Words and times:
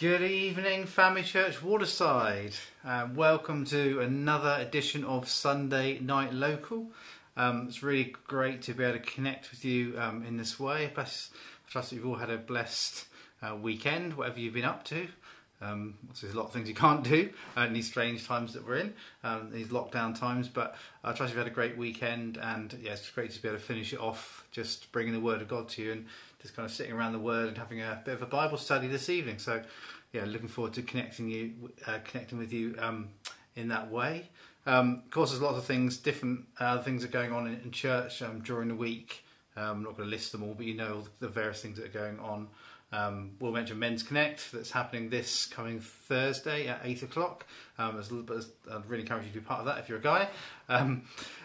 Good 0.00 0.22
evening, 0.22 0.86
Family 0.86 1.22
Church 1.22 1.62
Waterside. 1.62 2.54
Um, 2.86 3.16
welcome 3.16 3.66
to 3.66 4.00
another 4.00 4.56
edition 4.58 5.04
of 5.04 5.28
Sunday 5.28 5.98
Night 5.98 6.32
Local. 6.32 6.86
Um, 7.36 7.66
it's 7.68 7.82
really 7.82 8.14
great 8.26 8.62
to 8.62 8.72
be 8.72 8.82
able 8.82 8.98
to 8.98 9.04
connect 9.04 9.50
with 9.50 9.62
you 9.62 9.98
um, 9.98 10.24
in 10.26 10.38
this 10.38 10.58
way. 10.58 10.86
I 10.86 10.88
trust 10.94 11.32
that 11.74 11.92
you've 11.92 12.06
all 12.06 12.14
had 12.14 12.30
a 12.30 12.38
blessed 12.38 13.08
uh, 13.42 13.56
weekend, 13.56 14.14
whatever 14.14 14.40
you've 14.40 14.54
been 14.54 14.64
up 14.64 14.84
to. 14.84 15.06
Um, 15.60 15.98
there's 16.18 16.32
a 16.32 16.36
lot 16.38 16.46
of 16.46 16.52
things 16.54 16.66
you 16.66 16.74
can't 16.74 17.04
do 17.04 17.28
uh, 17.54 17.66
in 17.66 17.74
these 17.74 17.86
strange 17.86 18.26
times 18.26 18.54
that 18.54 18.66
we're 18.66 18.76
in, 18.76 18.94
um, 19.22 19.50
these 19.52 19.68
lockdown 19.68 20.18
times. 20.18 20.48
But 20.48 20.76
I 21.04 21.12
trust 21.12 21.34
you've 21.34 21.38
had 21.38 21.46
a 21.46 21.54
great 21.54 21.76
weekend, 21.76 22.38
and 22.38 22.74
yeah, 22.82 22.92
it's 22.92 23.10
great 23.10 23.32
to 23.32 23.42
be 23.42 23.48
able 23.48 23.58
to 23.58 23.64
finish 23.64 23.92
it 23.92 24.00
off, 24.00 24.46
just 24.50 24.90
bringing 24.92 25.12
the 25.12 25.20
Word 25.20 25.42
of 25.42 25.48
God 25.48 25.68
to 25.70 25.82
you, 25.82 25.92
and 25.92 26.06
just 26.40 26.56
kind 26.56 26.66
of 26.66 26.72
sitting 26.72 26.92
around 26.92 27.12
the 27.12 27.18
Word 27.18 27.48
and 27.48 27.58
having 27.58 27.80
a 27.80 28.00
bit 28.04 28.14
of 28.14 28.22
a 28.22 28.26
Bible 28.26 28.56
study 28.56 28.86
this 28.86 29.08
evening. 29.08 29.38
So, 29.38 29.62
yeah, 30.12 30.24
looking 30.26 30.48
forward 30.48 30.72
to 30.74 30.82
connecting 30.82 31.28
you, 31.28 31.72
uh, 31.86 31.98
connecting 32.04 32.38
with 32.38 32.52
you 32.52 32.74
um, 32.78 33.08
in 33.56 33.68
that 33.68 33.90
way. 33.90 34.28
Um, 34.66 35.02
of 35.04 35.10
course, 35.10 35.30
there's 35.30 35.42
lots 35.42 35.58
of 35.58 35.64
things, 35.64 35.96
different 35.96 36.46
uh, 36.58 36.82
things 36.82 37.04
are 37.04 37.08
going 37.08 37.32
on 37.32 37.46
in, 37.46 37.60
in 37.64 37.70
church 37.70 38.22
um, 38.22 38.40
during 38.40 38.68
the 38.68 38.74
week. 38.74 39.24
Um, 39.56 39.64
I'm 39.64 39.82
not 39.82 39.96
going 39.96 40.08
to 40.08 40.10
list 40.10 40.32
them 40.32 40.42
all, 40.42 40.54
but 40.54 40.66
you 40.66 40.74
know 40.74 41.04
the 41.18 41.28
various 41.28 41.60
things 41.60 41.78
that 41.78 41.86
are 41.86 41.98
going 41.98 42.18
on. 42.20 42.48
Um, 42.92 43.32
we'll 43.38 43.52
mention 43.52 43.78
Men's 43.78 44.02
Connect 44.02 44.50
that's 44.50 44.72
happening 44.72 45.10
this 45.10 45.46
coming 45.46 45.80
Thursday 45.80 46.66
at 46.66 46.80
eight 46.82 47.02
o'clock. 47.02 47.46
Um, 47.78 48.02
I'd 48.02 48.88
really 48.88 49.02
encourage 49.02 49.26
you 49.26 49.32
to 49.32 49.38
be 49.38 49.44
part 49.44 49.60
of 49.60 49.66
that 49.66 49.78
if 49.78 49.88
you're 49.88 49.98
a 49.98 50.02
guy. 50.02 50.28
Um, 50.68 51.02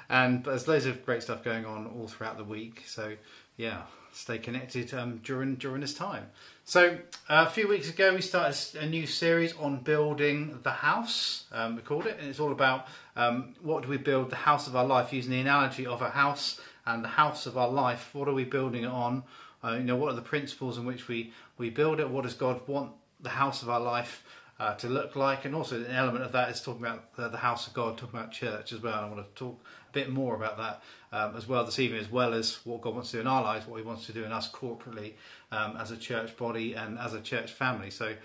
and 0.09 0.43
but 0.43 0.51
there's 0.51 0.67
loads 0.67 0.85
of 0.85 1.05
great 1.05 1.21
stuff 1.21 1.43
going 1.43 1.65
on 1.65 1.87
all 1.87 2.07
throughout 2.07 2.37
the 2.37 2.43
week. 2.43 2.83
So 2.87 3.15
yeah, 3.57 3.83
stay 4.15 4.37
connected 4.37 4.93
um, 4.93 5.17
during 5.23 5.55
during 5.55 5.81
this 5.81 5.93
time. 5.93 6.27
So 6.63 6.97
uh, 7.29 7.45
a 7.47 7.49
few 7.49 7.67
weeks 7.67 7.89
ago 7.89 8.15
we 8.15 8.21
started 8.21 8.57
a 8.79 8.85
new 8.85 9.05
series 9.05 9.53
on 9.57 9.81
building 9.81 10.59
the 10.63 10.71
house. 10.71 11.45
Um, 11.51 11.75
we 11.75 11.81
called 11.81 12.07
it, 12.07 12.17
and 12.19 12.29
it's 12.29 12.39
all 12.39 12.51
about 12.51 12.87
um, 13.15 13.55
what 13.61 13.83
do 13.83 13.89
we 13.89 13.97
build 13.97 14.29
the 14.29 14.35
house 14.35 14.67
of 14.67 14.75
our 14.75 14.85
life 14.85 15.13
using 15.13 15.31
the 15.31 15.41
analogy 15.41 15.85
of 15.85 16.01
a 16.01 16.09
house 16.09 16.59
and 16.85 17.03
the 17.03 17.09
house 17.09 17.45
of 17.45 17.57
our 17.57 17.69
life. 17.69 18.13
What 18.13 18.27
are 18.27 18.33
we 18.33 18.43
building 18.45 18.83
it 18.83 18.89
on? 18.89 19.23
Uh, 19.63 19.73
you 19.73 19.83
know, 19.83 19.95
what 19.95 20.11
are 20.11 20.15
the 20.15 20.21
principles 20.21 20.77
in 20.77 20.85
which 20.85 21.07
we, 21.07 21.33
we 21.57 21.69
build 21.69 21.99
it? 21.99 22.09
What 22.09 22.23
does 22.23 22.35
God 22.35 22.61
want 22.67 22.91
the 23.19 23.29
house 23.29 23.63
of 23.63 23.69
our 23.69 23.79
life 23.79 24.23
uh, 24.59 24.75
to 24.75 24.87
look 24.87 25.15
like? 25.15 25.45
And 25.45 25.55
also, 25.55 25.77
an 25.77 25.91
element 25.91 26.23
of 26.23 26.31
that 26.31 26.49
is 26.49 26.61
talking 26.61 26.81
about 26.81 27.15
the, 27.15 27.37
house 27.37 27.67
of 27.67 27.73
God, 27.73 27.97
talking 27.97 28.19
about 28.19 28.31
church 28.31 28.71
as 28.71 28.81
well. 28.81 28.93
I 28.93 29.09
want 29.09 29.25
to 29.25 29.31
talk 29.35 29.59
a 29.89 29.93
bit 29.93 30.09
more 30.09 30.35
about 30.35 30.57
that 30.57 30.81
um, 31.11 31.35
as 31.35 31.47
well 31.47 31.65
this 31.65 31.79
evening, 31.79 31.99
as 31.99 32.11
well 32.11 32.33
as 32.33 32.59
what 32.65 32.81
God 32.81 32.93
wants 32.93 33.11
to 33.11 33.17
do 33.17 33.21
in 33.21 33.27
our 33.27 33.43
lives, 33.43 33.67
what 33.67 33.77
He 33.77 33.85
wants 33.85 34.05
to 34.07 34.13
do 34.13 34.23
in 34.23 34.31
us 34.31 34.51
corporately 34.51 35.13
um, 35.51 35.77
as 35.77 35.91
a 35.91 35.97
church 35.97 36.35
body 36.37 36.73
and 36.73 36.97
as 36.97 37.13
a 37.13 37.21
church 37.21 37.51
family. 37.51 37.89
So, 37.89 38.15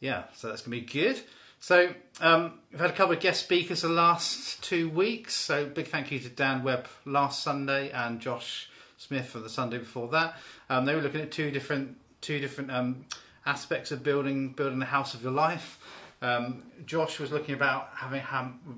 yeah, 0.00 0.24
so 0.34 0.48
that's 0.48 0.62
going 0.62 0.80
to 0.80 0.86
be 0.86 0.92
good. 0.92 1.20
So 1.60 1.92
um, 2.20 2.60
we've 2.70 2.80
had 2.80 2.90
a 2.90 2.92
couple 2.92 3.14
of 3.14 3.20
guest 3.20 3.40
speakers 3.40 3.82
the 3.82 3.88
last 3.88 4.62
two 4.62 4.88
weeks. 4.88 5.34
So 5.34 5.66
big 5.66 5.88
thank 5.88 6.12
you 6.12 6.20
to 6.20 6.28
Dan 6.28 6.62
Webb 6.62 6.86
last 7.04 7.42
Sunday 7.42 7.90
and 7.90 8.20
Josh 8.20 8.70
Smith 8.96 9.26
for 9.26 9.40
the 9.40 9.48
Sunday 9.48 9.78
before 9.78 10.08
that. 10.08 10.36
Um, 10.70 10.84
they 10.84 10.94
were 10.94 11.00
looking 11.00 11.20
at 11.20 11.32
two 11.32 11.50
different 11.50 11.96
two 12.20 12.38
different 12.40 12.70
um, 12.70 13.04
aspects 13.48 13.90
of 13.90 14.02
building 14.02 14.52
building 14.52 14.78
the 14.78 14.86
house 14.86 15.14
of 15.14 15.22
your 15.22 15.32
life. 15.32 15.78
Um, 16.20 16.64
Josh 16.84 17.20
was 17.20 17.30
looking 17.30 17.54
about 17.54 17.90
having 17.94 18.22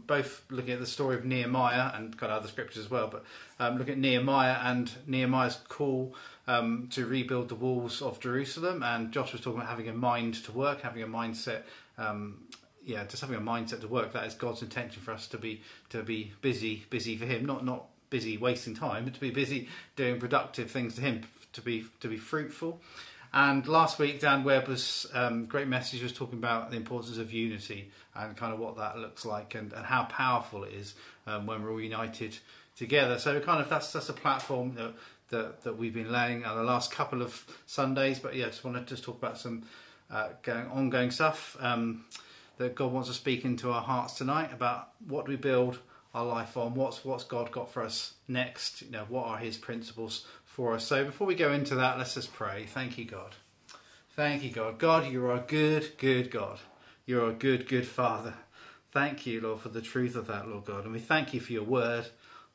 both 0.07 0.43
looking 0.51 0.75
at 0.75 0.81
the 0.81 0.87
story 0.87 1.17
of 1.17 1.25
Nehemiah 1.25 1.91
and 1.95 2.17
kind 2.17 2.31
of 2.31 2.39
other 2.39 2.49
scriptures 2.49 2.85
as 2.85 2.91
well, 2.91 3.09
but 3.09 3.25
um, 3.59 3.79
looking 3.79 3.95
at 3.95 3.99
Nehemiah 3.99 4.59
and 4.63 4.93
Nehemiah's 5.07 5.59
call 5.69 6.15
um, 6.47 6.89
to 6.93 7.07
rebuild 7.07 7.49
the 7.49 7.55
walls 7.55 8.03
of 8.03 8.21
Jerusalem. 8.21 8.83
And 8.83 9.11
Josh 9.11 9.33
was 9.33 9.41
talking 9.41 9.59
about 9.59 9.71
having 9.71 9.89
a 9.89 9.95
mind 9.95 10.35
to 10.45 10.53
work, 10.53 10.83
having 10.83 11.03
a 11.03 11.07
mindset 11.07 11.63
um, 11.97 12.43
yeah, 12.85 13.05
just 13.05 13.21
having 13.21 13.37
a 13.37 13.41
mindset 13.41 13.81
to 13.83 13.89
work. 13.89 14.13
That 14.13 14.27
is 14.27 14.35
God's 14.35 14.63
intention 14.63 15.03
for 15.03 15.13
us 15.13 15.27
to 15.29 15.39
be 15.39 15.63
to 15.91 16.03
be 16.03 16.33
busy, 16.41 16.85
busy 16.91 17.17
for 17.17 17.27
Him, 17.27 17.45
not 17.47 17.65
not 17.65 17.87
busy 18.11 18.37
wasting 18.37 18.75
time, 18.75 19.05
but 19.05 19.15
to 19.15 19.21
be 19.21 19.31
busy 19.31 19.69
doing 19.97 20.19
productive 20.19 20.71
things 20.71 20.97
to 20.97 21.01
Him, 21.01 21.23
to 21.53 21.61
be 21.61 21.87
to 22.01 22.09
be 22.09 22.17
fruitful. 22.17 22.81
And 23.33 23.67
last 23.69 23.99
week, 23.99 24.21
Dan 24.21 24.43
Webber's 24.43 25.07
um, 25.15 25.47
great 25.47 25.69
message 25.69 26.03
was 26.03 26.13
talking 26.13 26.39
about 26.39 26.71
the 26.71 26.77
importance 26.77 27.19
of 27.19 27.33
unity 27.33 27.91
and 28.15 28.37
kind 28.37 28.53
of 28.53 28.59
what 28.59 28.77
that 28.77 28.99
looks 28.99 29.25
like 29.25 29.55
and, 29.55 29.73
and 29.73 29.87
how 29.87 30.05
powerful 30.05 30.65
it 30.65 30.73
is 30.73 30.95
um, 31.27 31.47
when 31.47 31.63
we're 31.63 31.71
all 31.71 31.81
united 31.81 32.37
together. 32.77 33.19
So 33.19 33.39
kind 33.41 33.61
of 33.61 33.69
that's 33.69 33.93
that's 33.93 34.09
a 34.09 34.15
platform 34.15 34.75
that 34.75 34.95
that, 35.31 35.63
that 35.63 35.79
we've 35.79 35.95
been 35.95 36.11
laying 36.11 36.45
on 36.45 36.57
the 36.57 36.65
last 36.65 36.91
couple 36.91 37.23
of 37.23 37.45
Sundays. 37.67 38.19
But 38.19 38.35
yeah, 38.35 38.47
just 38.47 38.65
wanted 38.65 38.81
to 38.81 38.95
just 38.95 39.05
talk 39.05 39.17
about 39.17 39.39
some 39.39 39.63
uh, 40.11 40.31
going, 40.43 40.67
ongoing 40.67 41.13
stuff 41.13 41.57
um, 41.61 42.05
that 42.59 42.75
God 42.75 42.93
wants 42.93 43.09
to 43.09 43.15
speak 43.15 43.45
into 43.45 43.71
our 43.71 43.83
hearts 43.83 44.15
tonight 44.15 44.53
about 44.53 44.89
what 45.07 45.29
we 45.29 45.37
build 45.37 45.79
our 46.15 46.27
life 46.27 46.57
on. 46.57 46.75
What's 46.75 47.05
what's 47.05 47.25
God 47.25 47.53
got 47.53 47.73
for 47.73 47.83
us 47.83 48.15
next? 48.27 48.83
You 48.83 48.91
know, 48.91 49.07
what 49.09 49.27
are 49.27 49.39
His 49.39 49.57
principles 49.57 50.27
for 50.61 50.75
us? 50.75 50.85
So 50.85 51.07
before 51.07 51.27
we 51.27 51.35
go 51.35 51.53
into 51.53 51.75
that, 51.77 51.97
let's 51.97 52.13
just 52.13 52.35
pray. 52.35 52.67
Thank 52.67 52.99
you, 52.99 53.07
God. 53.07 53.35
Thank 54.15 54.43
you, 54.43 54.51
God. 54.51 54.79
God, 54.79 55.11
you 55.11 55.25
are 55.25 55.37
a 55.37 55.45
good, 55.47 55.97
good 55.97 56.31
God. 56.31 56.59
You're 57.07 57.31
a 57.31 57.33
good, 57.33 57.67
good 57.67 57.87
Father. 57.87 58.35
Thank 58.93 59.25
you, 59.25 59.41
Lord, 59.41 59.61
for 59.61 59.71
the 59.71 59.81
truth 59.81 60.17
of 60.17 60.27
that, 60.27 60.47
Lord 60.47 60.67
God, 60.67 60.85
and 60.85 60.93
we 60.93 60.99
thank 60.99 61.33
you 61.33 61.41
for 61.41 61.55
your 61.55 61.65
word, 61.65 62.09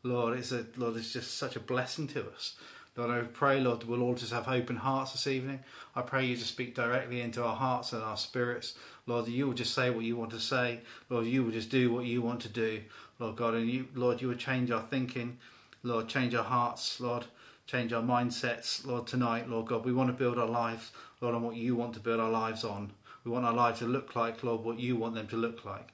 Lord. 0.03 0.37
It's 0.37 0.51
a 0.51 0.67
Lord. 0.77 0.97
It's 0.97 1.13
just 1.13 1.35
such 1.35 1.55
a 1.55 1.59
blessing 1.59 2.05
to 2.09 2.29
us. 2.29 2.53
Lord, 2.95 3.09
I 3.09 3.21
pray, 3.21 3.59
Lord, 3.59 3.85
we'll 3.85 4.03
all 4.03 4.13
just 4.13 4.33
have 4.33 4.47
open 4.47 4.75
hearts 4.75 5.13
this 5.13 5.25
evening. 5.25 5.61
I 5.95 6.03
pray 6.03 6.27
you 6.27 6.35
to 6.35 6.45
speak 6.45 6.75
directly 6.75 7.21
into 7.21 7.43
our 7.43 7.55
hearts 7.55 7.91
and 7.91 8.03
our 8.03 8.17
spirits. 8.17 8.75
Lord, 9.07 9.27
you 9.27 9.47
will 9.47 9.55
just 9.55 9.73
say 9.73 9.89
what 9.89 10.05
you 10.05 10.15
want 10.15 10.29
to 10.29 10.39
say. 10.39 10.81
Lord, 11.09 11.25
you 11.25 11.43
will 11.43 11.51
just 11.51 11.71
do 11.71 11.91
what 11.91 12.05
you 12.05 12.21
want 12.21 12.41
to 12.41 12.49
do. 12.49 12.83
Lord 13.17 13.35
God, 13.35 13.55
and 13.55 13.67
you, 13.67 13.87
Lord, 13.95 14.21
you 14.21 14.27
will 14.27 14.35
change 14.35 14.69
our 14.69 14.83
thinking, 14.83 15.39
Lord, 15.81 16.07
change 16.07 16.35
our 16.35 16.43
hearts, 16.43 16.99
Lord, 16.99 17.25
change 17.65 17.93
our 17.93 18.03
mindsets, 18.03 18.85
Lord, 18.85 19.07
tonight, 19.07 19.49
Lord 19.49 19.67
God. 19.67 19.85
We 19.85 19.93
want 19.93 20.09
to 20.09 20.13
build 20.13 20.37
our 20.37 20.47
lives, 20.47 20.91
Lord, 21.21 21.35
on 21.35 21.43
what 21.43 21.55
you 21.55 21.75
want 21.75 21.93
to 21.95 21.99
build 21.99 22.19
our 22.19 22.29
lives 22.29 22.63
on. 22.63 22.91
We 23.23 23.31
want 23.31 23.45
our 23.45 23.53
lives 23.53 23.79
to 23.79 23.85
look 23.85 24.15
like, 24.15 24.43
Lord, 24.43 24.63
what 24.63 24.79
you 24.79 24.95
want 24.95 25.15
them 25.15 25.27
to 25.27 25.35
look 25.35 25.65
like. 25.65 25.89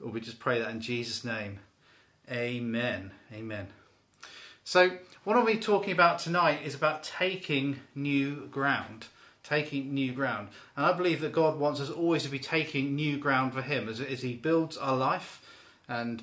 Lord, 0.00 0.14
we 0.14 0.20
just 0.20 0.40
pray 0.40 0.58
that 0.58 0.70
in 0.70 0.80
Jesus' 0.80 1.24
name. 1.24 1.60
Amen. 2.30 3.12
Amen. 3.32 3.68
So, 4.64 4.98
what 5.24 5.36
are 5.36 5.44
we 5.44 5.58
talking 5.58 5.92
about 5.92 6.18
tonight 6.18 6.60
is 6.64 6.74
about 6.74 7.04
taking 7.04 7.80
new 7.94 8.46
ground. 8.46 9.06
Taking 9.42 9.92
new 9.92 10.12
ground. 10.12 10.48
And 10.76 10.86
I 10.86 10.92
believe 10.94 11.20
that 11.20 11.32
God 11.32 11.58
wants 11.58 11.80
us 11.80 11.90
always 11.90 12.22
to 12.24 12.30
be 12.30 12.38
taking 12.38 12.94
new 12.94 13.18
ground 13.18 13.52
for 13.52 13.62
Him 13.62 13.88
as, 13.88 14.00
as 14.00 14.22
He 14.22 14.34
builds 14.34 14.76
our 14.78 14.96
life 14.96 15.42
and 15.86 16.22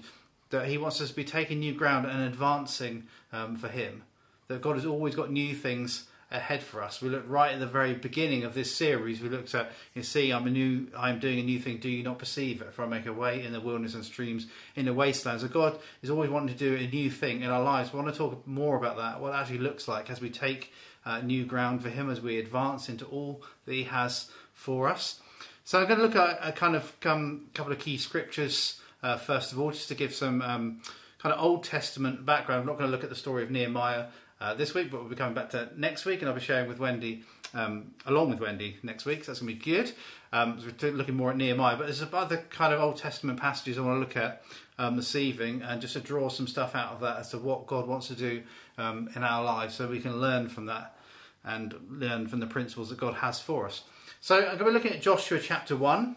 that 0.50 0.68
He 0.68 0.78
wants 0.78 1.00
us 1.00 1.10
to 1.10 1.16
be 1.16 1.24
taking 1.24 1.60
new 1.60 1.74
ground 1.74 2.08
and 2.08 2.22
advancing 2.24 3.04
um, 3.32 3.56
for 3.56 3.68
Him. 3.70 4.04
That 4.52 4.62
God 4.62 4.76
has 4.76 4.86
always 4.86 5.16
got 5.16 5.32
new 5.32 5.56
things 5.56 6.06
ahead 6.32 6.64
for 6.64 6.82
us. 6.82 7.02
We 7.02 7.10
looked 7.10 7.28
right 7.28 7.54
at 7.54 7.60
the 7.60 7.68
very 7.68 7.94
beginning 7.94 8.44
of 8.44 8.54
this 8.54 8.74
series. 8.74 9.22
We 9.22 9.30
looked 9.30 9.54
at, 9.54 9.72
you 9.94 10.04
see, 10.04 10.32
I'm 10.32 10.48
a 10.48 10.50
new, 10.50 10.88
I'm 10.98 11.20
doing 11.20 11.40
a 11.40 11.44
new 11.44 11.60
thing. 11.60 11.78
Do 11.78 11.90
you 11.90 12.04
not 12.04 12.20
perceive 12.20 12.62
it? 12.62 12.74
For 12.74 12.84
I 12.84 12.88
make 12.88 13.06
a 13.06 13.14
way 13.14 13.44
in 13.44 13.52
the 13.52 13.60
wilderness 13.60 13.96
and 13.96 14.06
streams 14.06 14.48
in 14.76 14.86
the 14.86 14.94
wastelands. 14.94 15.44
So 15.44 15.50
God 15.50 15.78
is 16.02 16.10
always 16.10 16.30
wanting 16.30 16.56
to 16.56 16.60
do 16.60 16.76
a 16.76 16.88
new 16.88 17.10
thing 17.10 17.42
in 17.42 17.50
our 17.50 17.62
lives. 17.62 17.92
We 17.92 18.00
want 18.00 18.14
to 18.14 18.18
talk 18.18 18.48
more 18.48 18.78
about 18.78 18.98
that. 18.98 19.20
What 19.20 19.34
it 19.34 19.38
actually 19.38 19.60
looks 19.60 19.88
like 19.88 20.10
as 20.10 20.22
we 20.22 20.30
take 20.30 20.72
uh, 21.06 21.20
new 21.22 21.46
ground 21.46 21.82
for 21.82 21.90
Him, 21.90 22.10
as 22.10 22.22
we 22.22 22.40
advance 22.40 22.88
into 22.88 23.06
all 23.06 23.44
that 23.66 23.74
He 23.74 23.84
has 23.84 24.32
for 24.54 24.88
us. 24.88 25.20
So 25.66 25.80
I'm 25.80 25.88
going 25.88 26.00
to 26.00 26.06
look 26.06 26.16
at 26.16 26.40
a 26.42 26.52
kind 26.52 26.76
of 26.76 26.94
um, 27.06 27.48
couple 27.54 27.74
of 27.74 27.80
key 27.80 27.98
scriptures 27.98 28.80
uh, 29.04 29.18
first 29.18 29.52
of 29.52 29.60
all, 29.60 29.72
just 29.72 29.88
to 29.88 29.96
give 29.96 30.14
some 30.14 30.42
um, 30.42 30.82
kind 31.20 31.34
of 31.34 31.44
Old 31.44 31.64
Testament 31.64 32.26
background. 32.26 32.62
I'm 32.62 32.68
not 32.68 32.78
going 32.78 32.90
to 32.90 32.92
look 32.92 33.04
at 33.04 33.10
the 33.10 33.16
story 33.16 33.44
of 33.44 33.52
Nehemiah 33.52 34.06
uh, 34.42 34.56
this 34.56 34.74
week, 34.74 34.90
but 34.90 35.00
we'll 35.00 35.10
be 35.10 35.16
coming 35.16 35.36
back 35.36 35.52
to 35.52 35.70
next 35.78 36.04
week, 36.04 36.22
and 36.22 36.28
I'll 36.28 36.36
be 36.36 36.42
sharing 36.42 36.68
with 36.68 36.80
Wendy, 36.80 37.24
um, 37.54 37.94
along 38.08 38.32
with 38.32 38.40
Wendy, 38.40 38.78
next 38.82 39.06
week. 39.06 39.24
So 39.24 39.32
that's 39.32 39.40
going 39.40 39.58
to 39.58 39.64
be 39.64 39.72
good. 39.72 39.94
Um, 40.34 40.60
so 40.60 40.72
we're 40.82 40.92
looking 40.92 41.16
more 41.16 41.30
at 41.30 41.38
Nehemiah, 41.38 41.78
but 41.78 41.86
there's 41.86 42.02
other 42.02 42.38
kind 42.50 42.74
of 42.74 42.82
Old 42.82 42.98
Testament 42.98 43.40
passages 43.40 43.78
I 43.78 43.82
want 43.82 43.98
to 43.98 44.00
look 44.00 44.18
at 44.18 44.44
um, 44.80 44.96
this 44.96 45.16
evening, 45.16 45.62
and 45.62 45.80
just 45.80 45.94
to 45.94 46.00
draw 46.00 46.28
some 46.30 46.48
stuff 46.48 46.76
out 46.76 46.94
of 46.94 47.02
that 47.02 47.18
as 47.20 47.30
to 47.30 47.38
what 47.38 47.68
God 47.68 47.88
wants 47.88 48.08
to 48.08 48.16
do 48.16 48.42
um, 48.78 49.10
in 49.16 49.24
our 49.24 49.44
lives, 49.44 49.76
so 49.76 49.88
we 49.88 50.00
can 50.00 50.20
learn 50.20 50.50
from 50.50 50.66
that 50.66 50.98
and 51.44 51.76
learn 51.90 52.28
from 52.28 52.40
the 52.40 52.48
principles 52.48 52.90
that 52.90 52.98
God 52.98 53.16
has 53.16 53.40
for 53.40 53.66
us. 53.66 53.84
So 54.22 54.38
I'm 54.38 54.58
going 54.58 54.60
to 54.60 54.66
be 54.66 54.72
looking 54.72 54.92
at 54.92 55.02
Joshua 55.02 55.40
chapter 55.40 55.76
one, 55.76 56.16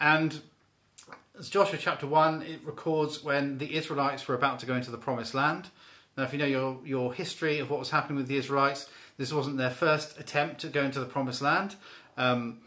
and 0.00 0.40
as 1.38 1.50
Joshua 1.50 1.78
chapter 1.78 2.06
1, 2.06 2.42
it 2.42 2.60
records 2.64 3.22
when 3.22 3.58
the 3.58 3.74
Israelites 3.74 4.26
were 4.26 4.34
about 4.34 4.58
to 4.60 4.66
go 4.66 4.74
into 4.74 4.90
the 4.90 4.96
promised 4.96 5.34
land. 5.34 5.68
Now, 6.16 6.24
if 6.24 6.32
you 6.32 6.38
know 6.38 6.46
your, 6.46 6.80
your 6.84 7.12
history 7.12 7.58
of 7.58 7.70
what 7.70 7.78
was 7.78 7.90
happening 7.90 8.16
with 8.16 8.28
the 8.28 8.36
Israelites, 8.36 8.88
this 9.18 9.32
wasn't 9.32 9.58
their 9.58 9.70
first 9.70 10.18
attempt 10.18 10.60
to 10.62 10.68
go 10.68 10.82
into 10.82 11.00
the 11.00 11.06
promised 11.06 11.42
land. 11.42 11.76
Um, 12.16 12.60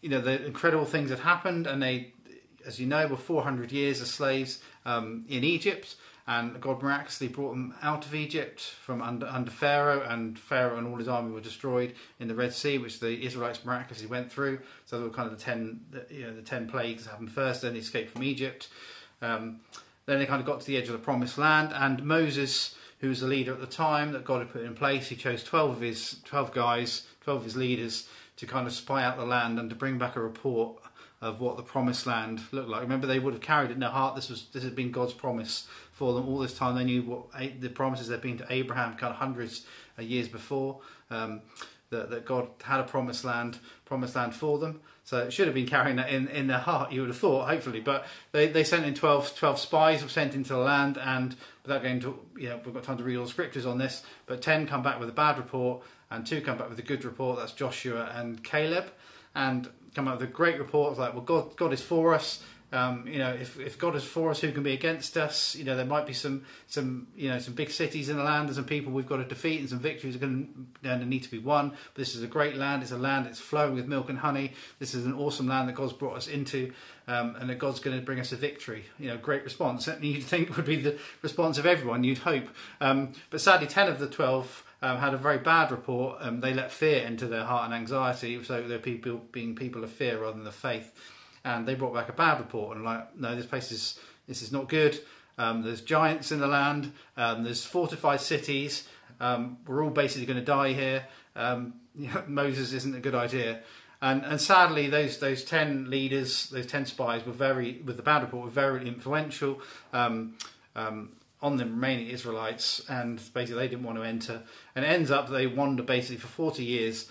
you 0.00 0.08
know, 0.08 0.20
the 0.20 0.44
incredible 0.44 0.84
things 0.84 1.10
had 1.10 1.20
happened, 1.20 1.66
and 1.66 1.82
they, 1.82 2.12
as 2.66 2.80
you 2.80 2.86
know, 2.86 3.06
were 3.06 3.16
400 3.16 3.70
years 3.70 4.00
as 4.00 4.10
slaves 4.10 4.60
um, 4.84 5.24
in 5.28 5.44
Egypt. 5.44 5.94
and 6.26 6.60
God 6.60 6.82
miraculously 6.82 7.28
brought 7.28 7.50
them 7.50 7.74
out 7.82 8.04
of 8.04 8.14
Egypt 8.14 8.60
from 8.60 9.00
under, 9.00 9.26
under 9.26 9.50
Pharaoh, 9.50 10.02
and 10.02 10.36
Pharaoh 10.38 10.76
and 10.76 10.86
all 10.88 10.96
his 10.96 11.08
army 11.08 11.32
were 11.32 11.40
destroyed 11.40 11.94
in 12.18 12.26
the 12.26 12.34
Red 12.34 12.52
Sea, 12.52 12.78
which 12.78 12.98
the 12.98 13.24
Israelites 13.24 13.64
miraculously 13.64 14.08
went 14.08 14.30
through. 14.30 14.60
So 14.86 14.98
there 14.98 15.08
were 15.08 15.14
kind 15.14 15.30
of 15.30 15.38
the 15.38 15.44
ten, 15.44 15.80
you 16.10 16.26
know, 16.26 16.34
the 16.34 16.42
ten 16.42 16.68
plagues 16.68 17.06
happened 17.06 17.30
first. 17.30 17.62
Then 17.62 17.74
they 17.74 17.80
escaped 17.80 18.10
from 18.10 18.24
Egypt. 18.24 18.68
Um, 19.20 19.60
then 20.06 20.18
they 20.18 20.26
kind 20.26 20.40
of 20.40 20.46
got 20.46 20.60
to 20.60 20.66
the 20.66 20.76
edge 20.76 20.88
of 20.88 20.92
the 20.92 20.98
Promised 20.98 21.38
Land, 21.38 21.72
and 21.74 22.04
Moses, 22.04 22.74
who 23.00 23.08
was 23.08 23.20
the 23.20 23.26
leader 23.26 23.52
at 23.52 23.60
the 23.60 23.66
time 23.66 24.12
that 24.12 24.24
God 24.24 24.38
had 24.38 24.52
put 24.52 24.62
in 24.62 24.74
place, 24.74 25.08
he 25.08 25.16
chose 25.16 25.42
twelve 25.42 25.76
of 25.76 25.80
his 25.80 26.16
twelve 26.24 26.52
guys, 26.52 27.06
twelve 27.20 27.38
of 27.38 27.44
his 27.44 27.56
leaders, 27.56 28.08
to 28.36 28.46
kind 28.46 28.66
of 28.66 28.72
spy 28.72 29.04
out 29.04 29.16
the 29.16 29.24
land 29.24 29.58
and 29.58 29.70
to 29.70 29.76
bring 29.76 29.98
back 29.98 30.16
a 30.16 30.20
report 30.20 30.82
of 31.20 31.40
what 31.40 31.56
the 31.56 31.62
promised 31.62 32.06
land 32.06 32.40
looked 32.50 32.68
like. 32.68 32.80
Remember, 32.80 33.06
they 33.06 33.20
would 33.20 33.32
have 33.32 33.42
carried 33.42 33.70
it 33.70 33.74
in 33.74 33.80
their 33.80 33.90
heart. 33.90 34.16
This 34.16 34.28
was 34.28 34.46
this 34.52 34.64
had 34.64 34.74
been 34.74 34.90
God's 34.90 35.14
promise 35.14 35.68
for 35.92 36.14
them 36.14 36.28
all 36.28 36.38
this 36.38 36.56
time. 36.56 36.74
They 36.74 36.84
knew 36.84 37.02
what 37.02 37.60
the 37.60 37.68
promises 37.68 38.08
had 38.08 38.20
been 38.20 38.38
to 38.38 38.46
Abraham, 38.50 38.96
kind 38.96 39.12
of 39.12 39.18
hundreds 39.18 39.64
of 39.96 40.04
years 40.04 40.28
before. 40.28 40.80
Um, 41.10 41.42
that, 41.90 42.08
that 42.10 42.24
God 42.24 42.48
had 42.62 42.80
a 42.80 42.84
promised 42.84 43.22
land, 43.24 43.58
promised 43.84 44.16
land 44.16 44.34
for 44.34 44.58
them. 44.58 44.80
So 45.04 45.18
it 45.18 45.32
should 45.32 45.46
have 45.46 45.54
been 45.54 45.66
carrying 45.66 45.96
that 45.96 46.10
in, 46.10 46.28
in 46.28 46.46
their 46.46 46.58
heart, 46.58 46.92
you 46.92 47.00
would 47.00 47.10
have 47.10 47.18
thought, 47.18 47.48
hopefully. 47.48 47.80
But 47.80 48.06
they, 48.30 48.46
they 48.46 48.62
sent 48.62 48.86
in 48.86 48.94
12, 48.94 49.36
12 49.36 49.58
spies, 49.58 50.02
were 50.02 50.08
sent 50.08 50.34
into 50.34 50.50
the 50.50 50.60
land, 50.60 50.96
and 50.96 51.34
without 51.64 51.82
going 51.82 52.00
to, 52.00 52.18
you 52.36 52.48
know, 52.48 52.60
we've 52.64 52.72
got 52.72 52.84
time 52.84 52.98
to 52.98 53.04
read 53.04 53.16
all 53.16 53.24
the 53.24 53.30
scriptures 53.30 53.66
on 53.66 53.78
this, 53.78 54.04
but 54.26 54.40
10 54.40 54.66
come 54.68 54.82
back 54.82 55.00
with 55.00 55.08
a 55.08 55.12
bad 55.12 55.38
report, 55.38 55.82
and 56.10 56.26
two 56.26 56.40
come 56.40 56.56
back 56.56 56.68
with 56.68 56.78
a 56.78 56.82
good 56.82 57.04
report. 57.04 57.38
That's 57.38 57.52
Joshua 57.52 58.12
and 58.14 58.42
Caleb. 58.44 58.84
And 59.34 59.68
come 59.94 60.08
out 60.08 60.20
with 60.20 60.28
a 60.28 60.32
great 60.32 60.58
report. 60.58 60.98
Like, 60.98 61.14
well, 61.14 61.22
God, 61.22 61.56
God 61.56 61.72
is 61.72 61.82
for 61.82 62.14
us. 62.14 62.42
Um, 62.72 63.06
you 63.06 63.18
know, 63.18 63.30
if, 63.30 63.60
if 63.60 63.78
God 63.78 63.94
is 63.96 64.02
for 64.02 64.30
us, 64.30 64.40
who 64.40 64.50
can 64.50 64.62
be 64.62 64.72
against 64.72 65.18
us? 65.18 65.54
You 65.54 65.64
know, 65.64 65.76
there 65.76 65.84
might 65.84 66.06
be 66.06 66.14
some 66.14 66.44
some 66.68 67.06
you 67.14 67.28
know 67.28 67.38
some 67.38 67.52
big 67.52 67.70
cities 67.70 68.08
in 68.08 68.16
the 68.16 68.24
land 68.24 68.46
and 68.46 68.56
some 68.56 68.64
people 68.64 68.92
we've 68.92 69.08
got 69.08 69.18
to 69.18 69.24
defeat 69.24 69.60
and 69.60 69.68
some 69.68 69.78
victories 69.78 70.16
are 70.16 70.18
going 70.18 70.66
to 70.82 71.04
need 71.04 71.22
to 71.22 71.30
be 71.30 71.38
won. 71.38 71.70
But 71.70 71.96
this 71.96 72.14
is 72.14 72.22
a 72.22 72.26
great 72.26 72.56
land. 72.56 72.82
It's 72.82 72.90
a 72.90 72.96
land 72.96 73.26
that's 73.26 73.40
flowing 73.40 73.74
with 73.74 73.86
milk 73.86 74.08
and 74.08 74.18
honey. 74.18 74.52
This 74.78 74.94
is 74.94 75.04
an 75.04 75.12
awesome 75.12 75.46
land 75.48 75.68
that 75.68 75.74
God's 75.74 75.92
brought 75.92 76.16
us 76.16 76.28
into, 76.28 76.72
um, 77.06 77.36
and 77.38 77.50
that 77.50 77.58
God's 77.58 77.78
going 77.78 77.98
to 77.98 78.04
bring 78.04 78.20
us 78.20 78.32
a 78.32 78.36
victory. 78.36 78.86
You 78.98 79.08
know, 79.08 79.18
great 79.18 79.44
response. 79.44 79.84
Certainly, 79.84 80.08
you'd 80.08 80.24
think 80.24 80.56
would 80.56 80.64
be 80.64 80.76
the 80.76 80.98
response 81.20 81.58
of 81.58 81.66
everyone. 81.66 82.04
You'd 82.04 82.18
hope, 82.18 82.48
um, 82.80 83.12
but 83.28 83.42
sadly, 83.42 83.66
ten 83.66 83.88
of 83.88 83.98
the 83.98 84.08
twelve. 84.08 84.64
Um, 84.84 84.98
had 84.98 85.14
a 85.14 85.16
very 85.16 85.38
bad 85.38 85.70
report. 85.70 86.16
Um, 86.22 86.40
they 86.40 86.52
let 86.52 86.72
fear 86.72 87.06
into 87.06 87.28
their 87.28 87.44
heart 87.44 87.66
and 87.66 87.72
anxiety, 87.72 88.42
so 88.42 88.66
they're 88.66 88.80
people 88.80 89.22
being 89.30 89.54
people 89.54 89.84
of 89.84 89.92
fear 89.92 90.18
rather 90.18 90.32
than 90.32 90.42
the 90.42 90.50
faith 90.50 90.90
and 91.44 91.66
they 91.66 91.74
brought 91.74 91.94
back 91.94 92.08
a 92.08 92.12
bad 92.12 92.38
report 92.38 92.76
and 92.76 92.84
like, 92.84 93.16
no, 93.16 93.34
this 93.34 93.46
place 93.46 93.72
is 93.72 93.98
this 94.28 94.42
is 94.42 94.52
not 94.52 94.68
good. 94.68 95.00
Um, 95.38 95.62
there's 95.62 95.80
giants 95.80 96.30
in 96.30 96.40
the 96.40 96.46
land. 96.46 96.92
Um, 97.16 97.44
there's 97.44 97.64
fortified 97.64 98.20
cities. 98.20 98.86
Um, 99.20 99.58
we're 99.66 99.82
all 99.82 99.90
basically 99.90 100.26
going 100.26 100.38
to 100.38 100.44
die 100.44 100.72
here. 100.72 101.06
Um, 101.34 101.74
you 101.94 102.08
know, 102.08 102.22
Moses 102.26 102.72
isn't 102.72 102.94
a 102.94 103.00
good 103.00 103.14
idea. 103.14 103.60
And, 104.00 104.24
and 104.24 104.40
sadly, 104.40 104.88
those 104.88 105.18
those 105.18 105.44
ten 105.44 105.88
leaders, 105.88 106.50
those 106.50 106.66
ten 106.66 106.86
spies, 106.86 107.24
were 107.24 107.32
very 107.32 107.80
with 107.84 107.96
the 107.96 108.02
bad 108.02 108.22
report 108.22 108.44
were 108.44 108.50
very 108.50 108.86
influential 108.86 109.60
um, 109.92 110.34
um, 110.74 111.10
on 111.40 111.56
the 111.56 111.64
remaining 111.64 112.08
Israelites, 112.08 112.82
and 112.88 113.18
basically 113.32 113.62
they 113.62 113.68
didn't 113.68 113.84
want 113.84 113.98
to 113.98 114.04
enter. 114.04 114.42
And 114.74 114.84
ends 114.84 115.12
up 115.12 115.30
they 115.30 115.46
wander 115.46 115.84
basically 115.84 116.16
for 116.16 116.26
forty 116.26 116.64
years 116.64 117.08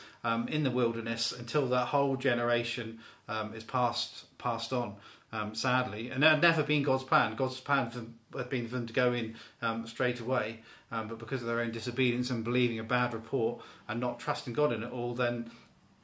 in 0.49 0.63
the 0.63 0.71
wilderness 0.71 1.31
until 1.31 1.67
that 1.67 1.87
whole 1.87 2.17
generation 2.17 2.99
um, 3.31 3.53
is 3.53 3.63
passed 3.63 4.37
passed 4.37 4.73
on. 4.73 4.95
Um, 5.33 5.55
sadly, 5.55 6.09
and 6.09 6.21
that 6.23 6.31
had 6.31 6.41
never 6.41 6.61
been 6.61 6.83
God's 6.83 7.05
plan. 7.05 7.35
God's 7.37 7.61
plan 7.61 7.89
for, 7.89 8.03
had 8.37 8.49
been 8.49 8.67
for 8.67 8.75
them 8.75 8.85
to 8.87 8.91
go 8.91 9.13
in 9.13 9.35
um, 9.61 9.87
straight 9.87 10.19
away, 10.19 10.59
um, 10.91 11.07
but 11.07 11.19
because 11.19 11.39
of 11.39 11.47
their 11.47 11.61
own 11.61 11.71
disobedience 11.71 12.29
and 12.29 12.43
believing 12.43 12.79
a 12.79 12.83
bad 12.83 13.13
report 13.13 13.61
and 13.87 14.01
not 14.01 14.19
trusting 14.19 14.51
God 14.51 14.73
in 14.73 14.83
it 14.83 14.91
all, 14.91 15.13
then 15.13 15.49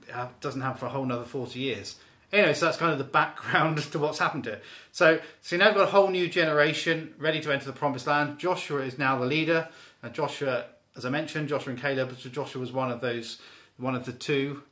it 0.07 0.15
doesn't 0.39 0.62
happen 0.62 0.79
for 0.79 0.85
a 0.85 0.89
whole 0.89 1.03
another 1.03 1.25
40 1.25 1.59
years. 1.59 1.97
Anyway, 2.31 2.53
so 2.53 2.65
that's 2.65 2.77
kind 2.77 2.91
of 2.91 2.97
the 2.97 3.03
background 3.03 3.77
to 3.91 4.00
what's 4.00 4.19
happened 4.19 4.45
here. 4.45 4.62
So, 4.91 5.19
so 5.41 5.57
now 5.57 5.68
we've 5.68 5.75
got 5.75 5.88
a 5.88 5.91
whole 5.91 6.09
new 6.09 6.27
generation 6.27 7.13
ready 7.18 7.39
to 7.41 7.53
enter 7.53 7.65
the 7.65 7.73
promised 7.73 8.07
land. 8.07 8.38
Joshua 8.38 8.81
is 8.81 8.97
now 8.97 9.18
the 9.18 9.25
leader. 9.25 9.69
And 10.03 10.13
Joshua, 10.13 10.65
as 10.95 11.06
I 11.06 11.09
mentioned, 11.09 11.50
Joshua 11.50 11.73
and 11.73 11.81
Caleb, 11.81 12.18
so 12.18 12.30
Joshua 12.30 12.59
was 12.59 12.71
one 12.71 12.91
of 12.91 13.01
those, 13.01 13.39
one 13.77 13.95
of 13.95 14.06
the 14.06 14.12
two 14.12 14.63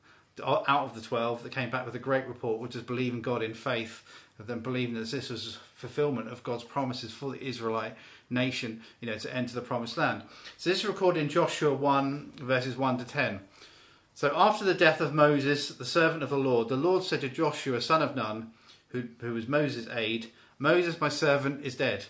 out 0.44 0.68
of 0.68 0.96
the 0.96 1.02
12 1.02 1.44
that 1.44 1.52
came 1.52 1.70
back 1.70 1.86
with 1.86 1.96
a 1.96 2.00
great 2.00 2.28
report, 2.28 2.60
which 2.60 2.76
is 2.76 2.82
believing 2.82 3.22
God 3.22 3.42
in 3.42 3.54
faith, 3.54 4.04
and 4.38 4.48
then 4.48 4.60
believing 4.60 4.96
that 4.96 5.10
this 5.10 5.30
was 5.30 5.58
fulfillment 5.76 6.30
of 6.30 6.44
God's 6.44 6.64
promises 6.64 7.12
for 7.12 7.32
the 7.32 7.42
Israelite 7.42 7.96
nation, 8.30 8.82
you 9.00 9.08
know, 9.08 9.18
to 9.18 9.36
enter 9.36 9.56
the 9.56 9.62
promised 9.62 9.98
land. 9.98 10.24
So 10.58 10.70
this 10.70 10.80
is 10.80 10.86
recorded 10.86 11.22
in 11.22 11.30
Joshua 11.30 11.74
1, 11.74 12.34
verses 12.38 12.76
1 12.76 12.98
to 12.98 13.06
10. 13.06 13.40
So 14.14 14.32
after 14.36 14.64
the 14.64 14.74
death 14.74 15.02
of 15.02 15.14
Moses, 15.14 15.70
the 15.70 15.86
servant 15.86 16.24
of 16.24 16.30
the 16.30 16.38
Lord, 16.38 16.70
the 16.70 16.78
Lord 16.78 17.04
said 17.04 17.22
to 17.22 17.30
Joshua, 17.30 17.82
son 17.82 18.02
of 18.02 18.16
Nun, 18.16 18.52
who, 18.90 19.04
who 19.20 19.34
was 19.34 19.48
Moses' 19.48 19.88
aide, 19.92 20.32
Moses, 20.58 21.00
my 21.02 21.10
servant, 21.10 21.66
is 21.66 21.76
dead. 21.76 22.06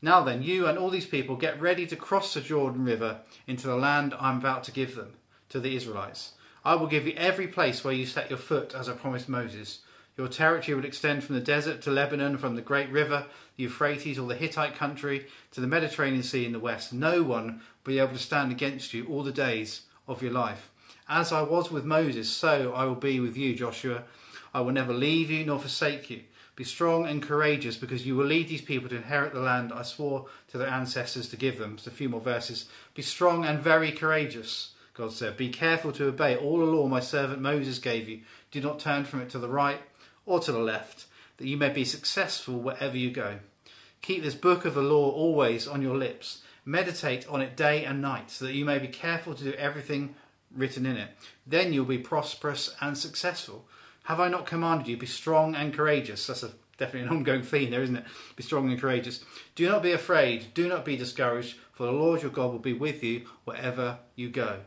Now 0.00 0.22
then, 0.22 0.42
you 0.42 0.66
and 0.66 0.78
all 0.78 0.90
these 0.90 1.06
people 1.06 1.36
get 1.36 1.60
ready 1.60 1.86
to 1.86 1.96
cross 1.96 2.34
the 2.34 2.40
Jordan 2.40 2.84
River 2.84 3.20
into 3.46 3.66
the 3.66 3.76
land 3.76 4.14
I'm 4.20 4.38
about 4.38 4.62
to 4.64 4.72
give 4.72 4.94
them, 4.94 5.14
to 5.48 5.58
the 5.58 5.74
Israelites. 5.74 6.32
I 6.68 6.74
will 6.74 6.86
give 6.86 7.06
you 7.06 7.14
every 7.16 7.46
place 7.46 7.82
where 7.82 7.94
you 7.94 8.04
set 8.04 8.28
your 8.28 8.38
foot, 8.38 8.74
as 8.74 8.90
I 8.90 8.92
promised 8.92 9.26
Moses. 9.26 9.78
Your 10.18 10.28
territory 10.28 10.74
will 10.74 10.84
extend 10.84 11.24
from 11.24 11.34
the 11.34 11.40
desert 11.40 11.80
to 11.80 11.90
Lebanon, 11.90 12.36
from 12.36 12.56
the 12.56 12.60
great 12.60 12.90
river, 12.90 13.24
the 13.56 13.62
Euphrates, 13.62 14.18
or 14.18 14.28
the 14.28 14.34
Hittite 14.34 14.74
country, 14.74 15.28
to 15.52 15.62
the 15.62 15.66
Mediterranean 15.66 16.22
Sea 16.22 16.44
in 16.44 16.52
the 16.52 16.58
west. 16.58 16.92
No 16.92 17.22
one 17.22 17.62
will 17.86 17.94
be 17.94 17.98
able 17.98 18.12
to 18.12 18.18
stand 18.18 18.52
against 18.52 18.92
you 18.92 19.06
all 19.06 19.22
the 19.22 19.32
days 19.32 19.86
of 20.06 20.22
your 20.22 20.32
life. 20.32 20.70
As 21.08 21.32
I 21.32 21.40
was 21.40 21.70
with 21.70 21.86
Moses, 21.86 22.28
so 22.28 22.74
I 22.74 22.84
will 22.84 22.96
be 22.96 23.18
with 23.18 23.34
you, 23.34 23.54
Joshua. 23.54 24.02
I 24.52 24.60
will 24.60 24.72
never 24.72 24.92
leave 24.92 25.30
you 25.30 25.46
nor 25.46 25.58
forsake 25.58 26.10
you. 26.10 26.24
Be 26.54 26.64
strong 26.64 27.06
and 27.06 27.22
courageous, 27.22 27.78
because 27.78 28.06
you 28.06 28.14
will 28.14 28.26
lead 28.26 28.46
these 28.46 28.60
people 28.60 28.90
to 28.90 28.96
inherit 28.96 29.32
the 29.32 29.40
land 29.40 29.72
I 29.72 29.84
swore 29.84 30.26
to 30.48 30.58
their 30.58 30.68
ancestors 30.68 31.30
to 31.30 31.36
give 31.38 31.58
them. 31.58 31.76
Just 31.76 31.86
a 31.86 31.92
few 31.92 32.10
more 32.10 32.20
verses. 32.20 32.66
Be 32.92 33.00
strong 33.00 33.46
and 33.46 33.58
very 33.58 33.90
courageous. 33.90 34.74
God 34.98 35.12
said, 35.12 35.36
Be 35.36 35.48
careful 35.48 35.92
to 35.92 36.08
obey 36.08 36.34
all 36.34 36.58
the 36.58 36.64
law 36.64 36.88
my 36.88 36.98
servant 36.98 37.40
Moses 37.40 37.78
gave 37.78 38.08
you. 38.08 38.22
Do 38.50 38.60
not 38.60 38.80
turn 38.80 39.04
from 39.04 39.20
it 39.20 39.30
to 39.30 39.38
the 39.38 39.48
right 39.48 39.80
or 40.26 40.40
to 40.40 40.50
the 40.50 40.58
left, 40.58 41.06
that 41.36 41.46
you 41.46 41.56
may 41.56 41.68
be 41.68 41.84
successful 41.84 42.58
wherever 42.58 42.96
you 42.96 43.12
go. 43.12 43.38
Keep 44.02 44.24
this 44.24 44.34
book 44.34 44.64
of 44.64 44.74
the 44.74 44.82
law 44.82 45.08
always 45.12 45.68
on 45.68 45.82
your 45.82 45.96
lips. 45.96 46.42
Meditate 46.64 47.28
on 47.28 47.40
it 47.40 47.56
day 47.56 47.84
and 47.84 48.02
night, 48.02 48.28
so 48.28 48.44
that 48.44 48.54
you 48.54 48.64
may 48.64 48.80
be 48.80 48.88
careful 48.88 49.36
to 49.36 49.44
do 49.44 49.52
everything 49.52 50.16
written 50.52 50.84
in 50.84 50.96
it. 50.96 51.10
Then 51.46 51.72
you'll 51.72 51.84
be 51.84 51.98
prosperous 51.98 52.74
and 52.80 52.98
successful. 52.98 53.68
Have 54.04 54.18
I 54.18 54.28
not 54.28 54.46
commanded 54.46 54.88
you? 54.88 54.96
Be 54.96 55.06
strong 55.06 55.54
and 55.54 55.72
courageous. 55.72 56.26
That's 56.26 56.42
a, 56.42 56.50
definitely 56.76 57.08
an 57.08 57.16
ongoing 57.16 57.42
theme 57.42 57.70
there, 57.70 57.82
isn't 57.82 57.96
it? 57.96 58.04
Be 58.34 58.42
strong 58.42 58.68
and 58.68 58.80
courageous. 58.80 59.24
Do 59.54 59.68
not 59.68 59.84
be 59.84 59.92
afraid. 59.92 60.52
Do 60.54 60.68
not 60.68 60.84
be 60.84 60.96
discouraged, 60.96 61.56
for 61.72 61.86
the 61.86 61.92
Lord 61.92 62.22
your 62.22 62.32
God 62.32 62.50
will 62.50 62.58
be 62.58 62.72
with 62.72 63.04
you 63.04 63.26
wherever 63.44 64.00
you 64.16 64.28
go. 64.28 64.58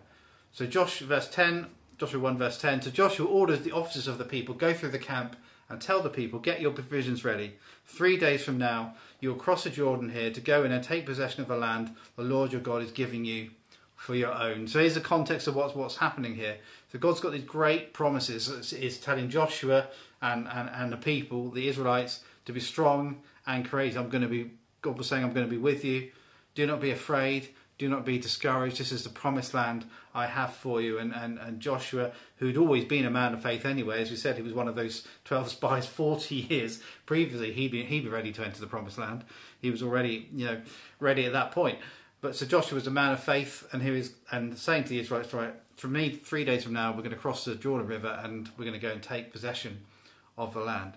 So 0.54 0.66
Josh, 0.66 1.00
verse 1.00 1.30
10, 1.30 1.68
Joshua 1.98 2.20
1, 2.20 2.38
verse 2.38 2.60
10. 2.60 2.82
So 2.82 2.92
Joshua 2.92 3.26
orders 3.26 3.62
the 3.62 3.72
officers 3.72 4.08
of 4.08 4.18
the 4.18 4.26
people, 4.26 4.54
go 4.56 4.74
through 4.74 4.90
the 4.90 5.00
camp 5.00 5.36
and 5.70 5.80
tell 5.80 6.02
the 6.02 6.10
people, 6.10 6.40
get 6.40 6.60
your 6.60 6.72
provisions 6.72 7.24
ready. 7.24 7.54
Three 7.86 8.18
days 8.18 8.44
from 8.44 8.58
now, 8.58 8.96
you 9.20 9.30
will 9.30 9.38
cross 9.38 9.64
the 9.64 9.70
Jordan 9.70 10.10
here 10.10 10.32
to 10.32 10.42
go 10.42 10.64
in 10.64 10.72
and 10.72 10.84
take 10.84 11.06
possession 11.06 11.42
of 11.42 11.48
the 11.48 11.56
land 11.56 11.96
the 12.18 12.24
Lord 12.24 12.52
your 12.52 12.62
God 12.62 12.84
is 12.84 12.92
giving 12.92 13.24
you 13.24 13.52
for 13.96 14.16
your 14.16 14.34
own. 14.34 14.68
So 14.68 14.80
here's 14.80 14.96
the 14.96 15.00
context 15.00 15.48
of 15.48 15.56
what's 15.56 15.76
what's 15.76 15.98
happening 15.98 16.36
here. 16.36 16.58
So 16.92 16.98
God's 17.00 17.20
got 17.20 17.32
these 17.32 17.44
great 17.44 17.94
promises. 17.94 18.74
Is 18.74 18.98
telling 18.98 19.30
Joshua 19.30 19.88
and, 20.22 20.48
and, 20.48 20.70
and 20.74 20.92
the 20.92 20.98
people, 20.98 21.52
the 21.52 21.68
Israelites, 21.68 22.22
to 22.46 22.52
be 22.52 22.60
strong 22.60 23.22
and 23.46 23.64
courageous. 23.64 23.98
I'm 23.98 24.10
going 24.10 24.24
to 24.24 24.28
be. 24.28 24.52
God 24.82 24.98
was 24.98 25.08
saying, 25.08 25.24
I'm 25.24 25.34
going 25.34 25.46
to 25.46 25.52
be 25.52 25.62
with 25.62 25.86
you. 25.86 26.12
Do 26.56 26.66
not 26.66 26.82
be 26.82 26.90
afraid. 26.90 27.50
Do 27.82 27.90
not 27.90 28.06
be 28.06 28.20
discouraged. 28.20 28.78
This 28.78 28.92
is 28.92 29.04
the 29.04 29.10
promised 29.10 29.56
land 29.56 29.86
I 30.14 30.28
have 30.28 30.54
for 30.54 30.80
you. 30.80 31.00
And, 31.00 31.16
and, 31.16 31.40
and 31.40 31.60
Joshua, 31.60 32.12
who'd 32.36 32.56
always 32.56 32.86
been 32.86 33.06
a 33.06 33.10
man 33.10 33.34
of 33.34 33.42
faith 33.42 33.66
anyway, 33.66 34.04
as 34.04 34.12
we 34.12 34.18
said, 34.18 34.36
he 34.36 34.44
was 34.44 34.54
one 34.54 34.68
of 34.68 34.76
those 34.76 35.08
12 35.26 35.50
spies 35.50 35.88
40 35.88 36.36
years 36.36 36.80
previously. 37.08 37.52
He'd 37.52 37.72
be, 37.72 37.84
he'd 37.84 38.04
be 38.04 38.08
ready 38.08 38.32
to 38.34 38.46
enter 38.46 38.62
the 38.62 38.68
promised 38.68 39.00
land. 39.00 39.24
He 39.60 39.72
was 39.72 39.82
already, 39.82 40.30
you 40.32 40.46
know, 40.46 40.62
ready 41.00 41.26
at 41.26 41.34
that 41.34 41.54
point. 41.54 41.80
But 42.22 42.36
so 42.36 42.46
Joshua 42.46 42.76
was 42.76 42.86
a 42.86 42.92
man 42.92 43.14
of 43.14 43.24
faith, 43.24 43.68
and 43.74 43.82
he 43.82 43.90
was 43.90 44.14
and 44.32 44.56
saying 44.56 44.84
to 44.84 44.90
the 44.90 45.00
Israelites, 45.00 45.34
right, 45.34 45.56
from 45.76 45.94
me, 45.94 46.12
three 46.12 46.46
days 46.46 46.64
from 46.64 46.74
now, 46.74 46.92
we're 46.92 47.00
going 47.00 47.10
to 47.10 47.18
cross 47.18 47.46
the 47.46 47.56
Jordan 47.56 47.88
River 47.88 48.22
and 48.24 48.48
we're 48.60 48.66
going 48.66 48.80
to 48.80 48.88
go 48.88 48.92
and 48.92 49.02
take 49.02 49.32
possession 49.32 49.80
of 50.38 50.54
the 50.54 50.60
land. 50.60 50.94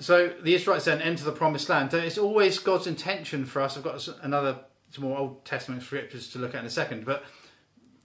So 0.00 0.32
the 0.42 0.54
Israelites 0.54 0.86
then 0.86 1.00
enter 1.00 1.24
the 1.24 1.32
promised 1.32 1.68
land. 1.68 1.90
So 1.90 1.98
it's 1.98 2.18
always 2.18 2.58
God's 2.58 2.86
intention 2.86 3.44
for 3.44 3.62
us. 3.62 3.76
I've 3.76 3.84
got 3.84 4.06
another 4.22 4.58
some 4.90 5.04
more 5.04 5.18
Old 5.18 5.44
Testament 5.44 5.82
scriptures 5.82 6.28
to 6.30 6.38
look 6.38 6.54
at 6.54 6.60
in 6.60 6.66
a 6.66 6.70
second, 6.70 7.04
but 7.04 7.24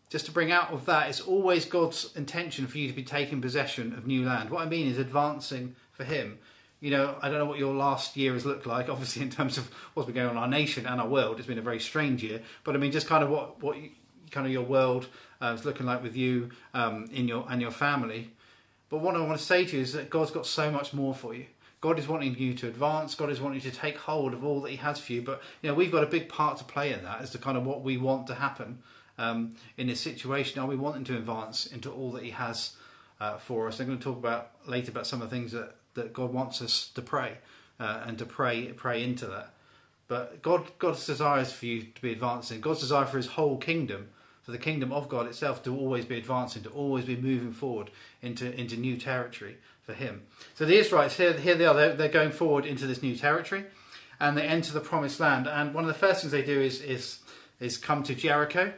just 0.09 0.25
to 0.25 0.31
bring 0.31 0.51
out 0.51 0.71
of 0.71 0.85
that, 0.85 1.07
it's 1.07 1.21
always 1.21 1.65
God's 1.65 2.15
intention 2.15 2.65
for 2.65 2.79
you 2.79 2.87
to 2.87 2.95
be 2.95 3.03
taking 3.03 3.41
possession 3.41 3.93
of 3.93 4.07
new 4.07 4.25
land. 4.25 4.49
What 4.49 4.65
I 4.65 4.69
mean 4.69 4.87
is 4.87 4.97
advancing 4.97 5.75
for 5.91 6.03
Him. 6.03 6.39
you 6.79 6.89
know, 6.89 7.15
I 7.21 7.29
don't 7.29 7.37
know 7.37 7.45
what 7.45 7.59
your 7.59 7.75
last 7.75 8.17
year 8.17 8.33
has 8.33 8.45
looked 8.45 8.65
like. 8.65 8.89
Obviously, 8.89 9.21
in 9.21 9.29
terms 9.29 9.57
of 9.57 9.69
what's 9.93 10.07
been 10.07 10.15
going 10.15 10.29
on 10.29 10.37
in 10.37 10.41
our 10.41 10.47
nation 10.47 10.87
and 10.87 10.99
our 10.99 11.07
world, 11.07 11.37
it's 11.37 11.47
been 11.47 11.59
a 11.59 11.61
very 11.61 11.79
strange 11.79 12.23
year. 12.23 12.41
But 12.63 12.75
I 12.75 12.79
mean, 12.79 12.91
just 12.91 13.07
kind 13.07 13.23
of 13.23 13.29
what 13.29 13.61
what 13.61 13.77
you, 13.77 13.91
kind 14.31 14.47
of 14.47 14.51
your 14.51 14.63
world 14.63 15.07
uh, 15.41 15.55
is 15.57 15.65
looking 15.65 15.85
like 15.85 16.01
with 16.01 16.15
you 16.15 16.49
um, 16.73 17.07
in 17.13 17.27
your 17.27 17.45
and 17.49 17.61
your 17.61 17.71
family. 17.71 18.31
But 18.89 18.99
what 18.99 19.15
I 19.15 19.19
want 19.19 19.37
to 19.37 19.45
say 19.45 19.65
to 19.65 19.75
you 19.75 19.83
is 19.83 19.93
that 19.93 20.09
God's 20.09 20.31
got 20.31 20.47
so 20.47 20.71
much 20.71 20.93
more 20.93 21.13
for 21.13 21.35
you. 21.35 21.45
God 21.81 21.97
is 21.97 22.07
wanting 22.07 22.35
you 22.37 22.53
to 22.55 22.67
advance. 22.67 23.15
God 23.15 23.29
is 23.29 23.39
wanting 23.39 23.61
you 23.61 23.71
to 23.71 23.75
take 23.75 23.97
hold 23.97 24.33
of 24.33 24.43
all 24.43 24.61
that 24.61 24.71
He 24.71 24.77
has 24.77 24.99
for 24.99 25.13
you. 25.13 25.21
But 25.21 25.41
you 25.61 25.69
know, 25.69 25.75
we've 25.75 25.91
got 25.91 26.03
a 26.03 26.07
big 26.07 26.27
part 26.27 26.57
to 26.57 26.63
play 26.63 26.93
in 26.93 27.03
that 27.03 27.21
as 27.21 27.31
to 27.31 27.37
kind 27.37 27.57
of 27.57 27.65
what 27.65 27.83
we 27.83 27.97
want 27.97 28.27
to 28.27 28.35
happen 28.35 28.79
um, 29.17 29.55
in 29.77 29.87
this 29.87 30.01
situation. 30.01 30.61
Are 30.61 30.67
we 30.67 30.75
wanting 30.75 31.05
to 31.05 31.17
advance 31.17 31.65
into 31.65 31.89
all 31.91 32.11
that 32.11 32.23
He 32.23 32.31
has 32.31 32.73
uh, 33.19 33.37
for 33.37 33.67
us? 33.67 33.79
I'm 33.79 33.87
going 33.87 33.97
to 33.97 34.03
talk 34.03 34.17
about 34.17 34.51
later 34.67 34.91
about 34.91 35.07
some 35.07 35.21
of 35.21 35.29
the 35.29 35.35
things 35.35 35.51
that, 35.53 35.75
that 35.93 36.11
God 36.13 36.33
wants 36.33 36.61
us 36.61 36.89
to 36.95 37.01
pray 37.01 37.37
uh, 37.79 38.03
and 38.05 38.17
to 38.17 38.25
pray 38.25 38.67
pray 38.73 39.03
into 39.03 39.25
that. 39.27 39.53
But 40.09 40.41
God 40.41 40.71
God's 40.79 41.05
desire 41.05 41.41
is 41.41 41.53
for 41.53 41.65
you 41.65 41.83
to 41.83 42.01
be 42.01 42.11
advancing. 42.11 42.59
God's 42.59 42.81
desire 42.81 43.05
for 43.05 43.17
His 43.17 43.27
whole 43.27 43.57
kingdom 43.57 44.09
for 44.49 44.51
the 44.53 44.57
kingdom 44.57 44.91
of 44.91 45.07
God 45.07 45.27
itself 45.27 45.61
to 45.63 45.77
always 45.77 46.05
be 46.05 46.17
advancing, 46.17 46.63
to 46.63 46.69
always 46.69 47.05
be 47.05 47.15
moving 47.15 47.51
forward 47.51 47.91
into, 48.19 48.51
into 48.59 48.75
new 48.75 48.97
territory 48.97 49.57
for 49.89 49.95
Him. 49.95 50.21
So 50.53 50.65
the 50.65 50.77
Israelites, 50.77 51.17
here, 51.17 51.33
here 51.33 51.55
they 51.55 51.65
are, 51.65 51.73
they're, 51.73 51.95
they're 51.95 52.09
going 52.09 52.31
forward 52.31 52.65
into 52.65 52.85
this 52.85 53.01
new 53.01 53.15
territory 53.15 53.65
and 54.19 54.37
they 54.37 54.43
enter 54.43 54.71
the 54.71 54.81
promised 54.81 55.19
land. 55.19 55.47
And 55.47 55.73
one 55.73 55.83
of 55.83 55.87
the 55.87 55.95
first 55.95 56.21
things 56.21 56.31
they 56.31 56.43
do 56.43 56.61
is, 56.61 56.79
is, 56.81 57.19
is 57.59 57.77
come 57.77 58.03
to 58.03 58.13
Jericho. 58.13 58.71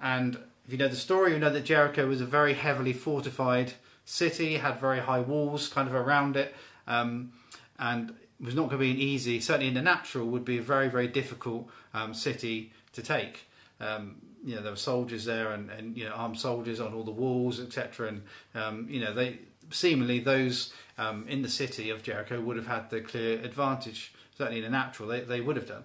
And 0.00 0.36
if 0.64 0.72
you 0.72 0.78
know 0.78 0.86
the 0.86 0.94
story, 0.94 1.32
you 1.32 1.40
know 1.40 1.50
that 1.50 1.64
Jericho 1.64 2.06
was 2.06 2.20
a 2.20 2.26
very 2.26 2.54
heavily 2.54 2.92
fortified 2.92 3.72
city, 4.04 4.58
had 4.58 4.78
very 4.78 5.00
high 5.00 5.20
walls 5.20 5.68
kind 5.68 5.88
of 5.88 5.94
around 5.94 6.36
it, 6.36 6.54
um, 6.86 7.32
and 7.78 8.14
was 8.40 8.54
not 8.54 8.68
going 8.68 8.78
to 8.78 8.84
be 8.84 8.90
an 8.92 8.98
easy, 8.98 9.40
certainly 9.40 9.68
in 9.68 9.74
the 9.74 9.82
natural, 9.82 10.26
would 10.26 10.44
be 10.44 10.58
a 10.58 10.62
very, 10.62 10.88
very 10.88 11.08
difficult 11.08 11.68
um, 11.92 12.14
city 12.14 12.72
to 12.92 13.02
take. 13.02 13.48
Um, 13.80 14.16
you 14.44 14.54
know 14.54 14.62
there 14.62 14.70
were 14.70 14.76
soldiers 14.76 15.24
there 15.24 15.50
and, 15.50 15.70
and 15.70 15.96
you 15.96 16.04
know 16.04 16.12
armed 16.12 16.38
soldiers 16.38 16.78
on 16.78 16.94
all 16.94 17.02
the 17.02 17.10
walls 17.10 17.58
etc 17.58 18.08
and 18.08 18.22
um, 18.54 18.86
you 18.88 19.00
know 19.00 19.12
they 19.12 19.40
seemingly 19.70 20.18
those 20.18 20.72
um, 20.98 21.26
in 21.28 21.42
the 21.42 21.48
city 21.48 21.90
of 21.90 22.02
Jericho 22.02 22.40
would 22.40 22.56
have 22.56 22.66
had 22.66 22.90
the 22.90 23.00
clear 23.00 23.38
advantage 23.40 24.12
certainly 24.36 24.58
in 24.58 24.64
the 24.64 24.70
natural 24.70 25.08
they, 25.08 25.20
they 25.20 25.40
would 25.40 25.56
have 25.56 25.68
done 25.68 25.84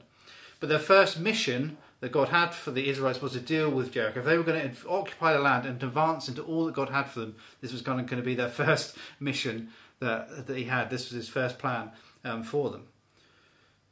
but 0.59 0.69
their 0.69 0.79
first 0.79 1.19
mission 1.19 1.77
that 2.01 2.11
God 2.11 2.29
had 2.29 2.53
for 2.53 2.71
the 2.71 2.89
Israelites 2.89 3.21
was 3.21 3.33
to 3.33 3.39
deal 3.39 3.69
with 3.69 3.91
Jericho. 3.91 4.19
If 4.19 4.25
they 4.25 4.37
were 4.37 4.43
going 4.43 4.75
to 4.75 4.89
occupy 4.89 5.33
the 5.33 5.39
land 5.39 5.65
and 5.65 5.81
advance 5.81 6.27
into 6.27 6.41
all 6.41 6.65
that 6.65 6.75
God 6.75 6.89
had 6.89 7.03
for 7.03 7.21
them, 7.21 7.35
this 7.61 7.71
was 7.71 7.81
going 7.81 8.05
to 8.07 8.21
be 8.21 8.35
their 8.35 8.49
first 8.49 8.97
mission 9.19 9.69
that, 9.99 10.47
that 10.47 10.57
He 10.57 10.65
had. 10.65 10.89
This 10.89 11.09
was 11.09 11.15
His 11.15 11.29
first 11.29 11.59
plan 11.59 11.91
um, 12.25 12.43
for 12.43 12.69
them. 12.71 12.87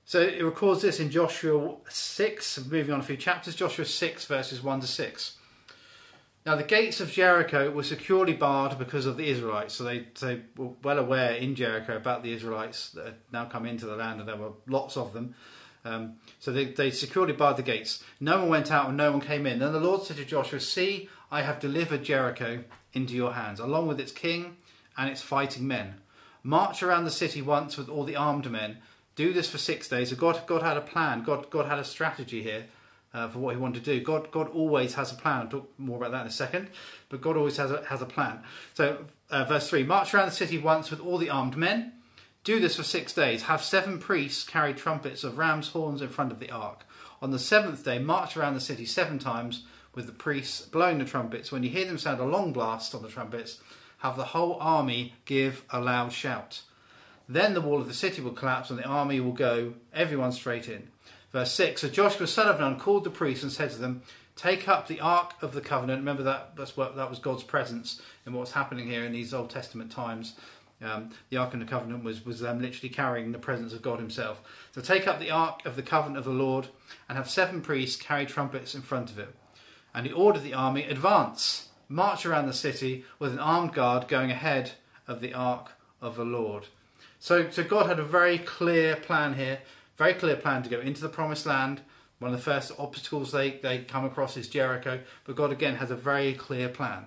So 0.05 0.22
it 0.22 0.43
records 0.43 0.81
this 0.81 1.00
in 1.00 1.12
Joshua 1.12 1.75
6, 1.88 2.65
moving 2.65 2.93
on 2.93 3.00
a 3.00 3.03
few 3.03 3.17
chapters, 3.17 3.55
Joshua 3.55 3.86
6, 3.86 4.25
verses 4.25 4.63
1 4.63 4.81
to 4.81 4.88
6. 4.88 5.38
Now, 6.49 6.55
the 6.55 6.63
gates 6.63 6.99
of 6.99 7.11
Jericho 7.11 7.69
were 7.69 7.83
securely 7.83 8.33
barred 8.33 8.79
because 8.79 9.05
of 9.05 9.17
the 9.17 9.29
Israelites. 9.29 9.75
So 9.75 9.83
they, 9.83 10.07
they 10.19 10.41
were 10.57 10.71
well 10.81 10.97
aware 10.97 11.33
in 11.33 11.53
Jericho 11.53 11.95
about 11.95 12.23
the 12.23 12.33
Israelites 12.33 12.89
that 12.93 13.05
had 13.05 13.15
now 13.31 13.45
come 13.45 13.67
into 13.67 13.85
the 13.85 13.95
land, 13.95 14.19
and 14.19 14.27
there 14.27 14.35
were 14.35 14.53
lots 14.65 14.97
of 14.97 15.13
them. 15.13 15.35
Um, 15.85 16.15
so 16.39 16.51
they, 16.51 16.65
they 16.65 16.89
securely 16.89 17.33
barred 17.33 17.57
the 17.57 17.61
gates. 17.61 18.03
No 18.19 18.39
one 18.39 18.49
went 18.49 18.71
out 18.71 18.87
and 18.87 18.97
no 18.97 19.11
one 19.11 19.21
came 19.21 19.45
in. 19.45 19.59
Then 19.59 19.73
the 19.73 19.79
Lord 19.79 20.01
said 20.01 20.17
to 20.17 20.25
Joshua, 20.25 20.59
See, 20.59 21.07
I 21.29 21.43
have 21.43 21.59
delivered 21.59 22.03
Jericho 22.03 22.63
into 22.93 23.13
your 23.13 23.33
hands, 23.33 23.59
along 23.59 23.87
with 23.87 23.99
its 23.99 24.11
king 24.11 24.57
and 24.97 25.07
its 25.07 25.21
fighting 25.21 25.67
men. 25.67 26.01
March 26.41 26.81
around 26.81 27.03
the 27.03 27.11
city 27.11 27.43
once 27.43 27.77
with 27.77 27.89
all 27.89 28.05
the 28.05 28.15
armed 28.15 28.49
men 28.49 28.79
do 29.15 29.33
this 29.33 29.51
for 29.51 29.59
six 29.59 29.87
days. 29.87 30.09
So 30.09 30.15
God, 30.15 30.41
God 30.47 30.63
had 30.63 30.77
a 30.77 30.81
plan. 30.81 31.21
God, 31.21 31.51
God 31.51 31.67
had 31.67 31.77
a 31.77 31.83
strategy 31.83 32.41
here 32.41 32.65
uh, 33.13 33.27
for 33.29 33.39
what 33.39 33.55
He 33.55 33.61
wanted 33.61 33.83
to 33.83 33.97
do. 33.97 34.03
God, 34.03 34.31
God 34.31 34.49
always 34.49 34.93
has 34.95 35.11
a 35.11 35.15
plan. 35.15 35.41
I'll 35.41 35.47
talk 35.47 35.71
more 35.77 35.97
about 35.97 36.11
that 36.11 36.21
in 36.21 36.27
a 36.27 36.31
second. 36.31 36.69
But 37.09 37.21
God 37.21 37.37
always 37.37 37.57
has 37.57 37.71
a, 37.71 37.83
has 37.85 38.01
a 38.01 38.05
plan. 38.05 38.43
So, 38.73 39.05
uh, 39.29 39.45
verse 39.45 39.69
three: 39.69 39.83
March 39.83 40.13
around 40.13 40.27
the 40.27 40.35
city 40.35 40.57
once 40.57 40.91
with 40.91 40.99
all 40.99 41.17
the 41.17 41.29
armed 41.29 41.57
men. 41.57 41.93
Do 42.43 42.59
this 42.59 42.77
for 42.77 42.83
six 42.83 43.13
days. 43.13 43.43
Have 43.43 43.61
seven 43.61 43.99
priests 43.99 44.43
carry 44.43 44.73
trumpets 44.73 45.23
of 45.23 45.37
ram's 45.37 45.69
horns 45.69 46.01
in 46.01 46.07
front 46.07 46.31
of 46.31 46.39
the 46.39 46.49
ark. 46.49 46.85
On 47.21 47.31
the 47.31 47.39
seventh 47.39 47.83
day, 47.83 47.99
march 47.99 48.37
around 48.37 48.53
the 48.53 48.61
city 48.61 48.85
seven 48.85 49.19
times 49.19 49.65
with 49.93 50.05
the 50.05 50.13
priests 50.13 50.61
blowing 50.61 50.99
the 50.99 51.05
trumpets. 51.05 51.51
When 51.51 51.63
you 51.63 51.69
hear 51.69 51.85
them 51.85 51.97
sound 51.97 52.21
a 52.21 52.25
long 52.25 52.53
blast 52.53 52.95
on 52.95 53.01
the 53.01 53.09
trumpets, 53.09 53.59
have 53.99 54.15
the 54.15 54.25
whole 54.25 54.57
army 54.61 55.15
give 55.25 55.63
a 55.69 55.81
loud 55.81 56.13
shout. 56.13 56.61
Then 57.27 57.53
the 57.53 57.61
wall 57.61 57.81
of 57.81 57.87
the 57.87 57.93
city 57.93 58.21
will 58.21 58.31
collapse 58.31 58.69
and 58.69 58.79
the 58.79 58.85
army 58.85 59.19
will 59.19 59.33
go, 59.33 59.73
everyone 59.93 60.31
straight 60.31 60.69
in. 60.69 60.87
Verse 61.31 61.51
6 61.53 61.81
So 61.81 61.89
Joshua, 61.89 62.27
son 62.27 62.48
of 62.48 62.59
Nun, 62.59 62.79
called 62.79 63.03
the 63.03 63.09
priests 63.09 63.43
and 63.43 63.51
said 63.51 63.71
to 63.71 63.77
them, 63.77 64.01
Take 64.36 64.67
up 64.67 64.88
the 64.88 65.01
Ark 65.01 65.33
of 65.41 65.53
the 65.53 65.62
Covenant. 65.62 66.00
Remember 66.00 66.24
that 66.24 66.55
that's 66.55 66.77
what, 66.77 66.95
that 66.95 67.09
was 67.09 67.19
God's 67.19 67.43
presence 67.43 68.01
in 68.25 68.33
what's 68.33 68.53
happening 68.53 68.88
here 68.88 69.03
in 69.03 69.12
these 69.12 69.33
Old 69.33 69.50
Testament 69.50 69.91
times. 69.91 70.36
Um, 70.81 71.09
the 71.29 71.36
Ark 71.38 71.53
of 71.53 71.59
the 71.59 71.65
Covenant 71.65 72.05
was, 72.05 72.25
was 72.25 72.39
them 72.39 72.62
literally 72.62 72.88
carrying 72.88 73.33
the 73.33 73.38
presence 73.38 73.74
of 73.74 73.81
God 73.81 74.00
Himself. 74.00 74.41
So 74.74 74.79
take 74.79 75.07
up 75.07 75.19
the 75.19 75.31
Ark 75.31 75.65
of 75.65 75.75
the 75.75 75.83
Covenant 75.83 76.17
of 76.17 76.24
the 76.24 76.31
Lord 76.31 76.69
and 77.09 77.17
have 77.17 77.29
seven 77.29 77.62
priests 77.62 78.01
carry 78.01 78.25
trumpets 78.25 78.74
in 78.74 78.81
front 78.81 79.12
of 79.12 79.19
it. 79.19 79.36
And 79.93 80.05
he 80.05 80.13
ordered 80.13 80.43
the 80.43 80.53
army, 80.53 80.83
Advance, 80.83 81.67
march 81.89 82.25
around 82.25 82.45
the 82.45 82.53
city 82.53 83.03
with 83.17 83.33
an 83.33 83.39
armed 83.39 83.74
guard 83.74 84.07
going 84.07 84.31
ahead 84.31 84.71
of 85.07 85.19
the 85.19 85.33
Ark 85.33 85.71
of 86.01 86.15
the 86.15 86.24
Lord. 86.24 86.67
So, 87.19 87.50
so 87.50 87.63
God 87.63 87.88
had 87.88 88.00
a 88.00 88.03
very 88.03 88.38
clear 88.38 88.95
plan 88.95 89.33
here, 89.33 89.59
very 89.99 90.13
clear 90.13 90.37
plan 90.37 90.63
to 90.63 90.69
go 90.69 90.79
into 90.79 91.01
the 91.01 91.09
promised 91.09 91.45
land. 91.45 91.81
One 92.19 92.33
of 92.33 92.37
the 92.37 92.43
first 92.43 92.71
obstacles 92.79 93.31
they, 93.31 93.59
they 93.61 93.79
come 93.79 94.05
across 94.05 94.37
is 94.37 94.47
Jericho, 94.47 95.01
but 95.25 95.35
God 95.35 95.51
again 95.51 95.75
has 95.75 95.91
a 95.91 95.95
very 95.95 96.33
clear 96.33 96.69
plan. 96.69 97.05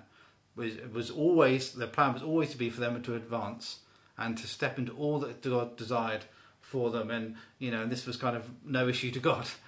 It 0.58 0.92
was 0.92 1.10
always 1.10 1.72
the 1.72 1.86
plan 1.86 2.12
was 2.12 2.22
always 2.22 2.50
to 2.50 2.58
be 2.58 2.68
for 2.68 2.80
them 2.80 3.02
to 3.02 3.14
advance 3.14 3.78
and 4.18 4.36
to 4.36 4.46
step 4.46 4.78
into 4.78 4.92
all 4.92 5.18
that 5.20 5.42
God 5.42 5.76
desired 5.76 6.24
for 6.60 6.90
them, 6.90 7.10
and 7.10 7.36
you 7.58 7.70
know, 7.70 7.86
this 7.86 8.06
was 8.06 8.16
kind 8.16 8.36
of 8.36 8.48
no 8.64 8.86
issue 8.88 9.10
to 9.10 9.20
God. 9.20 9.48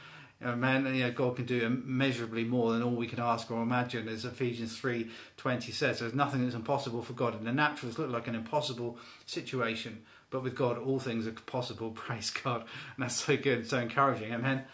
Man, 0.41 0.95
you 0.95 1.05
know, 1.05 1.11
God 1.11 1.37
can 1.37 1.47
do 1.47 1.65
immeasurably 1.65 2.45
more 2.45 2.73
than 2.73 2.83
all 2.83 2.95
we 2.95 3.07
can 3.07 3.21
ask 3.21 3.51
or 3.51 3.63
imagine, 3.63 4.07
as 4.09 4.27
Ephesians 4.27 4.77
three 4.77 5.11
twenty 5.39 5.73
says. 5.73 6.01
There's 6.01 6.13
nothing 6.13 6.43
that's 6.43 6.55
impossible 6.55 7.03
for 7.03 7.15
God. 7.15 7.35
and 7.35 7.47
the 7.47 7.53
natural, 7.53 7.91
it 7.91 7.99
looks 7.99 8.13
like 8.13 8.29
an 8.29 8.35
impossible 8.35 8.99
situation, 9.25 10.05
but 10.35 10.43
with 10.43 10.57
God, 10.57 10.79
all 10.79 10.99
things 10.99 11.29
are 11.29 11.33
possible. 11.33 11.91
Praise 11.95 12.31
God, 12.31 12.63
and 12.63 13.05
that's 13.05 13.15
so 13.25 13.37
good, 13.37 13.69
so 13.69 13.79
encouraging. 13.79 14.35
Amen. 14.35 14.65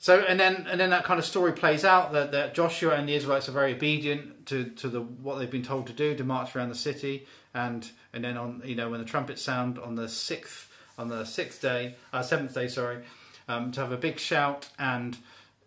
So 0.00 0.18
and 0.18 0.38
then 0.38 0.66
and 0.68 0.80
then 0.80 0.90
that 0.90 1.04
kind 1.04 1.20
of 1.20 1.24
story 1.24 1.52
plays 1.52 1.84
out 1.84 2.12
that, 2.12 2.32
that 2.32 2.54
Joshua 2.54 2.94
and 2.96 3.08
the 3.08 3.14
Israelites 3.14 3.48
are 3.48 3.52
very 3.52 3.74
obedient 3.74 4.46
to, 4.46 4.64
to 4.64 4.88
the 4.88 5.00
what 5.00 5.38
they've 5.38 5.50
been 5.50 5.62
told 5.62 5.86
to 5.86 5.92
do 5.92 6.16
to 6.16 6.24
march 6.24 6.56
around 6.56 6.70
the 6.70 6.74
city 6.74 7.26
and 7.54 7.90
and 8.12 8.24
then 8.24 8.36
on 8.36 8.62
you 8.64 8.74
know 8.74 8.90
when 8.90 9.00
the 9.00 9.06
trumpets 9.06 9.42
sound 9.42 9.78
on 9.78 9.96
the 9.96 10.08
sixth 10.08 10.72
on 10.96 11.08
the 11.08 11.24
sixth 11.24 11.60
day 11.60 11.96
uh, 12.12 12.22
seventh 12.22 12.54
day 12.54 12.68
sorry 12.68 13.02
um, 13.48 13.72
to 13.72 13.80
have 13.80 13.90
a 13.90 13.96
big 13.96 14.20
shout 14.20 14.68
and 14.78 15.18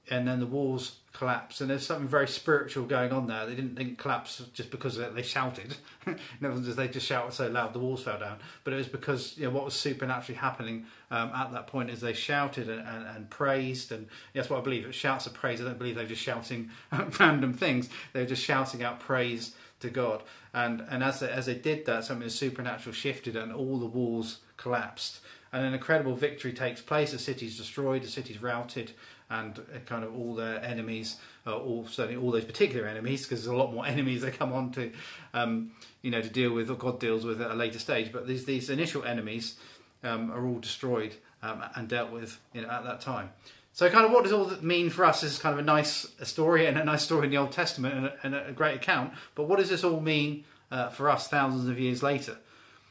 and 0.09 0.25
then 0.25 0.39
the 0.39 0.45
walls 0.45 0.97
collapse. 1.13 1.61
And 1.61 1.69
there's 1.69 1.85
something 1.85 2.07
very 2.07 2.27
spiritual 2.27 2.85
going 2.85 3.11
on 3.11 3.27
there. 3.27 3.45
They 3.45 3.55
didn't, 3.55 3.75
didn't 3.75 3.97
collapse 3.97 4.43
just 4.53 4.71
because 4.71 4.97
they 4.97 5.21
shouted. 5.21 5.75
Never 6.41 6.57
they 6.59 6.87
just 6.87 7.05
shouted 7.05 7.33
so 7.33 7.47
loud 7.47 7.73
the 7.73 7.79
walls 7.79 8.03
fell 8.03 8.19
down. 8.19 8.37
But 8.63 8.73
it 8.73 8.77
was 8.77 8.87
because 8.87 9.37
you 9.37 9.45
know 9.45 9.51
what 9.51 9.65
was 9.65 9.73
supernaturally 9.73 10.39
happening 10.39 10.85
um, 11.09 11.31
at 11.35 11.51
that 11.51 11.67
point 11.67 11.89
is 11.89 12.01
they 12.01 12.13
shouted 12.13 12.69
and, 12.69 12.87
and, 12.87 13.05
and 13.05 13.29
praised. 13.29 13.91
And 13.91 14.07
that's 14.33 14.49
what 14.49 14.59
I 14.59 14.63
believe. 14.63 14.85
It 14.85 14.95
shouts 14.95 15.25
of 15.25 15.33
praise. 15.33 15.61
I 15.61 15.65
don't 15.65 15.77
believe 15.77 15.95
they 15.95 16.03
were 16.03 16.09
just 16.09 16.21
shouting 16.21 16.69
random 17.19 17.53
things. 17.53 17.89
They 18.13 18.21
were 18.21 18.27
just 18.27 18.43
shouting 18.43 18.83
out 18.83 18.99
praise 18.99 19.53
to 19.81 19.89
God. 19.89 20.23
And 20.53 20.85
and 20.89 21.03
as 21.03 21.19
they, 21.19 21.29
as 21.29 21.45
they 21.47 21.55
did 21.55 21.85
that, 21.85 22.05
something 22.05 22.29
supernatural 22.29 22.93
shifted 22.93 23.35
and 23.35 23.51
all 23.51 23.79
the 23.79 23.85
walls 23.85 24.39
collapsed. 24.57 25.19
And 25.53 25.65
an 25.65 25.73
incredible 25.73 26.15
victory 26.15 26.53
takes 26.53 26.79
place. 26.81 27.11
The 27.11 27.19
city's 27.19 27.57
destroyed. 27.57 28.03
The 28.03 28.07
city's 28.07 28.41
routed 28.41 28.93
and 29.31 29.59
kind 29.85 30.03
of 30.03 30.15
all 30.15 30.35
their 30.35 30.63
enemies, 30.63 31.15
uh, 31.47 31.57
all 31.57 31.87
certainly 31.87 32.21
all 32.21 32.31
those 32.31 32.45
particular 32.45 32.85
enemies, 32.85 33.23
because 33.23 33.43
there's 33.43 33.53
a 33.53 33.57
lot 33.57 33.73
more 33.73 33.85
enemies 33.95 34.21
they 34.21 34.31
come 34.31 34.51
on 34.51 34.71
to, 34.73 34.91
um, 35.33 35.71
you 36.01 36.11
know, 36.11 36.21
to 36.21 36.29
deal 36.29 36.53
with 36.53 36.69
or 36.69 36.75
God 36.75 36.99
deals 36.99 37.25
with 37.25 37.41
at 37.41 37.49
a 37.49 37.55
later 37.55 37.79
stage. 37.79 38.11
But 38.11 38.27
these 38.27 38.45
these 38.45 38.69
initial 38.69 39.03
enemies 39.05 39.55
um, 40.03 40.31
are 40.31 40.45
all 40.45 40.59
destroyed 40.59 41.15
um, 41.41 41.63
and 41.75 41.87
dealt 41.87 42.11
with 42.11 42.39
you 42.53 42.61
know, 42.61 42.69
at 42.69 42.83
that 42.83 43.01
time. 43.01 43.31
So, 43.73 43.89
kind 43.89 44.05
of, 44.05 44.11
what 44.11 44.23
does 44.23 44.33
all 44.33 44.45
that 44.45 44.63
mean 44.63 44.89
for 44.89 45.05
us? 45.05 45.21
This 45.21 45.31
is 45.31 45.39
kind 45.39 45.53
of 45.53 45.59
a 45.59 45.63
nice 45.63 46.07
story 46.23 46.65
and 46.65 46.77
a 46.77 46.83
nice 46.83 47.03
story 47.03 47.25
in 47.25 47.31
the 47.31 47.37
Old 47.37 47.53
Testament 47.53 47.95
and 47.95 48.05
a, 48.05 48.17
and 48.23 48.49
a 48.49 48.51
great 48.51 48.75
account. 48.75 49.13
But 49.33 49.47
what 49.47 49.59
does 49.59 49.69
this 49.69 49.85
all 49.85 50.01
mean 50.01 50.43
uh, 50.69 50.89
for 50.89 51.09
us 51.09 51.29
thousands 51.29 51.69
of 51.69 51.79
years 51.79 52.03
later, 52.03 52.37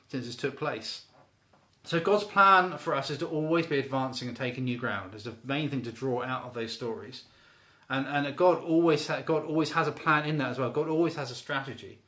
since 0.09 0.25
this 0.25 0.37
took 0.37 0.57
place? 0.57 1.03
So 1.91 1.99
God's 1.99 2.23
plan 2.23 2.79
for 2.79 2.95
us 2.95 3.11
is 3.11 3.19
to 3.19 3.27
always 3.27 3.67
be 3.67 3.81
advancing 3.81 4.29
and 4.29 4.37
taking 4.37 4.63
new 4.63 4.79
ground. 4.79 5.13
Is 5.13 5.25
the 5.25 5.35
main 5.43 5.71
thing 5.71 5.83
to 5.83 5.91
draw 5.91 6.23
out 6.23 6.45
of 6.45 6.55
those 6.55 6.73
stories, 6.73 7.25
and 7.89 8.07
and 8.07 8.37
God 8.37 8.63
always 8.63 9.09
ha- 9.09 9.23
God 9.23 9.45
always 9.45 9.73
has 9.73 9.89
a 9.89 9.91
plan 9.91 10.25
in 10.25 10.39
that 10.39 10.51
as 10.51 10.59
well. 10.61 10.71
God 10.71 10.87
always 10.87 11.17
has 11.17 11.33
a 11.33 11.35
strategy. 11.35 11.99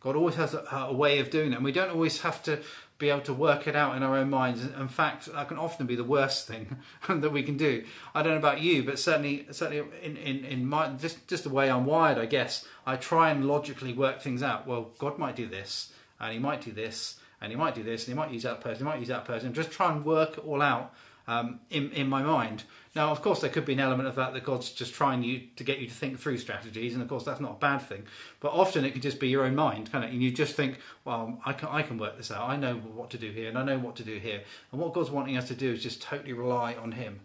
God 0.00 0.16
always 0.16 0.34
has 0.34 0.54
a, 0.54 0.66
a 0.72 0.92
way 0.92 1.20
of 1.20 1.30
doing 1.30 1.52
it, 1.52 1.54
and 1.54 1.64
we 1.64 1.70
don't 1.70 1.92
always 1.92 2.22
have 2.22 2.42
to 2.42 2.58
be 2.98 3.08
able 3.08 3.20
to 3.20 3.32
work 3.32 3.68
it 3.68 3.76
out 3.76 3.96
in 3.96 4.02
our 4.02 4.16
own 4.16 4.30
minds. 4.30 4.64
In 4.64 4.88
fact, 4.88 5.26
that 5.26 5.46
can 5.46 5.58
often 5.58 5.86
be 5.86 5.94
the 5.94 6.02
worst 6.02 6.48
thing 6.48 6.78
that 7.08 7.30
we 7.30 7.44
can 7.44 7.56
do. 7.56 7.84
I 8.12 8.24
don't 8.24 8.32
know 8.32 8.38
about 8.38 8.60
you, 8.60 8.82
but 8.82 8.98
certainly, 8.98 9.46
certainly 9.52 9.88
in, 10.02 10.16
in, 10.16 10.44
in 10.44 10.66
my 10.66 10.88
just 10.94 11.28
just 11.28 11.44
the 11.44 11.50
way 11.50 11.70
I'm 11.70 11.86
wired, 11.86 12.18
I 12.18 12.26
guess 12.26 12.66
I 12.84 12.96
try 12.96 13.30
and 13.30 13.46
logically 13.46 13.92
work 13.92 14.20
things 14.22 14.42
out. 14.42 14.66
Well, 14.66 14.90
God 14.98 15.18
might 15.18 15.36
do 15.36 15.46
this, 15.46 15.92
and 16.18 16.32
He 16.32 16.40
might 16.40 16.62
do 16.62 16.72
this, 16.72 17.19
and 17.40 17.50
He 17.50 17.56
might 17.56 17.74
do 17.74 17.82
this, 17.82 18.06
and 18.06 18.14
He 18.14 18.18
might 18.18 18.32
use 18.32 18.42
that 18.42 18.60
person, 18.60 18.78
He 18.78 18.84
might 18.84 18.98
use 18.98 19.08
that 19.08 19.24
person. 19.24 19.52
Just 19.52 19.70
try 19.70 19.92
and 19.92 20.04
work 20.04 20.38
it 20.38 20.44
all 20.44 20.62
out 20.62 20.92
um, 21.26 21.60
in 21.70 21.90
in 21.92 22.08
my 22.08 22.22
mind. 22.22 22.64
Now, 22.96 23.10
of 23.10 23.22
course, 23.22 23.40
there 23.40 23.50
could 23.50 23.64
be 23.64 23.74
an 23.74 23.80
element 23.80 24.08
of 24.08 24.16
that 24.16 24.32
that 24.34 24.42
God's 24.42 24.70
just 24.72 24.92
trying 24.94 25.22
you 25.22 25.42
to 25.54 25.62
get 25.62 25.78
you 25.78 25.86
to 25.86 25.94
think 25.94 26.18
through 26.18 26.38
strategies, 26.38 26.92
and 26.92 27.02
of 27.02 27.08
course, 27.08 27.24
that's 27.24 27.40
not 27.40 27.52
a 27.52 27.58
bad 27.60 27.78
thing. 27.78 28.04
But 28.40 28.52
often 28.52 28.84
it 28.84 28.92
can 28.92 29.00
just 29.00 29.20
be 29.20 29.28
your 29.28 29.44
own 29.44 29.54
mind, 29.54 29.92
kind 29.92 30.04
of, 30.04 30.10
and 30.10 30.20
you 30.20 30.32
just 30.32 30.54
think, 30.54 30.78
"Well, 31.04 31.40
I 31.46 31.52
can, 31.52 31.68
I 31.68 31.82
can 31.82 31.98
work 31.98 32.16
this 32.16 32.32
out. 32.32 32.48
I 32.48 32.56
know 32.56 32.74
what 32.74 33.10
to 33.10 33.18
do 33.18 33.30
here, 33.30 33.48
and 33.48 33.56
I 33.56 33.62
know 33.62 33.78
what 33.78 33.94
to 33.96 34.02
do 34.02 34.18
here." 34.18 34.42
And 34.72 34.80
what 34.80 34.92
God's 34.92 35.10
wanting 35.10 35.36
us 35.36 35.46
to 35.48 35.54
do 35.54 35.72
is 35.72 35.82
just 35.82 36.02
totally 36.02 36.32
rely 36.32 36.74
on 36.74 36.92
Him. 36.92 37.20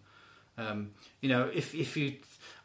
Um, 0.57 0.91
you 1.22 1.29
know, 1.29 1.50
if 1.53 1.74
if 1.74 1.98
you 1.98 2.15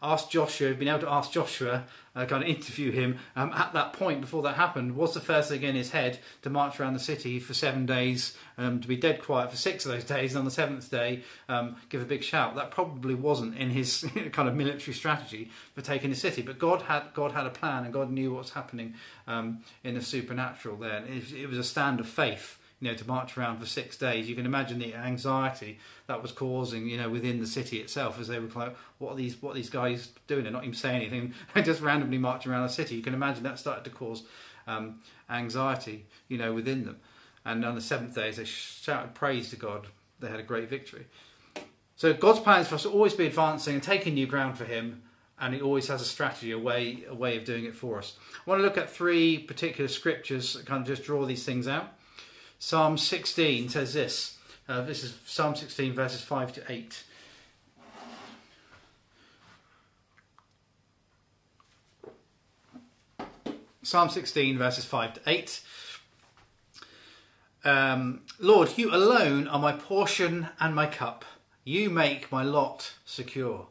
asked 0.02 0.30
Joshua, 0.30 0.75
been 0.75 0.88
able 0.88 1.00
to 1.00 1.11
ask 1.11 1.30
Joshua, 1.30 1.85
uh, 2.16 2.26
kind 2.26 2.42
of 2.42 2.49
interview 2.49 2.90
him 2.90 3.19
um, 3.37 3.52
at 3.52 3.73
that 3.73 3.92
point 3.92 4.21
before 4.21 4.42
that 4.42 4.57
happened, 4.57 4.97
was 4.97 5.14
the 5.14 5.21
first 5.21 5.50
thing 5.50 5.62
in 5.62 5.75
his 5.75 5.90
head 5.90 6.19
to 6.42 6.50
march 6.50 6.80
around 6.80 6.95
the 6.95 7.00
city 7.00 7.38
for 7.38 7.54
seven 7.54 7.87
days, 7.87 8.37
um, 8.59 8.80
to 8.80 8.88
be 8.88 8.97
dead 8.97 9.23
quiet 9.23 9.50
for 9.50 9.57
six 9.57 9.85
of 9.85 9.92
those 9.92 10.04
days, 10.04 10.33
and 10.33 10.38
on 10.38 10.45
the 10.45 10.50
seventh 10.50 10.90
day 10.90 11.23
um, 11.49 11.76
give 11.88 12.00
a 12.02 12.07
big 12.07 12.23
shout. 12.23 12.57
That 12.57 12.71
probably 12.71 13.14
wasn't 13.14 13.57
in 13.57 13.71
his 13.71 14.07
kind 14.33 14.49
of 14.49 14.54
military 14.54 14.95
strategy 14.95 15.50
for 15.75 15.83
taking 15.83 16.11
the 16.11 16.16
city, 16.16 16.42
but 16.42 16.59
God 16.59 16.83
had 16.83 17.04
God 17.14 17.33
had 17.33 17.47
a 17.47 17.50
plan, 17.50 17.85
and 17.85 17.92
God 17.92 18.11
knew 18.11 18.35
what's 18.35 18.50
happening 18.50 18.95
um, 19.26 19.61
in 19.85 19.95
the 19.95 20.02
supernatural. 20.02 20.76
There, 20.76 21.04
it, 21.04 21.33
it 21.33 21.47
was 21.47 21.59
a 21.59 21.64
stand 21.64 22.00
of 22.00 22.09
faith 22.09 22.59
you 22.81 22.91
know, 22.91 22.97
to 22.97 23.07
march 23.07 23.37
around 23.37 23.59
for 23.59 23.67
six 23.67 23.97
days. 23.97 24.29
You 24.29 24.35
can 24.35 24.47
imagine 24.47 24.79
the 24.79 24.95
anxiety 24.95 25.79
that 26.07 26.23
was 26.23 26.33
causing, 26.33 26.89
you 26.89 26.97
know, 26.97 27.11
within 27.11 27.39
the 27.41 27.47
city 27.47 27.79
itself 27.79 28.19
as 28.19 28.29
they 28.29 28.39
were 28.39 28.49
like, 28.55 28.75
what 28.99 29.13
are 29.13 29.17
these, 29.17 29.41
what 29.43 29.53
are 29.53 29.55
these 29.55 29.71
guys 29.71 30.09
doing? 30.27 30.45
They're 30.45 30.53
not 30.53 30.65
even 30.65 30.75
saying 30.75 30.97
anything. 30.97 31.35
They're 31.55 31.63
just 31.63 31.83
randomly 31.83 32.19
marching 32.19 32.51
around 32.51 32.63
the 32.63 32.73
city. 32.73 32.97
You 32.97 33.03
can 33.03 33.15
imagine 33.15 33.43
that 33.43 33.59
started 33.59 33.85
to 33.85 33.91
cause 33.91 34.23
um, 34.67 35.01
anxiety, 35.29 36.07
you 36.29 36.39
know, 36.39 36.55
within 36.55 36.85
them. 36.85 36.99
And 37.45 37.65
on 37.65 37.75
the 37.75 37.81
seventh 37.81 38.15
day, 38.15 38.31
they 38.31 38.45
shouted 38.45 39.15
praise 39.15 39.51
to 39.51 39.57
God, 39.57 39.87
they 40.19 40.29
had 40.29 40.41
a 40.41 40.45
great 40.45 40.69
victory. 40.69 41.07
So 41.97 42.13
God's 42.15 42.41
plan 42.41 42.63
is 42.63 42.69
for 42.69 42.77
us 42.77 42.83
to 42.85 42.91
always 42.91 43.15
be 43.15 43.27
advancing 43.27 43.75
and 43.75 43.83
taking 43.83 44.15
new 44.15 44.27
ground 44.27 44.57
for 44.57 44.65
Him, 44.65 45.03
and 45.39 45.55
He 45.55 45.61
always 45.61 45.89
has 45.89 46.01
a 46.01 46.07
strategy, 46.07 46.53
a 46.53 46.59
way, 46.59 47.05
a 47.09 47.15
way 47.15 47.37
of 47.37 47.45
doing 47.45 47.65
it 47.65 47.75
for 47.75 47.99
us. 47.99 48.17
I 48.47 48.49
want 48.49 48.61
to 48.61 48.63
look 48.63 48.79
at 48.79 48.91
three 48.91 49.39
particular 49.39 49.89
scriptures, 49.89 50.55
that 50.55 50.67
kind 50.67 50.83
of 50.83 50.87
just 50.87 51.03
draw 51.03 51.25
these 51.27 51.45
things 51.45 51.69
out. 51.69 51.95
Psalm 52.62 52.99
16 52.99 53.71
says 53.71 53.95
this. 53.95 54.37
Uh, 54.69 54.83
this 54.83 55.02
is 55.02 55.14
Psalm 55.25 55.57
16, 55.57 55.95
verses 55.95 56.21
5 56.21 56.52
to 56.52 56.62
8. 56.71 57.05
Psalm 63.83 64.11
16, 64.11 64.59
verses 64.59 64.85
5 64.85 65.14
to 65.14 65.21
8. 65.26 65.61
Um, 67.64 68.21
Lord, 68.38 68.76
you 68.76 68.95
alone 68.95 69.49
are 69.49 69.59
my 69.59 69.73
portion 69.73 70.49
and 70.61 70.75
my 70.75 70.85
cup. 70.85 71.25
You 71.64 71.88
make 71.88 72.31
my 72.31 72.43
lot 72.43 72.93
secure. 73.07 73.69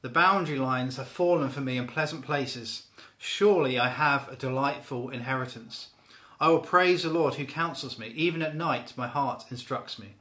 The 0.00 0.08
boundary 0.08 0.58
lines 0.58 0.96
have 0.96 1.08
fallen 1.08 1.50
for 1.50 1.60
me 1.60 1.76
in 1.76 1.86
pleasant 1.86 2.24
places. 2.24 2.84
Surely 3.18 3.78
I 3.78 3.90
have 3.90 4.30
a 4.30 4.36
delightful 4.36 5.10
inheritance. 5.10 5.88
I 6.40 6.48
will 6.48 6.60
praise 6.60 7.02
the 7.02 7.10
Lord 7.10 7.34
who 7.34 7.44
counsels 7.44 7.98
me. 7.98 8.08
Even 8.08 8.42
at 8.42 8.54
night, 8.54 8.92
my 8.96 9.08
heart 9.08 9.44
instructs 9.50 9.98
me. 9.98 10.14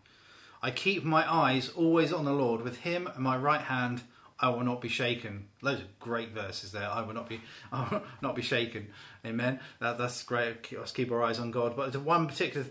I 0.61 0.71
keep 0.71 1.03
my 1.03 1.31
eyes 1.31 1.69
always 1.69 2.11
on 2.11 2.25
the 2.25 2.33
Lord. 2.33 2.61
With 2.61 2.77
him 2.77 3.07
at 3.07 3.19
my 3.19 3.37
right 3.37 3.61
hand, 3.61 4.01
I 4.39 4.49
will 4.49 4.63
not 4.63 4.81
be 4.81 4.89
shaken. 4.89 5.47
Those 5.61 5.81
are 5.81 5.87
great 5.99 6.31
verses 6.31 6.71
there. 6.71 6.89
I 6.89 7.01
will 7.01 7.13
not 7.13 7.29
be, 7.29 7.41
I 7.71 7.87
will 7.89 8.03
not 8.21 8.35
be 8.35 8.41
shaken. 8.41 8.87
Amen. 9.25 9.59
That, 9.79 9.97
that's 9.97 10.23
great. 10.23 10.71
Let's 10.71 10.91
keep 10.91 11.11
our 11.11 11.23
eyes 11.23 11.39
on 11.39 11.51
God. 11.51 11.75
But 11.75 11.91
the 11.91 11.99
one 11.99 12.27
particular, 12.27 12.67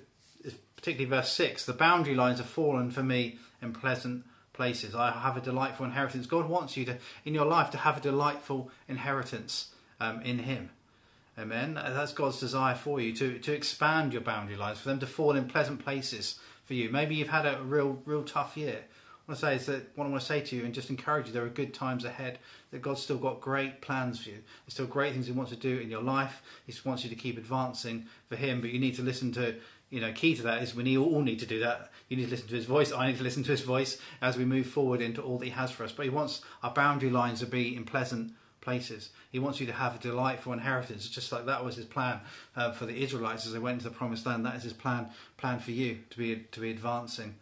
particularly 0.77 1.11
verse 1.11 1.31
six, 1.31 1.65
the 1.65 1.73
boundary 1.73 2.15
lines 2.15 2.39
have 2.39 2.49
fallen 2.49 2.91
for 2.91 3.03
me 3.03 3.39
in 3.63 3.73
pleasant 3.73 4.25
places. 4.53 4.95
I 4.95 5.11
have 5.11 5.37
a 5.37 5.41
delightful 5.41 5.87
inheritance. 5.87 6.27
God 6.27 6.49
wants 6.49 6.77
you 6.77 6.85
to, 6.87 6.99
in 7.25 7.35
your 7.35 7.47
life, 7.47 7.71
to 7.71 7.79
have 7.79 7.99
a 7.99 8.01
delightful 8.01 8.71
inheritance 8.89 9.69
um, 10.01 10.23
in 10.23 10.41
Him. 10.41 10.71
Amen. 11.39 11.75
That's 11.75 12.15
God's 12.15 12.41
desire 12.41 12.75
for 12.75 12.99
you 12.99 13.13
to, 13.15 13.39
to 13.41 13.53
expand 13.53 14.13
your 14.13 14.23
boundary 14.23 14.57
lines, 14.57 14.79
for 14.79 14.89
them 14.89 15.01
to 15.01 15.07
fall 15.07 15.33
in 15.33 15.47
pleasant 15.47 15.85
places 15.85 16.39
for 16.65 16.73
you. 16.73 16.89
Maybe 16.89 17.15
you've 17.15 17.29
had 17.29 17.45
a 17.45 17.61
real, 17.63 18.01
real 18.07 18.25
tough 18.25 18.57
year. 18.57 18.85
What 19.27 19.39
I 19.39 19.41
say 19.41 19.57
is 19.57 19.67
that 19.67 19.91
what 19.97 20.07
I 20.07 20.09
want 20.09 20.23
to 20.23 20.27
say 20.27 20.41
to 20.41 20.57
you 20.57 20.65
and 20.65 20.73
just 20.73 20.89
encourage 20.89 21.27
you, 21.27 21.33
there 21.33 21.45
are 21.45 21.49
good 21.49 21.75
times 21.75 22.05
ahead. 22.05 22.39
That 22.71 22.81
God's 22.81 23.03
still 23.03 23.19
got 23.19 23.41
great 23.41 23.83
plans 23.83 24.23
for 24.23 24.31
you. 24.31 24.37
There's 24.37 24.75
still 24.75 24.87
great 24.87 25.13
things 25.13 25.27
He 25.27 25.33
wants 25.33 25.51
to 25.51 25.59
do 25.59 25.79
in 25.79 25.91
your 25.91 26.03
life. 26.03 26.43
He 26.67 26.73
wants 26.85 27.05
you 27.05 27.11
to 27.11 27.17
keep 27.17 27.37
advancing 27.37 28.07
for 28.29 28.37
Him, 28.37 28.61
but 28.61 28.71
you 28.71 28.79
need 28.79 28.95
to 28.97 29.03
listen 29.03 29.33
to. 29.33 29.57
You 29.91 30.01
know, 30.01 30.13
key 30.13 30.35
to 30.35 30.43
that 30.43 30.63
is 30.63 30.75
we 30.75 30.83
need, 30.83 30.97
all 30.97 31.23
need 31.23 31.39
to 31.41 31.47
do 31.47 31.61
that. 31.61 31.93
You 32.09 32.17
need 32.17 32.25
to 32.25 32.31
listen 32.31 32.49
to 32.49 32.55
His 32.55 32.65
voice. 32.65 32.93
I 32.93 33.09
need 33.09 33.19
to 33.19 33.23
listen 33.23 33.45
to 33.45 33.51
His 33.51 33.61
voice 33.61 33.99
as 34.23 34.37
we 34.37 34.45
move 34.45 34.67
forward 34.67 35.01
into 35.01 35.23
all 35.23 35.39
that 35.39 35.45
He 35.45 35.51
has 35.51 35.71
for 35.71 35.85
us. 35.85 35.93
But 35.93 36.05
He 36.05 36.11
wants 36.11 36.41
our 36.63 36.73
boundary 36.73 37.11
lines 37.11 37.41
to 37.41 37.47
be 37.47 37.77
in 37.77 37.85
pleasant 37.85 38.33
places. 38.67 39.11
He 39.31 39.39
wants 39.39 39.61
you 39.61 39.67
to 39.67 39.73
have 39.73 39.95
a 39.95 39.99
delightful 39.99 40.53
inheritance, 40.53 41.09
just 41.09 41.33
like 41.33 41.47
that 41.47 41.65
was 41.65 41.77
his 41.77 41.87
plan 41.87 42.21
uh, 42.57 42.73
for 42.73 42.85
the 42.85 43.03
Israelites 43.05 43.47
as 43.47 43.53
they 43.53 43.61
went 43.61 43.77
into 43.79 43.89
the 43.89 43.99
promised 44.01 44.27
land. 44.27 44.45
That 44.45 44.57
is 44.57 44.65
his 44.65 44.73
plan 44.73 45.09
plan 45.37 45.59
for 45.61 45.71
you 45.71 46.01
to 46.11 46.19
be 46.19 46.29
to 46.51 46.61
be 46.61 46.71
advancing 46.71 47.37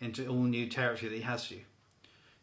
into 0.00 0.26
all 0.26 0.44
new 0.58 0.66
territory 0.66 1.10
that 1.10 1.16
he 1.16 1.22
has 1.22 1.44
for 1.46 1.54
you. 1.54 1.64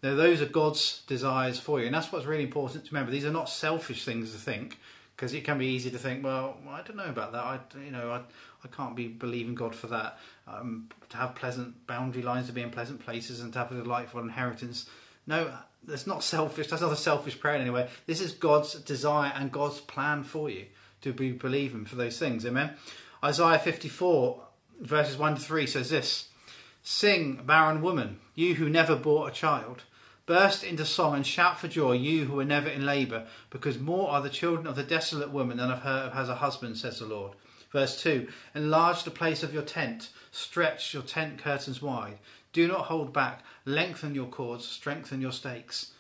Now, 0.04 0.14
those 0.16 0.40
are 0.44 0.46
God's 0.62 1.02
desires 1.08 1.60
for 1.60 1.80
you, 1.80 1.88
and 1.88 1.96
that's 1.96 2.12
what's 2.12 2.28
really 2.28 2.44
important 2.44 2.86
to 2.86 2.92
remember. 2.92 3.12
These 3.12 3.26
are 3.26 3.32
not 3.32 3.50
selfish 3.50 4.06
things 4.06 4.32
to 4.32 4.38
think, 4.38 4.78
because 5.16 5.34
it 5.34 5.44
can 5.44 5.58
be 5.58 5.66
easy 5.66 5.90
to 5.90 5.98
think, 5.98 6.24
well, 6.24 6.58
I 6.70 6.82
don't 6.84 6.98
know 6.98 7.10
about 7.18 7.32
that. 7.32 7.44
I, 7.44 7.60
you 7.84 7.92
know, 7.92 8.12
I, 8.12 8.20
I 8.64 8.68
can't 8.78 8.96
be 8.96 9.08
believing 9.08 9.56
God 9.56 9.74
for 9.74 9.88
that. 9.88 10.20
Um, 10.48 10.90
to 11.10 11.18
have 11.18 11.34
pleasant 11.34 11.88
boundary 11.88 12.22
lines, 12.22 12.46
to 12.46 12.54
be 12.54 12.62
in 12.62 12.70
pleasant 12.70 13.00
places, 13.00 13.42
and 13.42 13.52
to 13.54 13.60
have 13.60 13.72
a 13.72 13.82
delightful 13.82 14.22
inheritance. 14.22 14.88
No, 15.26 15.52
that's 15.88 16.08
not 16.08 16.24
selfish. 16.24 16.68
That's 16.68 16.82
not 16.82 16.92
a 16.92 16.98
selfish 16.98 17.40
prayer 17.40 17.56
anyway. 17.56 17.90
This 18.06 18.22
is 18.22 18.34
God's 18.34 18.74
desire 18.76 19.32
and 19.36 19.52
God's 19.52 19.80
plan 19.80 20.24
for 20.24 20.50
you 20.50 20.66
to 21.02 21.14
be 21.14 21.32
believing 21.32 21.86
for 21.86 21.96
those 21.96 22.20
things. 22.20 22.46
Amen. 22.46 22.74
Isaiah 23.24 23.60
54 23.60 24.44
verses 24.80 25.18
1 25.18 25.36
to 25.36 25.42
3 25.42 25.68
says 25.68 25.90
this 25.90 26.30
Sing, 26.84 27.42
barren 27.46 27.82
woman, 27.82 28.20
you 28.36 28.56
who 28.56 28.70
never 28.70 28.96
bore 28.96 29.28
a 29.28 29.32
child. 29.32 29.84
Burst 30.26 30.64
into 30.64 30.86
song 30.86 31.16
and 31.16 31.26
shout 31.26 31.60
for 31.60 31.70
joy, 31.70 31.94
you 31.94 32.26
who 32.26 32.36
were 32.36 32.46
never 32.46 32.68
in 32.68 32.86
labour, 32.86 33.28
because 33.50 33.80
more 33.80 34.10
are 34.10 34.22
the 34.22 34.30
children 34.30 34.68
of 34.68 34.76
the 34.76 34.84
desolate 34.84 35.32
woman 35.32 35.58
than 35.58 35.72
of 35.72 35.80
her 35.80 36.10
who 36.10 36.18
has 36.18 36.28
a 36.28 36.36
husband, 36.36 36.78
says 36.78 37.00
the 37.00 37.06
Lord. 37.06 37.34
Verse 37.72 38.02
2 38.02 38.28
Enlarge 38.54 39.04
the 39.04 39.12
place 39.12 39.42
of 39.42 39.54
your 39.54 39.64
tent, 39.64 40.10
stretch 40.32 40.94
your 40.94 41.04
tent 41.04 41.38
curtains 41.38 41.82
wide. 41.82 42.20
Do 42.52 42.68
not 42.68 42.86
hold 42.86 43.14
back. 43.14 43.44
Lengthen 43.68 44.16
your 44.16 44.28
cords, 44.28 44.66
strengthen 44.66 45.20
your 45.20 45.34
stakes. 45.34 45.92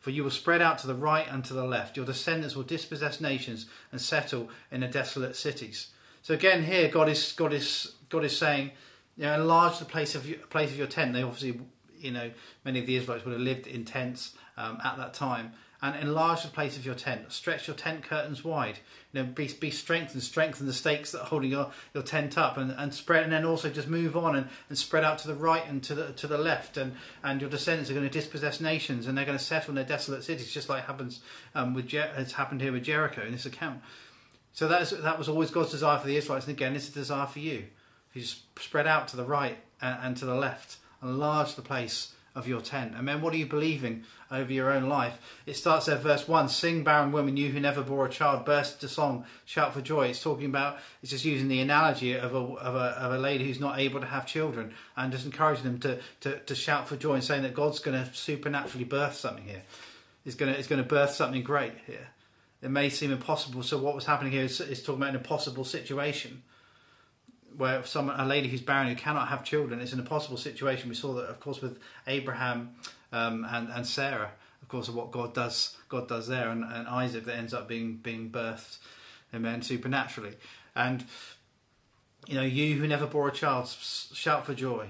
For 0.00 0.10
you 0.10 0.24
will 0.24 0.30
spread 0.32 0.60
out 0.60 0.78
to 0.78 0.88
the 0.88 0.94
right 0.96 1.26
and 1.30 1.44
to 1.44 1.54
the 1.54 1.64
left. 1.64 1.96
Your 1.96 2.04
descendants 2.04 2.56
will 2.56 2.64
dispossess 2.64 3.20
nations 3.20 3.66
and 3.92 4.00
settle 4.00 4.50
in 4.72 4.80
the 4.80 4.88
desolate 4.88 5.36
cities. 5.36 5.90
So 6.22 6.34
again, 6.34 6.64
here 6.64 6.88
God 6.88 7.08
is 7.08 7.32
God 7.32 7.52
is 7.52 7.92
God 8.08 8.24
is 8.24 8.36
saying, 8.36 8.72
you 9.16 9.22
know, 9.22 9.34
enlarge 9.34 9.78
the 9.78 9.84
place 9.84 10.16
of 10.16 10.28
your, 10.28 10.38
place 10.38 10.72
of 10.72 10.76
your 10.76 10.88
tent. 10.88 11.12
They 11.12 11.22
obviously, 11.22 11.60
you 12.02 12.10
know, 12.10 12.30
many 12.64 12.80
of 12.80 12.86
the 12.86 12.96
Israelites 12.96 13.24
would 13.24 13.32
have 13.32 13.40
lived 13.40 13.66
in 13.66 13.84
tents 13.84 14.34
um, 14.56 14.78
at 14.84 14.96
that 14.98 15.14
time, 15.14 15.52
and 15.80 15.96
enlarge 15.96 16.42
the 16.42 16.48
place 16.48 16.76
of 16.76 16.86
your 16.86 16.94
tent. 16.94 17.32
Stretch 17.32 17.66
your 17.66 17.74
tent 17.74 18.04
curtains 18.04 18.44
wide. 18.44 18.78
You 19.12 19.22
know, 19.22 19.28
be, 19.28 19.48
be 19.48 19.70
strengthened, 19.70 20.22
strengthen 20.22 20.66
the 20.66 20.72
stakes 20.72 21.10
that 21.10 21.22
are 21.22 21.26
holding 21.26 21.50
your, 21.50 21.72
your 21.92 22.04
tent 22.04 22.38
up, 22.38 22.56
and, 22.56 22.70
and 22.70 22.94
spread, 22.94 23.24
and 23.24 23.32
then 23.32 23.44
also 23.44 23.68
just 23.68 23.88
move 23.88 24.16
on 24.16 24.36
and, 24.36 24.48
and 24.68 24.78
spread 24.78 25.02
out 25.02 25.18
to 25.18 25.28
the 25.28 25.34
right 25.34 25.66
and 25.68 25.82
to 25.82 25.94
the 25.94 26.12
to 26.12 26.26
the 26.26 26.38
left, 26.38 26.76
and, 26.76 26.94
and 27.24 27.40
your 27.40 27.50
descendants 27.50 27.90
are 27.90 27.94
going 27.94 28.08
to 28.08 28.12
dispossess 28.12 28.60
nations, 28.60 29.06
and 29.06 29.18
they're 29.18 29.24
going 29.24 29.38
to 29.38 29.44
settle 29.44 29.70
in 29.70 29.74
their 29.74 29.84
desolate 29.84 30.22
cities, 30.22 30.52
just 30.52 30.68
like 30.68 30.84
happens 30.84 31.20
um, 31.54 31.74
with 31.74 31.88
Jer- 31.88 32.12
has 32.14 32.32
happened 32.32 32.60
here 32.60 32.72
with 32.72 32.84
Jericho 32.84 33.22
in 33.22 33.32
this 33.32 33.46
account. 33.46 33.80
So 34.52 34.68
that 34.68 34.82
is, 34.82 34.90
that 34.90 35.18
was 35.18 35.28
always 35.28 35.50
God's 35.50 35.70
desire 35.70 35.98
for 35.98 36.06
the 36.06 36.16
Israelites, 36.16 36.46
and 36.46 36.54
again, 36.54 36.76
it's 36.76 36.88
a 36.88 36.92
desire 36.92 37.26
for 37.26 37.40
you. 37.40 37.64
You 38.12 38.22
spread 38.22 38.86
out 38.86 39.08
to 39.08 39.16
the 39.16 39.24
right 39.24 39.58
and, 39.80 39.98
and 40.02 40.16
to 40.18 40.26
the 40.26 40.34
left, 40.34 40.76
enlarge 41.02 41.54
the 41.54 41.62
place 41.62 42.12
of 42.34 42.48
your 42.48 42.60
tent. 42.60 42.94
And 42.96 43.06
then 43.06 43.20
what 43.20 43.34
are 43.34 43.36
you 43.36 43.46
believing 43.46 44.04
over 44.30 44.50
your 44.52 44.70
own 44.72 44.88
life? 44.88 45.18
It 45.44 45.54
starts 45.54 45.88
at 45.88 46.00
verse 46.00 46.26
1 46.26 46.48
Sing, 46.48 46.82
barren 46.82 47.12
woman, 47.12 47.36
you 47.36 47.50
who 47.50 47.60
never 47.60 47.82
bore 47.82 48.06
a 48.06 48.10
child, 48.10 48.44
burst 48.44 48.74
into 48.74 48.88
song, 48.88 49.26
shout 49.44 49.74
for 49.74 49.80
joy. 49.80 50.08
It's 50.08 50.22
talking 50.22 50.46
about, 50.46 50.78
it's 51.02 51.10
just 51.10 51.24
using 51.24 51.48
the 51.48 51.60
analogy 51.60 52.14
of 52.14 52.34
a, 52.34 52.38
of 52.38 52.74
a, 52.74 52.78
of 52.78 53.12
a 53.12 53.18
lady 53.18 53.44
who's 53.44 53.60
not 53.60 53.78
able 53.78 54.00
to 54.00 54.06
have 54.06 54.26
children 54.26 54.72
and 54.96 55.12
just 55.12 55.26
encouraging 55.26 55.64
them 55.64 55.78
to, 55.80 56.00
to, 56.20 56.38
to 56.38 56.54
shout 56.54 56.88
for 56.88 56.96
joy 56.96 57.14
and 57.14 57.24
saying 57.24 57.42
that 57.42 57.54
God's 57.54 57.80
going 57.80 58.02
to 58.02 58.14
supernaturally 58.14 58.84
birth 58.84 59.14
something 59.14 59.44
here. 59.44 59.62
It's 60.24 60.36
going 60.36 60.52
to, 60.52 60.58
it's 60.58 60.68
going 60.68 60.82
to 60.82 60.88
birth 60.88 61.10
something 61.10 61.42
great 61.42 61.74
here. 61.86 62.08
it 62.62 62.70
may 62.70 62.88
seem 62.88 63.12
impossible. 63.12 63.62
So 63.62 63.76
what 63.76 63.94
was 63.94 64.06
happening 64.06 64.32
here 64.32 64.44
is, 64.44 64.60
is 64.60 64.82
talking 64.82 65.02
about 65.02 65.10
an 65.10 65.16
impossible 65.16 65.64
situation 65.64 66.42
where 67.56 67.84
some 67.84 68.10
a 68.10 68.24
lady 68.24 68.48
who's 68.48 68.60
barren 68.60 68.88
who 68.88 68.94
cannot 68.94 69.28
have 69.28 69.44
children. 69.44 69.80
It's 69.80 69.92
an 69.92 69.98
impossible 69.98 70.36
situation. 70.36 70.88
We 70.88 70.94
saw 70.94 71.14
that, 71.14 71.24
of 71.24 71.40
course, 71.40 71.60
with 71.60 71.78
Abraham 72.06 72.70
um, 73.12 73.46
and 73.48 73.68
and 73.68 73.86
Sarah. 73.86 74.32
Of 74.62 74.68
course, 74.68 74.88
of 74.88 74.94
what 74.94 75.10
God 75.10 75.34
does, 75.34 75.76
God 75.88 76.08
does 76.08 76.28
there, 76.28 76.48
and, 76.48 76.64
and 76.64 76.86
Isaac 76.88 77.24
that 77.24 77.36
ends 77.36 77.52
up 77.52 77.68
being 77.68 77.96
being 77.96 78.30
birthed, 78.30 78.78
amen, 79.34 79.62
supernaturally. 79.62 80.34
And 80.74 81.04
you 82.26 82.36
know, 82.36 82.42
you 82.42 82.76
who 82.76 82.86
never 82.86 83.06
bore 83.06 83.28
a 83.28 83.32
child, 83.32 83.68
shout 83.68 84.46
for 84.46 84.54
joy. 84.54 84.88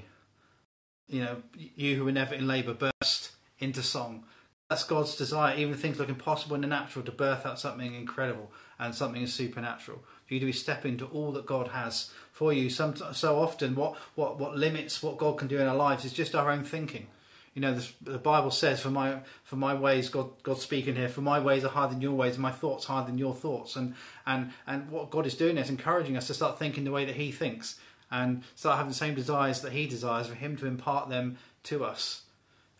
You 1.09 1.21
know, 1.23 1.43
you 1.57 1.97
who 1.97 2.05
were 2.05 2.13
never 2.13 2.35
in 2.35 2.47
labour, 2.47 2.75
burst 2.75 3.33
into 3.59 3.83
song. 3.83 4.25
That's 4.69 4.85
God's 4.85 5.17
desire. 5.17 5.57
Even 5.57 5.75
things 5.75 5.99
look 5.99 6.09
impossible 6.09 6.55
in 6.55 6.63
the 6.63 6.67
natural, 6.67 7.05
to 7.05 7.13
birth 7.13 7.45
out 7.45 7.59
something 7.59 7.95
incredible 7.95 8.51
and 8.79 8.95
something 8.95 9.27
supernatural. 9.27 10.03
For 10.33 10.37
you 10.37 10.41
to 10.41 10.47
be 10.47 10.53
step 10.53 10.87
into 10.87 11.05
all 11.09 11.31
that 11.33 11.45
God 11.45 11.69
has 11.69 12.11
for 12.33 12.55
you. 12.55 12.71
Some, 12.71 12.97
so 13.13 13.39
often, 13.39 13.75
what, 13.75 13.97
what, 14.15 14.39
what 14.39 14.57
limits 14.57 15.03
what 15.03 15.19
God 15.19 15.37
can 15.37 15.47
do 15.47 15.59
in 15.59 15.67
our 15.67 15.77
lives 15.77 16.07
is 16.07 16.13
just 16.15 16.35
our 16.35 16.51
own 16.51 16.65
thinking. 16.65 17.09
You 17.53 17.61
know, 17.61 17.75
the, 17.75 18.13
the 18.13 18.17
Bible 18.17 18.51
says, 18.51 18.81
"For 18.81 18.89
my 18.89 19.19
for 19.45 19.57
my 19.57 19.75
ways, 19.75 20.09
God 20.09 20.31
God's 20.43 20.63
speaking 20.63 20.97
here. 20.97 21.11
For 21.11 21.21
my 21.21 21.39
ways 21.39 21.67
are 21.67 21.69
higher 21.69 21.91
than 21.91 22.01
your 22.01 22.13
ways, 22.13 22.37
and 22.37 22.43
my 22.43 22.51
thoughts 22.51 22.87
higher 22.87 23.05
than 23.05 23.19
your 23.19 23.35
thoughts." 23.35 23.77
And 23.77 23.95
and 24.25 24.53
and 24.67 24.91
what 24.91 25.11
God 25.11 25.27
is 25.27 25.35
doing 25.35 25.59
is 25.59 25.69
encouraging 25.69 26.17
us 26.17 26.29
to 26.29 26.35
start 26.35 26.59
thinking 26.59 26.85
the 26.85 26.93
way 26.93 27.05
that 27.05 27.17
He 27.17 27.31
thinks, 27.31 27.79
and 28.11 28.43
start 28.55 28.79
having 28.79 28.93
the 28.93 28.97
same 28.97 29.15
desires 29.15 29.61
that 29.61 29.73
He 29.73 29.87
desires 29.87 30.29
for 30.29 30.35
Him 30.35 30.57
to 30.57 30.67
impart 30.67 31.11
them 31.11 31.37
to 31.65 31.85
us. 31.85 32.23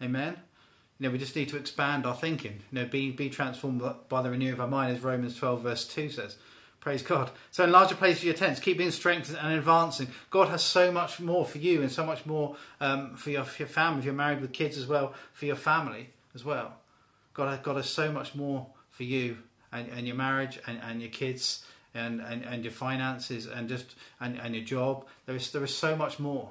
Amen. 0.01 0.39
You 0.99 1.09
know, 1.09 1.13
we 1.13 1.19
just 1.19 1.37
need 1.37 1.51
to 1.51 1.59
expand 1.59 2.07
our 2.07 2.17
thinking. 2.17 2.61
You 2.73 2.81
know, 2.81 2.87
be 2.87 3.11
be 3.11 3.29
transformed 3.29 3.83
by 4.09 4.23
the 4.23 4.31
renewing 4.31 4.55
of 4.55 4.61
our 4.61 4.69
mind, 4.69 4.97
as 4.97 5.03
Romans 5.03 5.37
twelve 5.37 5.61
verse 5.61 5.87
two 5.87 6.09
says. 6.09 6.39
Praise 6.83 7.03
God. 7.03 7.31
So 7.53 7.63
enlarge 7.63 7.91
the 7.91 7.95
place 7.95 8.19
of 8.19 8.25
your 8.25 8.35
tents. 8.35 8.59
Keep 8.59 8.79
being 8.79 8.91
strengthened 8.91 9.39
and 9.41 9.55
advancing. 9.55 10.09
God 10.31 10.49
has 10.49 10.65
so 10.65 10.91
much 10.91 11.21
more 11.21 11.47
for 11.47 11.59
you 11.59 11.81
and 11.81 11.93
so 11.93 12.05
much 12.05 12.27
more 12.27 12.57
um, 12.81 13.15
for, 13.15 13.31
your, 13.31 13.45
for 13.45 13.63
your 13.63 13.69
family. 13.69 14.01
If 14.01 14.05
you're 14.07 14.15
married 14.15 14.41
with 14.41 14.53
kids 14.53 14.77
as 14.77 14.89
well, 14.89 15.15
for 15.33 15.47
your 15.47 15.55
family 15.55 16.11
as 16.35 16.45
well. 16.45 16.75
God 17.35 17.51
has, 17.51 17.61
God 17.61 17.77
has 17.77 17.89
so 17.89 18.11
much 18.11 18.35
more 18.35 18.67
for 18.91 19.05
you 19.05 19.39
and, 19.71 19.89
and 19.91 20.09
your 20.09 20.17
marriage 20.17 20.59
and, 20.67 20.81
and 20.83 21.01
your 21.01 21.11
kids 21.13 21.65
and, 21.95 22.21
and, 22.21 22.43
and 22.43 22.65
your 22.65 22.73
finances 22.73 23.47
and 23.47 23.69
just 23.69 23.95
and, 24.21 24.37
and 24.41 24.53
your 24.53 24.65
job. 24.65 25.07
There 25.27 25.37
is 25.37 25.53
there 25.53 25.63
is 25.63 25.73
so 25.73 25.95
much 25.95 26.19
more 26.19 26.51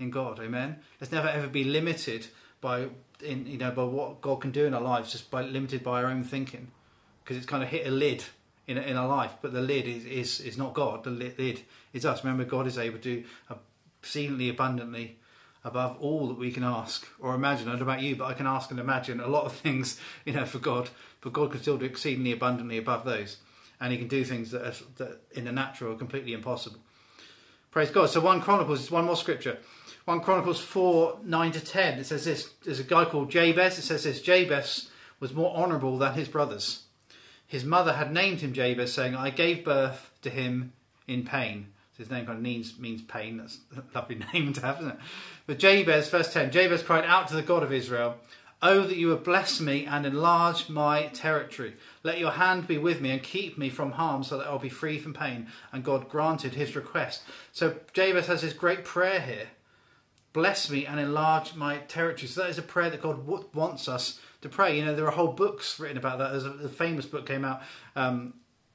in 0.00 0.10
God. 0.10 0.40
Amen. 0.40 0.80
Let's 1.00 1.12
never 1.12 1.28
ever 1.28 1.46
be 1.46 1.62
limited 1.62 2.26
by 2.60 2.88
in 3.22 3.46
you 3.46 3.58
know 3.58 3.70
by 3.70 3.84
what 3.84 4.20
God 4.20 4.40
can 4.40 4.50
do 4.50 4.66
in 4.66 4.74
our 4.74 4.80
lives, 4.80 5.12
just 5.12 5.30
by 5.30 5.42
limited 5.42 5.84
by 5.84 6.02
our 6.02 6.10
own 6.10 6.24
thinking, 6.24 6.72
because 7.22 7.36
it's 7.36 7.46
kind 7.46 7.62
of 7.62 7.68
hit 7.68 7.86
a 7.86 7.90
lid 7.90 8.24
in, 8.66 8.78
in 8.78 8.96
our 8.96 9.08
life, 9.08 9.32
but 9.42 9.52
the 9.52 9.60
lid 9.60 9.86
is, 9.86 10.04
is, 10.06 10.40
is 10.40 10.58
not 10.58 10.74
God. 10.74 11.04
The 11.04 11.10
lid 11.10 11.62
is 11.92 12.06
us. 12.06 12.24
Remember, 12.24 12.44
God 12.44 12.66
is 12.66 12.78
able 12.78 12.98
to 13.00 13.24
exceedingly 14.00 14.48
abundantly 14.48 15.18
above 15.64 15.96
all 16.00 16.28
that 16.28 16.38
we 16.38 16.52
can 16.52 16.62
ask 16.62 17.06
or 17.18 17.34
imagine. 17.34 17.68
I 17.68 17.72
don't 17.72 17.80
know 17.80 17.92
about 17.92 18.02
you, 18.02 18.16
but 18.16 18.26
I 18.26 18.34
can 18.34 18.46
ask 18.46 18.70
and 18.70 18.78
imagine 18.78 19.20
a 19.20 19.26
lot 19.26 19.44
of 19.44 19.52
things, 19.56 20.00
you 20.24 20.32
know, 20.32 20.44
for 20.44 20.58
God. 20.58 20.90
But 21.20 21.32
God 21.32 21.50
can 21.50 21.60
still 21.60 21.78
do 21.78 21.86
exceedingly 21.86 22.32
abundantly 22.32 22.78
above 22.78 23.04
those, 23.04 23.38
and 23.80 23.92
He 23.92 23.98
can 23.98 24.08
do 24.08 24.24
things 24.24 24.50
that, 24.50 24.66
are, 24.66 24.74
that 24.96 25.20
in 25.32 25.44
the 25.44 25.52
natural 25.52 25.94
are 25.94 25.98
completely 25.98 26.32
impossible. 26.32 26.80
Praise 27.70 27.90
God. 27.90 28.08
So 28.10 28.20
one 28.20 28.40
Chronicles, 28.40 28.80
it's 28.80 28.90
one 28.90 29.06
more 29.06 29.16
scripture. 29.16 29.58
One 30.04 30.20
Chronicles 30.20 30.60
four 30.60 31.18
nine 31.24 31.50
to 31.52 31.60
ten. 31.60 31.98
It 31.98 32.04
says 32.04 32.24
this. 32.24 32.50
There's 32.62 32.78
a 32.78 32.84
guy 32.84 33.04
called 33.06 33.30
Jabez. 33.30 33.78
It 33.78 33.82
says 33.82 34.04
this. 34.04 34.20
Jabez 34.20 34.90
was 35.18 35.32
more 35.32 35.56
honourable 35.56 35.98
than 35.98 36.12
his 36.12 36.28
brothers 36.28 36.83
his 37.46 37.64
mother 37.64 37.94
had 37.94 38.12
named 38.12 38.40
him 38.40 38.52
Jabez, 38.52 38.92
saying, 38.92 39.14
I 39.14 39.30
gave 39.30 39.64
birth 39.64 40.10
to 40.22 40.30
him 40.30 40.72
in 41.06 41.24
pain. 41.24 41.68
So 41.92 42.02
his 42.02 42.10
name 42.10 42.26
kind 42.26 42.38
of 42.38 42.42
means, 42.42 42.78
means 42.78 43.02
pain. 43.02 43.36
That's 43.36 43.58
a 43.76 43.82
lovely 43.94 44.16
name 44.32 44.52
to 44.54 44.60
have, 44.62 44.78
isn't 44.78 44.92
it? 44.92 44.98
But 45.46 45.58
Jabez, 45.58 46.08
verse 46.08 46.32
10, 46.32 46.50
Jabez 46.50 46.82
cried 46.82 47.04
out 47.04 47.28
to 47.28 47.34
the 47.34 47.42
God 47.42 47.62
of 47.62 47.72
Israel, 47.72 48.16
Oh, 48.62 48.82
that 48.82 48.96
you 48.96 49.08
would 49.08 49.24
bless 49.24 49.60
me 49.60 49.84
and 49.84 50.06
enlarge 50.06 50.70
my 50.70 51.08
territory. 51.08 51.74
Let 52.02 52.18
your 52.18 52.30
hand 52.30 52.66
be 52.66 52.78
with 52.78 53.00
me 53.00 53.10
and 53.10 53.22
keep 53.22 53.58
me 53.58 53.68
from 53.68 53.92
harm 53.92 54.24
so 54.24 54.38
that 54.38 54.46
I'll 54.46 54.58
be 54.58 54.70
free 54.70 54.98
from 54.98 55.12
pain. 55.12 55.48
And 55.70 55.84
God 55.84 56.08
granted 56.08 56.54
his 56.54 56.74
request. 56.74 57.24
So 57.52 57.76
Jabez 57.92 58.26
has 58.26 58.40
this 58.40 58.54
great 58.54 58.84
prayer 58.84 59.20
here 59.20 59.48
Bless 60.34 60.68
me 60.68 60.84
and 60.84 60.98
enlarge 60.98 61.54
my 61.54 61.78
territory. 61.86 62.26
So 62.26 62.42
that 62.42 62.50
is 62.50 62.58
a 62.58 62.62
prayer 62.62 62.90
that 62.90 63.00
God 63.00 63.24
wants 63.54 63.88
us 63.88 64.18
to 64.44 64.50
pray. 64.50 64.78
You 64.78 64.84
know, 64.84 64.94
there 64.94 65.06
are 65.06 65.10
whole 65.10 65.32
books 65.32 65.80
written 65.80 65.96
about 65.96 66.18
that. 66.18 66.30
There's 66.30 66.44
a, 66.44 66.50
a 66.50 66.68
famous 66.68 67.06
book 67.06 67.26
came 67.26 67.44
out 67.44 67.62
um, 67.96 68.34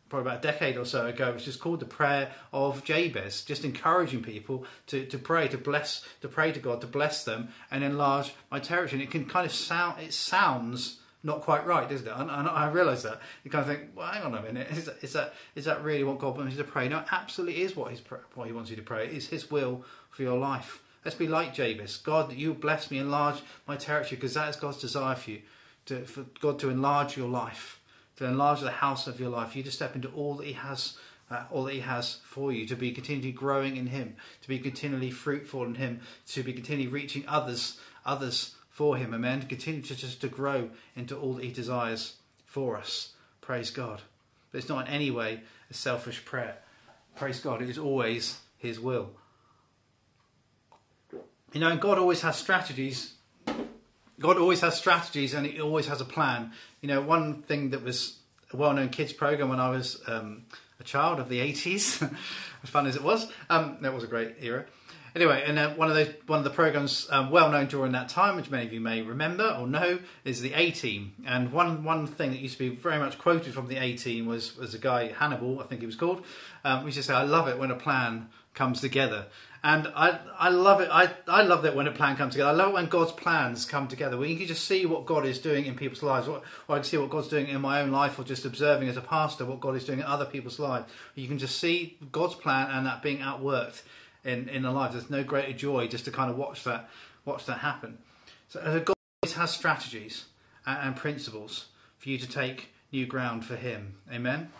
probably 0.10 0.28
about 0.28 0.44
a 0.44 0.52
decade 0.52 0.78
or 0.78 0.84
so 0.86 1.06
ago, 1.06 1.32
which 1.32 1.48
is 1.48 1.56
called 1.56 1.80
the 1.80 1.86
Prayer 1.86 2.32
of 2.52 2.84
Jabez, 2.84 3.44
just 3.44 3.64
encouraging 3.64 4.24
people 4.24 4.66
to, 4.88 5.06
to 5.06 5.18
pray, 5.20 5.48
to 5.48 5.60
bless, 5.60 6.04
to 6.22 6.28
pray 6.28 6.52
to 6.52 6.60
God, 6.60 6.82
to 6.82 6.88
bless 6.88 7.24
them 7.24 7.50
and 7.70 7.84
enlarge 7.84 8.34
my 8.52 8.60
territory. 8.60 9.02
And 9.02 9.08
it 9.08 9.12
can 9.12 9.26
kind 9.26 9.46
of 9.46 9.54
sound, 9.54 10.02
it 10.02 10.12
sounds 10.12 11.00
not 11.22 11.42
quite 11.42 11.68
right, 11.68 11.88
doesn't 11.88 12.08
it? 12.08 12.14
And, 12.18 12.32
I 12.32 12.70
realise 12.72 13.04
that. 13.04 13.22
You 13.44 13.52
kind 13.52 13.62
of 13.62 13.68
think, 13.68 13.92
well, 13.96 14.08
hang 14.08 14.24
on 14.24 14.34
a 14.34 14.42
minute, 14.42 14.72
is 14.72 14.86
that, 14.86 14.98
is 15.04 15.14
that, 15.14 15.34
is 15.54 15.66
that 15.66 15.84
really 15.84 16.04
what 16.04 16.18
God 16.18 16.36
wants 16.36 16.56
you 16.56 16.64
to 16.64 16.68
pray? 16.68 16.90
No, 16.90 17.04
absolutely 17.12 17.62
is 17.62 17.76
what, 17.76 17.92
he's, 17.92 18.02
what 18.34 18.48
He 18.48 18.54
wants 18.54 18.72
you 18.72 18.76
to 18.78 18.82
pray. 18.82 19.06
It 19.06 19.14
is 19.14 19.28
His 19.28 19.52
will 19.52 19.84
for 20.10 20.24
your 20.24 20.40
life. 20.40 20.82
Let's 21.06 21.16
be 21.16 21.28
like 21.28 21.54
Jabez. 21.54 21.98
God, 21.98 22.34
you 22.34 22.56
bless 22.56 22.90
me, 22.90 22.98
enlarge 22.98 23.42
my 23.68 23.76
territory, 23.76 24.16
because 24.16 24.34
that 24.34 24.50
is 24.50 24.56
God's 24.56 24.80
desire 24.80 25.16
for 25.16 25.30
you 25.32 25.42
to, 25.90 26.06
for 26.06 26.26
God 26.40 26.60
to 26.60 26.70
enlarge 26.70 27.18
your 27.18 27.28
life, 27.28 27.80
to 28.18 28.26
enlarge 28.26 28.62
the 28.62 28.72
house 28.72 29.08
of 29.08 29.20
your 29.20 29.30
life. 29.30 29.56
You 29.56 29.64
to 29.64 29.72
step 29.72 29.96
into 29.96 30.10
all 30.10 30.36
that 30.36 30.48
He 30.48 30.54
has, 30.54 30.98
uh, 31.30 31.44
all 31.52 31.64
that 31.66 31.74
He 31.74 31.80
has 31.82 32.20
for 32.24 32.52
you, 32.52 32.66
to 32.68 32.76
be 32.76 32.92
continually 32.92 33.32
growing 33.32 33.76
in 33.76 33.88
Him, 33.88 34.16
to 34.42 34.48
be 34.48 34.60
continually 34.60 35.12
fruitful 35.12 35.64
in 35.66 35.76
Him, 35.76 36.02
to 36.28 36.44
be 36.44 36.54
continually 36.54 36.88
reaching 36.88 37.26
others, 37.28 37.80
others 38.06 38.56
for 38.70 38.98
Him. 38.98 39.14
Amen. 39.14 39.42
To 39.42 39.48
continue 39.48 39.82
to 39.82 39.96
just 39.96 40.22
to 40.22 40.28
grow 40.28 40.70
into 40.96 41.18
all 41.18 41.34
that 41.34 41.44
He 41.44 41.52
desires 41.52 42.16
for 42.46 42.78
us. 42.78 43.14
Praise 43.42 43.72
God. 43.72 44.04
But 44.52 44.60
it's 44.60 44.70
not 44.70 44.88
in 44.88 44.94
any 44.94 45.12
way 45.12 45.42
a 45.70 45.74
selfish 45.74 46.24
prayer. 46.24 46.58
Praise 47.16 47.40
God. 47.40 47.62
It 47.62 47.70
is 47.70 47.78
always 47.78 48.40
His 48.58 48.80
will. 48.80 49.10
You 51.52 51.62
know, 51.62 51.76
God 51.78 51.98
always 51.98 52.22
has 52.22 52.38
strategies 52.38 53.16
God 54.20 54.38
always 54.38 54.62
has 54.62 54.78
strategies 54.78 55.34
and 55.34 55.46
He 55.46 55.62
always 55.62 55.88
has 55.88 56.02
a 56.02 56.06
plan. 56.06 56.52
You 56.82 56.88
know, 56.88 57.02
one 57.02 57.42
thing 57.42 57.72
that 57.72 57.84
was 57.84 58.18
a 58.52 58.58
well-known 58.58 58.90
kids 58.90 59.14
program 59.14 59.50
when 59.50 59.60
I 59.60 59.70
was 59.70 60.02
um, 60.08 60.44
a 60.80 60.84
child 60.84 61.20
of 61.20 61.30
the 61.30 61.40
'80s, 61.40 62.02
as 62.64 62.70
fun 62.70 62.88
as 62.88 62.96
it 62.96 63.04
was, 63.04 63.32
um, 63.50 63.78
that 63.82 63.94
was 63.94 64.04
a 64.04 64.08
great 64.08 64.36
era. 64.42 64.66
Anyway, 65.16 65.44
and 65.46 65.58
uh, 65.58 65.74
one 65.74 65.90
of 65.90 65.96
those 65.96 66.14
one 66.28 66.38
of 66.38 66.44
the 66.44 66.52
programs 66.52 67.08
um, 67.10 67.32
well 67.32 67.50
known 67.50 67.66
during 67.66 67.94
that 67.94 68.10
time, 68.10 68.36
which 68.36 68.52
many 68.52 68.66
of 68.66 68.74
you 68.74 68.80
may 68.80 69.02
remember 69.02 69.56
or 69.60 69.66
know, 69.66 70.00
is 70.24 70.42
the 70.42 70.54
A 70.54 70.72
Team. 70.72 71.14
And 71.26 71.52
one 71.52 71.84
one 71.84 72.06
thing 72.06 72.32
that 72.32 72.40
used 72.40 72.58
to 72.58 72.70
be 72.70 72.76
very 72.76 73.00
much 73.00 73.18
quoted 73.18 73.54
from 73.54 73.68
the 73.68 73.78
A 73.78 73.98
Team 73.98 74.28
was 74.28 74.56
was 74.56 74.76
a 74.76 74.78
guy 74.78 75.12
Hannibal, 75.12 75.60
I 75.60 75.64
think 75.64 75.82
he 75.82 75.88
was 75.88 75.96
called. 75.96 76.26
Um, 76.64 76.86
used 76.86 76.98
to 76.98 77.04
say, 77.04 77.14
"I 77.14 77.24
love 77.24 77.48
it 77.48 77.58
when 77.58 77.72
a 77.72 77.76
plan 77.76 78.30
comes 78.54 78.82
together." 78.82 79.26
And 79.62 79.88
I, 79.94 80.20
I 80.38 80.50
love 80.50 80.80
it. 80.80 80.90
I, 80.90 81.12
I 81.28 81.42
love 81.42 81.64
that 81.64 81.76
when 81.76 81.86
a 81.86 81.92
plan 81.92 82.16
comes 82.16 82.34
together. 82.34 82.52
I 82.52 82.54
love 82.54 82.70
it 82.70 82.74
when 82.76 82.86
God's 82.86 83.12
plans 83.12 83.66
come 83.66 83.90
together. 83.90 84.18
When 84.18 84.30
you 84.30 84.38
can 84.38 84.48
just 84.48 84.66
see 84.66 84.86
what 84.86 85.06
God 85.06 85.26
is 85.26 85.38
doing 85.40 85.66
in 85.66 85.76
people's 85.76 86.02
lives, 86.02 86.30
or, 86.30 86.42
I 86.70 86.76
can 86.76 86.86
see 86.86 86.98
what 86.98 87.10
God's 87.10 87.28
doing 87.28 87.48
in 87.48 87.60
my 87.60 87.82
own 87.82 87.92
life, 87.92 88.18
or 88.18 88.24
just 88.24 88.46
observing 88.46 88.88
as 88.88 88.96
a 88.96 89.02
pastor 89.02 89.46
what 89.46 89.60
God 89.60 89.76
is 89.76 89.84
doing 89.84 90.00
in 90.00 90.06
other 90.06 90.26
people's 90.26 90.60
lives. 90.60 90.90
You 91.16 91.28
can 91.28 91.38
just 91.38 91.60
see 91.60 91.98
God's 92.12 92.36
plan 92.36 92.70
and 92.72 92.86
that 92.86 93.04
being 93.04 93.18
outworked 93.18 93.82
in 94.24 94.48
in 94.48 94.64
the 94.64 94.72
lives. 94.72 94.94
There's 94.94 95.10
no 95.10 95.24
greater 95.24 95.54
joy 95.54 95.88
just 95.88 96.06
to 96.06 96.12
kind 96.12 96.32
of 96.32 96.38
watch 96.38 96.64
that 96.64 96.90
watch 97.26 97.46
that 97.48 97.60
happen. 97.60 97.98
So 98.48 98.82
God 98.86 98.96
has 99.36 99.52
strategies 99.52 100.26
and, 100.66 100.88
and 100.88 100.96
principles 100.96 101.68
for 101.98 102.10
you 102.10 102.18
to 102.18 102.28
take 102.28 102.70
new 102.94 103.06
ground 103.06 103.44
for 103.44 103.58
Him. 103.58 103.96
Amen. 104.12 104.52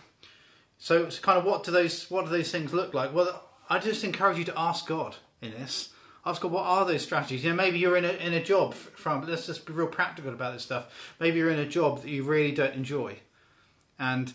So, 0.78 1.08
so 1.08 1.20
kind 1.20 1.38
of 1.38 1.44
what 1.44 1.64
do 1.64 1.70
those 1.70 2.10
what 2.10 2.26
do 2.26 2.30
those 2.30 2.50
things 2.50 2.74
look 2.74 2.92
like? 2.92 3.14
Well 3.14 3.42
I 3.70 3.78
just 3.78 4.02
encourage 4.02 4.36
you 4.36 4.44
to 4.44 4.58
ask 4.58 4.86
God 4.86 5.16
in 5.40 5.52
this. 5.52 5.90
Ask 6.26 6.42
God, 6.42 6.50
what 6.50 6.66
are 6.66 6.84
those 6.84 7.02
strategies? 7.02 7.44
You 7.44 7.50
know, 7.50 7.56
maybe 7.56 7.78
you're 7.78 7.96
in 7.96 8.04
a 8.04 8.12
in 8.12 8.34
a 8.34 8.42
job 8.42 8.74
from. 8.74 9.26
Let's 9.26 9.46
just 9.46 9.64
be 9.64 9.72
real 9.72 9.86
practical 9.86 10.34
about 10.34 10.52
this 10.52 10.64
stuff. 10.64 11.14
Maybe 11.20 11.38
you're 11.38 11.50
in 11.50 11.60
a 11.60 11.66
job 11.66 12.02
that 12.02 12.10
you 12.10 12.24
really 12.24 12.52
don't 12.52 12.74
enjoy, 12.74 13.16
and 13.98 14.30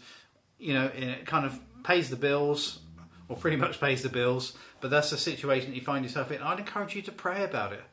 you 0.57 0.73
know 0.73 0.85
it 0.85 1.27
kind 1.27 1.45
of 1.45 1.59
pays 1.83 2.09
the 2.09 2.15
bills, 2.15 2.79
or 3.29 3.35
pretty 3.35 3.57
much 3.57 3.79
pays 3.79 4.01
the 4.01 4.09
bills. 4.09 4.53
But 4.81 4.89
that's 4.89 5.11
the 5.11 5.17
situation 5.17 5.69
that 5.69 5.75
you 5.75 5.83
find 5.83 6.03
yourself 6.03 6.31
in. 6.31 6.41
I'd 6.41 6.59
encourage 6.59 6.95
you 6.95 7.03
to 7.03 7.11
pray 7.11 7.43
about 7.43 7.73
it, 7.73 7.83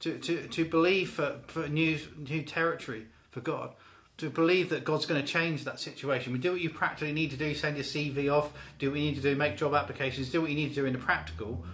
to 0.00 0.18
to 0.18 0.46
to 0.48 0.64
believe 0.64 1.10
for 1.10 1.40
for 1.48 1.68
new 1.68 1.98
new 2.16 2.42
territory 2.42 3.08
for 3.30 3.40
God 3.40 3.74
to 4.22 4.30
believe 4.30 4.68
that 4.68 4.84
God's 4.84 5.04
going 5.04 5.20
to 5.20 5.26
change 5.26 5.64
that 5.64 5.80
situation. 5.80 6.32
We 6.32 6.38
do 6.38 6.52
what 6.52 6.60
you 6.60 6.70
practically 6.70 7.12
need 7.12 7.32
to 7.32 7.36
do, 7.36 7.56
send 7.56 7.76
your 7.76 7.84
CV 7.84 8.32
off, 8.32 8.52
do 8.78 8.90
what 8.90 9.00
you 9.00 9.06
need 9.06 9.16
to 9.16 9.20
do, 9.20 9.34
make 9.34 9.56
job 9.56 9.74
applications, 9.74 10.30
do 10.30 10.40
what 10.40 10.48
you 10.48 10.54
need 10.54 10.68
to 10.68 10.74
do 10.76 10.84
in 10.86 10.92
the 10.92 10.98
practical, 11.00 11.64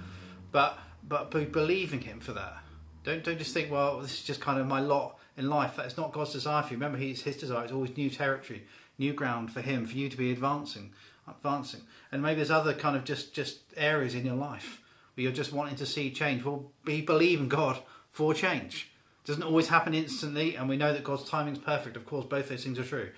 but 0.50 0.78
but 1.06 1.30
be 1.30 1.44
believing 1.44 2.00
Him 2.00 2.20
for 2.20 2.32
that. 2.32 2.56
Don't 3.04 3.22
don't 3.22 3.38
just 3.38 3.52
think, 3.52 3.70
well, 3.70 4.00
this 4.00 4.14
is 4.14 4.22
just 4.22 4.40
kind 4.40 4.58
of 4.58 4.66
my 4.66 4.80
lot 4.80 5.18
in 5.36 5.50
life. 5.50 5.76
That 5.76 5.84
is 5.84 5.98
not 5.98 6.12
God's 6.12 6.32
desire 6.32 6.62
for 6.62 6.70
you. 6.70 6.78
Remember, 6.78 6.96
His 6.96 7.20
His 7.20 7.36
desire 7.36 7.66
is 7.66 7.72
always 7.72 7.94
new 7.98 8.08
territory, 8.08 8.64
new 8.96 9.12
ground 9.12 9.52
for 9.52 9.60
Him, 9.60 9.84
for 9.84 9.94
you 9.94 10.08
to 10.08 10.16
be 10.16 10.32
advancing, 10.32 10.92
advancing. 11.28 11.82
And 12.10 12.22
maybe 12.22 12.36
there's 12.36 12.50
other 12.50 12.72
kind 12.72 12.96
of 12.96 13.04
just 13.04 13.34
just 13.34 13.58
areas 13.76 14.14
in 14.14 14.24
your 14.24 14.36
life 14.36 14.80
where 15.14 15.24
you're 15.24 15.32
just 15.32 15.52
wanting 15.52 15.76
to 15.76 15.86
see 15.86 16.10
change. 16.10 16.44
Well, 16.46 16.72
be 16.86 17.02
believing 17.02 17.50
God 17.50 17.82
for 18.10 18.32
change. 18.32 18.90
Doesn't 19.28 19.42
always 19.42 19.68
happen 19.68 19.92
instantly, 19.92 20.56
and 20.56 20.70
we 20.70 20.78
know 20.78 20.94
that 20.94 21.04
God's 21.04 21.28
timing 21.28 21.52
is 21.52 21.58
perfect. 21.58 21.98
Of 21.98 22.06
course, 22.06 22.24
both 22.24 22.48
those 22.48 22.64
things 22.64 22.78
are 22.78 22.84
true. 22.84 23.10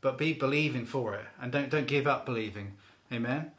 But 0.00 0.16
be 0.16 0.32
believing 0.32 0.86
for 0.86 1.14
it, 1.14 1.26
and 1.38 1.52
don't 1.52 1.68
don't 1.68 1.86
give 1.86 2.06
up 2.06 2.24
believing. 2.24 2.72
Amen. 3.12 3.50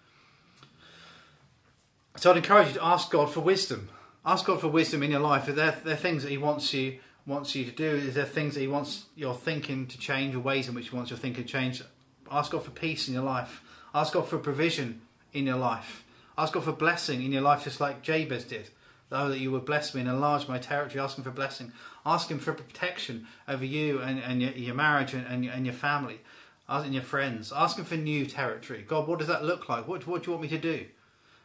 So 2.15 2.31
I'd 2.31 2.37
encourage 2.37 2.69
you 2.69 2.73
to 2.73 2.83
ask 2.83 3.11
God 3.11 3.31
for 3.31 3.41
wisdom. 3.41 3.89
Ask 4.25 4.47
God 4.47 4.59
for 4.59 4.69
wisdom 4.69 5.03
in 5.03 5.11
your 5.11 5.19
life. 5.19 5.47
If 5.47 5.55
there, 5.55 5.77
there 5.83 5.93
are 5.93 5.97
things 5.97 6.23
that 6.23 6.31
He 6.31 6.39
wants 6.39 6.73
you 6.73 6.97
wants 7.27 7.53
you 7.53 7.63
to 7.65 7.71
do, 7.71 7.85
is 7.85 8.15
there 8.15 8.25
things 8.25 8.55
that 8.55 8.61
He 8.61 8.67
wants 8.67 9.05
your 9.15 9.35
thinking 9.35 9.85
to 9.85 9.99
change, 9.99 10.33
or 10.33 10.39
ways 10.39 10.67
in 10.67 10.73
which 10.73 10.89
He 10.89 10.95
wants 10.95 11.11
your 11.11 11.19
thinking 11.19 11.43
to 11.43 11.49
change? 11.51 11.83
Ask 12.31 12.53
God 12.53 12.63
for 12.63 12.71
peace 12.71 13.07
in 13.07 13.13
your 13.13 13.23
life. 13.23 13.61
Ask 13.93 14.13
God 14.13 14.27
for 14.27 14.39
provision 14.39 15.01
in 15.31 15.45
your 15.45 15.57
life. 15.57 16.03
Ask 16.39 16.53
God 16.53 16.63
for 16.63 16.71
blessing 16.71 17.21
in 17.21 17.31
your 17.31 17.43
life, 17.43 17.65
just 17.65 17.79
like 17.79 18.01
Jabez 18.01 18.45
did. 18.45 18.71
Oh, 19.11 19.29
that 19.29 19.39
you 19.39 19.51
would 19.51 19.65
bless 19.65 19.95
me 19.95 20.01
and 20.01 20.09
enlarge 20.09 20.47
my 20.47 20.59
territory. 20.59 20.99
Ask 20.99 21.17
Him 21.17 21.23
for 21.23 21.31
blessing. 21.31 21.71
Ask 22.05 22.29
Him 22.29 22.39
for 22.39 22.53
protection 22.53 23.27
over 23.47 23.65
you 23.65 23.99
and, 23.99 24.19
and 24.19 24.41
your, 24.41 24.51
your 24.51 24.75
marriage 24.75 25.13
and, 25.13 25.25
and, 25.25 25.43
your, 25.43 25.53
and 25.53 25.65
your 25.65 25.73
family 25.73 26.19
and 26.67 26.93
your 26.93 27.03
friends. 27.03 27.51
Ask 27.55 27.77
Him 27.77 27.85
for 27.85 27.95
new 27.95 28.25
territory. 28.25 28.85
God, 28.87 29.07
what 29.07 29.19
does 29.19 29.27
that 29.27 29.43
look 29.43 29.67
like? 29.67 29.87
What, 29.87 30.05
what 30.05 30.23
do 30.23 30.27
you 30.27 30.37
want 30.37 30.43
me 30.43 30.49
to 30.49 30.59
do? 30.59 30.85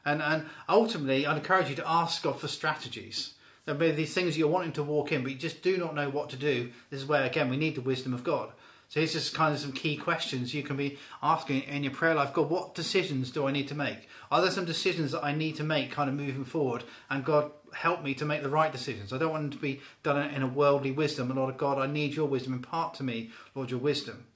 And, 0.05 0.21
and 0.21 0.45
ultimately, 0.69 1.27
I'd 1.27 1.39
encourage 1.39 1.71
you 1.71 1.77
to 1.77 1.89
ask 1.89 2.23
God 2.23 2.39
for 2.39 2.49
strategies. 2.49 3.35
There 3.65 3.75
may 3.75 3.91
be 3.91 3.97
these 3.97 4.13
things 4.13 4.37
you're 4.37 4.49
wanting 4.49 4.73
to 4.73 4.83
walk 4.83 5.13
in, 5.13 5.23
but 5.23 5.33
you 5.33 5.39
just 5.39 5.63
do 5.63 5.79
not 5.79 5.95
know 5.95 6.11
what 6.11 6.29
to 6.31 6.37
do. 6.37 6.71
This 6.91 7.01
is 7.01 7.07
where, 7.07 7.25
again, 7.25 7.49
we 7.49 7.57
need 7.57 7.75
the 7.75 7.81
wisdom 7.81 8.13
of 8.13 8.23
God. 8.23 8.51
So 8.89 9.01
here's 9.01 9.13
just 9.13 9.35
kind 9.35 9.53
of 9.53 9.61
some 9.61 9.73
key 9.73 9.97
questions 9.97 10.55
you 10.55 10.63
can 10.63 10.77
be 10.77 10.99
asking 11.23 11.63
in 11.63 11.83
your 11.83 11.93
prayer 11.93 12.15
life. 12.15 12.33
God, 12.33 12.51
what 12.51 12.75
decisions 12.75 13.31
do 13.31 13.47
I 13.47 13.51
need 13.51 13.69
to 13.69 13.75
make? 13.75 14.09
Are 14.31 14.41
there 14.41 14.51
some 14.51 14.65
decisions 14.65 15.13
that 15.13 15.25
I 15.25 15.35
need 15.35 15.57
to 15.57 15.65
make 15.65 15.91
kind 15.91 16.09
of 16.09 16.15
moving 16.15 16.45
forward? 16.45 16.85
And 17.11 17.25
God, 17.25 17.51
help 17.75 18.03
me 18.03 18.15
to 18.15 18.25
make 18.25 18.43
the 18.43 18.49
right 18.49 18.71
decisions. 18.71 19.13
I 19.13 19.19
don't 19.19 19.33
want 19.33 19.43
them 19.43 19.59
to 19.59 19.63
be 19.63 19.81
done 20.03 20.31
in 20.31 20.43
a 20.43 20.47
worldly 20.47 20.93
wisdom. 20.93 21.31
And 21.31 21.39
Lord 21.39 21.57
God, 21.57 21.79
I 21.79 21.87
need 21.87 22.15
your 22.15 22.29
wisdom. 22.29 22.53
Impart 22.53 22.95
to 22.95 23.03
me, 23.03 23.31
Lord, 23.55 23.71
your 23.71 23.81
wisdom. 23.81 24.27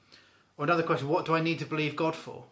Or 0.57 0.65
another 0.65 0.83
question, 0.83 1.09
what 1.09 1.25
do 1.25 1.35
I 1.35 1.41
need 1.41 1.61
to 1.61 1.67
believe 1.67 1.95
God 1.95 2.17
for? 2.17 2.45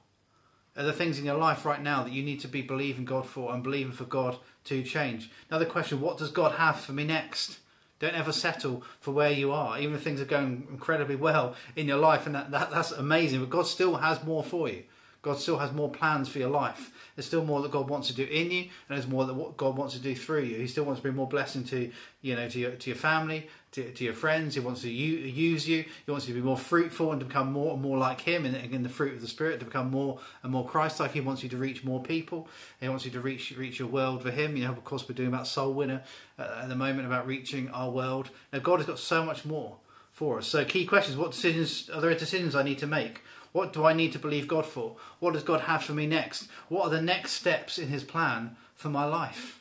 Are 0.77 0.85
there 0.85 0.93
things 0.93 1.19
in 1.19 1.25
your 1.25 1.39
life 1.39 1.65
right 1.65 1.83
now 1.83 2.03
that 2.03 2.13
you 2.13 2.23
need 2.23 2.41
to 2.41 2.49
be 2.49 2.61
believing 2.61 3.05
God 3.05 3.27
for 3.27 3.53
and 3.53 3.63
believing 3.63 3.93
for 3.93 4.05
God 4.05 4.37
to 4.65 4.83
change? 4.83 5.31
Another 5.51 5.65
question, 5.65 6.01
what 6.01 6.19
does 6.19 6.31
God 6.31 6.53
have 6.53 6.79
for 6.79 6.93
me 6.93 7.05
next? 7.05 7.59
Don't 7.99 8.15
ever 8.15 8.33
settle 8.33 8.83
for 9.01 9.13
where 9.13 9.31
you 9.31 9.53
are, 9.53 9.79
even 9.79 9.95
if 9.95 10.03
things 10.03 10.21
are 10.21 10.27
going 10.27 10.67
incredibly 10.71 11.17
well 11.17 11.55
in 11.77 11.87
your 11.87 11.99
life, 11.99 12.27
and 12.27 12.35
that, 12.35 12.51
that, 12.51 12.71
that's 12.71 12.93
amazing. 12.93 13.41
But 13.41 13.51
God 13.51 13.67
still 13.67 13.97
has 13.97 14.23
more 14.23 14.45
for 14.45 14.69
you. 14.69 14.83
God 15.23 15.39
still 15.39 15.59
has 15.59 15.73
more 15.73 15.91
plans 15.91 16.29
for 16.29 16.39
your 16.39 16.51
life. 16.51 16.93
There's 17.17 17.27
still 17.27 17.45
more 17.45 17.61
that 17.63 17.73
God 17.73 17.91
wants 17.91 18.07
to 18.09 18.15
do 18.15 18.23
in 18.23 18.51
you, 18.53 18.61
and 18.61 18.97
there's 18.97 19.09
more 19.09 19.25
that 19.25 19.57
God 19.57 19.77
wants 19.77 19.95
to 19.95 20.01
do 20.01 20.15
through 20.15 20.43
you. 20.43 20.59
He 20.59 20.69
still 20.69 20.85
wants 20.85 21.01
to 21.01 21.03
bring 21.03 21.17
more 21.17 21.27
blessing 21.27 21.65
to 21.65 21.91
you 22.23 22.37
know 22.37 22.49
to 22.49 22.59
your 22.59 22.71
to 22.73 22.91
your 22.91 22.97
family, 22.97 23.49
to, 23.77 23.93
to 23.93 24.05
your 24.05 24.15
friends. 24.15 24.55
He 24.55 24.61
wants 24.61 24.81
to 24.83 24.91
use 24.91 25.69
you. 25.69 25.85
He 26.05 26.11
wants 26.11 26.27
you 26.27 26.35
to 26.35 26.41
be 26.41 26.45
more 26.45 26.57
fruitful 26.57 27.13
and 27.13 27.21
to 27.21 27.27
become 27.27 27.53
more 27.53 27.75
and 27.75 27.83
more 27.83 27.99
like 27.99 28.23
Him 28.23 28.47
in, 28.47 28.55
in 28.55 28.83
the 28.83 28.89
fruit 28.89 29.15
of 29.15 29.21
the 29.21 29.29
Spirit, 29.29 29.61
to 29.61 29.67
become 29.67 29.91
more 29.91 30.19
and 30.43 30.51
more 30.51 30.67
Christ-like. 30.67 31.13
He 31.13 31.21
wants 31.21 31.43
you 31.43 31.51
to 31.51 31.59
reach 31.59 31.85
more 31.85 32.03
people. 32.03 32.49
He 32.81 32.89
wants 32.89 33.05
you 33.05 33.11
to 33.13 33.21
reach 33.21 33.55
reach 33.57 33.79
your 33.79 33.89
world 33.89 34.23
for 34.23 34.31
Him. 34.31 34.57
You 34.57 34.65
know, 34.65 34.73
of 34.73 34.83
course, 34.85 35.07
we're 35.07 35.15
doing 35.15 35.29
about 35.29 35.47
Soul 35.47 35.75
Winner 35.75 36.03
uh, 36.39 36.61
at 36.63 36.69
the 36.71 36.75
moment 36.75 37.07
about 37.07 37.27
reaching 37.27 37.69
our 37.69 37.91
world. 37.91 38.31
Now, 38.53 38.61
God 38.61 38.79
has 38.79 38.87
got 38.87 38.99
so 38.99 39.25
much 39.25 39.45
more 39.45 39.77
for 40.11 40.39
us. 40.39 40.49
So, 40.49 40.65
key 40.65 40.87
questions: 40.87 41.19
What 41.19 41.33
decisions 41.33 41.91
are 41.91 42.01
there? 42.01 42.15
Decisions 42.15 42.57
I 42.57 42.63
need 42.63 42.79
to 42.79 42.87
make? 42.87 43.21
What 43.53 43.75
do 43.75 43.85
I 43.85 43.93
need 43.93 44.13
to 44.13 44.19
believe 44.19 44.49
God 44.49 44.65
for? 44.65 44.97
What 45.19 45.35
does 45.35 45.43
God 45.43 45.63
have 45.63 45.85
for 45.85 45.93
me 45.93 46.07
next? 46.07 46.49
What 46.69 46.85
are 46.85 46.91
the 46.91 47.03
next 47.03 47.33
steps 47.33 47.79
in 47.79 47.89
His 47.89 48.05
plan 48.05 48.57
for 48.75 48.89
my 48.89 49.05
life? 49.05 49.61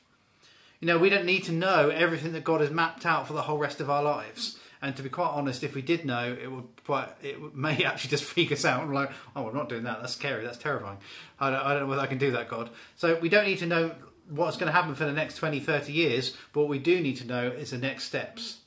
You 0.85 0.93
know, 0.93 0.99
we 0.99 1.09
don't 1.09 1.25
need 1.25 1.45
to 1.45 1.51
know 1.51 1.89
everything 1.89 2.33
that 2.33 2.43
God 2.43 2.61
has 2.61 2.69
mapped 2.69 3.07
out 3.07 3.25
for 3.25 3.33
the 3.33 3.41
whole 3.41 3.57
rest 3.57 3.81
of 3.81 3.89
our 3.89 4.03
lives. 4.03 4.59
And 4.83 4.95
to 4.97 5.01
be 5.01 5.09
quite 5.09 5.29
honest, 5.29 5.63
if 5.63 5.73
we 5.73 5.81
did 5.81 6.05
know, 6.05 6.37
it 6.39 6.45
would 6.45 6.67
quite, 6.85 7.09
it 7.23 7.55
may 7.55 7.83
actually 7.83 8.11
just 8.11 8.23
freak 8.23 8.51
us 8.51 8.65
out. 8.65 8.87
We're 8.87 8.93
like, 8.93 9.09
oh, 9.35 9.47
I'm 9.47 9.55
not 9.55 9.67
doing 9.67 9.85
that. 9.85 10.01
That's 10.01 10.13
scary. 10.13 10.45
That's 10.45 10.59
terrifying. 10.59 10.99
I 11.39 11.49
don't, 11.49 11.59
I 11.59 11.73
don't 11.73 11.81
know 11.81 11.87
whether 11.87 12.03
I 12.03 12.05
can 12.05 12.19
do 12.19 12.33
that, 12.33 12.49
God. 12.49 12.69
So 12.97 13.17
we 13.19 13.29
don't 13.29 13.47
need 13.47 13.57
to 13.57 13.65
know 13.65 13.95
what's 14.29 14.57
going 14.57 14.67
to 14.67 14.73
happen 14.73 14.93
for 14.93 15.05
the 15.05 15.11
next 15.11 15.37
20, 15.37 15.59
30 15.59 15.91
years. 15.91 16.37
But 16.53 16.59
what 16.59 16.69
we 16.69 16.77
do 16.77 17.01
need 17.01 17.17
to 17.17 17.25
know 17.25 17.47
is 17.47 17.71
the 17.71 17.79
next 17.79 18.03
steps. 18.03 18.59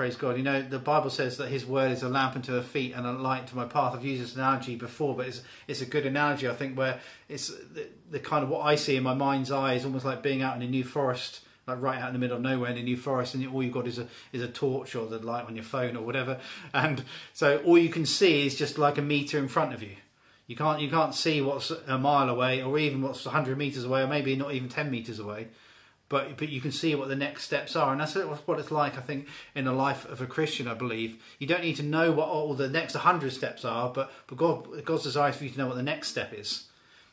Praise 0.00 0.16
God. 0.16 0.38
You 0.38 0.42
know, 0.42 0.62
the 0.62 0.78
Bible 0.78 1.10
says 1.10 1.36
that 1.36 1.48
His 1.48 1.66
word 1.66 1.92
is 1.92 2.02
a 2.02 2.08
lamp 2.08 2.34
unto 2.34 2.56
our 2.56 2.62
feet 2.62 2.94
and 2.94 3.06
a 3.06 3.12
light 3.12 3.48
to 3.48 3.54
my 3.54 3.66
path. 3.66 3.92
I've 3.94 4.02
used 4.02 4.22
this 4.22 4.34
analogy 4.34 4.74
before, 4.74 5.14
but 5.14 5.26
it's, 5.26 5.42
it's 5.68 5.82
a 5.82 5.84
good 5.84 6.06
analogy, 6.06 6.48
I 6.48 6.54
think, 6.54 6.78
where 6.78 7.00
it's 7.28 7.48
the, 7.48 7.86
the 8.10 8.18
kind 8.18 8.42
of 8.42 8.48
what 8.48 8.60
I 8.62 8.76
see 8.76 8.96
in 8.96 9.02
my 9.02 9.12
mind's 9.12 9.50
eye 9.50 9.74
is 9.74 9.84
almost 9.84 10.06
like 10.06 10.22
being 10.22 10.40
out 10.40 10.56
in 10.56 10.62
a 10.62 10.66
new 10.66 10.84
forest 10.84 11.40
like 11.66 11.82
right 11.82 12.00
out 12.00 12.06
in 12.06 12.14
the 12.14 12.18
middle 12.18 12.38
of 12.38 12.42
nowhere 12.42 12.70
in 12.70 12.78
a 12.78 12.82
new 12.82 12.96
forest, 12.96 13.34
and 13.34 13.46
all 13.48 13.62
you've 13.62 13.74
got 13.74 13.86
is 13.86 13.98
a 13.98 14.08
is 14.32 14.40
a 14.40 14.48
torch 14.48 14.94
or 14.94 15.06
the 15.06 15.18
light 15.18 15.44
on 15.44 15.54
your 15.54 15.64
phone 15.64 15.98
or 15.98 16.02
whatever, 16.02 16.40
and 16.72 17.04
so 17.34 17.58
all 17.58 17.76
you 17.76 17.90
can 17.90 18.06
see 18.06 18.46
is 18.46 18.56
just 18.56 18.78
like 18.78 18.96
a 18.96 19.02
meter 19.02 19.36
in 19.36 19.48
front 19.48 19.74
of 19.74 19.82
you. 19.82 19.96
You 20.46 20.56
can't 20.56 20.80
you 20.80 20.88
can't 20.88 21.14
see 21.14 21.42
what's 21.42 21.70
a 21.86 21.98
mile 21.98 22.30
away, 22.30 22.62
or 22.62 22.78
even 22.78 23.02
what's 23.02 23.26
hundred 23.26 23.58
meters 23.58 23.84
away, 23.84 24.00
or 24.00 24.06
maybe 24.06 24.34
not 24.34 24.54
even 24.54 24.70
ten 24.70 24.90
meters 24.90 25.18
away 25.18 25.48
but 26.10 26.36
but 26.36 26.50
you 26.50 26.60
can 26.60 26.72
see 26.72 26.94
what 26.94 27.08
the 27.08 27.16
next 27.16 27.44
steps 27.44 27.74
are, 27.74 27.92
and 27.92 28.00
that's 28.00 28.14
what 28.14 28.58
it's 28.58 28.70
like. 28.70 28.98
I 28.98 29.00
think 29.00 29.28
in 29.54 29.64
the 29.64 29.72
life 29.72 30.04
of 30.04 30.20
a 30.20 30.26
Christian, 30.26 30.68
I 30.68 30.74
believe 30.74 31.22
you 31.38 31.46
don't 31.46 31.62
need 31.62 31.76
to 31.76 31.82
know 31.82 32.12
what 32.12 32.28
all 32.28 32.52
the 32.52 32.68
next 32.68 32.94
hundred 32.94 33.32
steps 33.32 33.64
are, 33.64 33.88
but 33.88 34.12
but 34.26 34.36
God 34.36 34.84
God's 34.84 35.04
desire 35.04 35.32
for 35.32 35.44
you 35.44 35.50
to 35.50 35.58
know 35.58 35.68
what 35.68 35.76
the 35.76 35.82
next 35.82 36.08
step 36.08 36.34
is. 36.34 36.64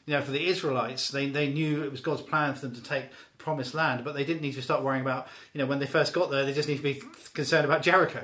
You 0.07 0.13
know, 0.13 0.21
for 0.21 0.31
the 0.31 0.47
Israelites, 0.47 1.09
they 1.09 1.29
they 1.29 1.47
knew 1.47 1.83
it 1.83 1.91
was 1.91 2.01
God's 2.01 2.23
plan 2.23 2.55
for 2.55 2.61
them 2.61 2.75
to 2.75 2.81
take 2.81 3.11
the 3.11 3.43
promised 3.43 3.75
land, 3.75 4.03
but 4.03 4.15
they 4.15 4.25
didn't 4.25 4.41
need 4.41 4.55
to 4.55 4.61
start 4.63 4.83
worrying 4.83 5.03
about 5.03 5.27
you 5.53 5.59
know 5.59 5.67
when 5.67 5.79
they 5.79 5.85
first 5.85 6.11
got 6.11 6.31
there. 6.31 6.43
They 6.43 6.53
just 6.53 6.67
need 6.67 6.77
to 6.77 6.83
be 6.83 7.01
concerned 7.35 7.65
about 7.65 7.83
Jericho 7.83 8.23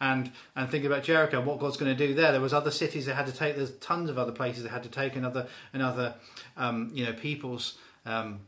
and 0.00 0.32
and 0.56 0.70
thinking 0.70 0.86
about 0.90 1.02
Jericho 1.02 1.38
and 1.38 1.46
what 1.46 1.60
God's 1.60 1.76
going 1.76 1.94
to 1.94 2.06
do 2.06 2.14
there. 2.14 2.32
There 2.32 2.40
was 2.40 2.54
other 2.54 2.70
cities 2.70 3.04
they 3.04 3.12
had 3.12 3.26
to 3.26 3.32
take. 3.32 3.56
There's 3.56 3.72
tons 3.72 4.08
of 4.08 4.18
other 4.18 4.32
places 4.32 4.62
they 4.62 4.70
had 4.70 4.84
to 4.84 4.88
take, 4.88 5.16
and 5.16 5.26
other 5.26 5.48
and 5.74 5.82
other 5.82 6.14
um, 6.56 6.90
you 6.94 7.04
know 7.04 7.12
peoples. 7.12 7.76
Um, 8.06 8.40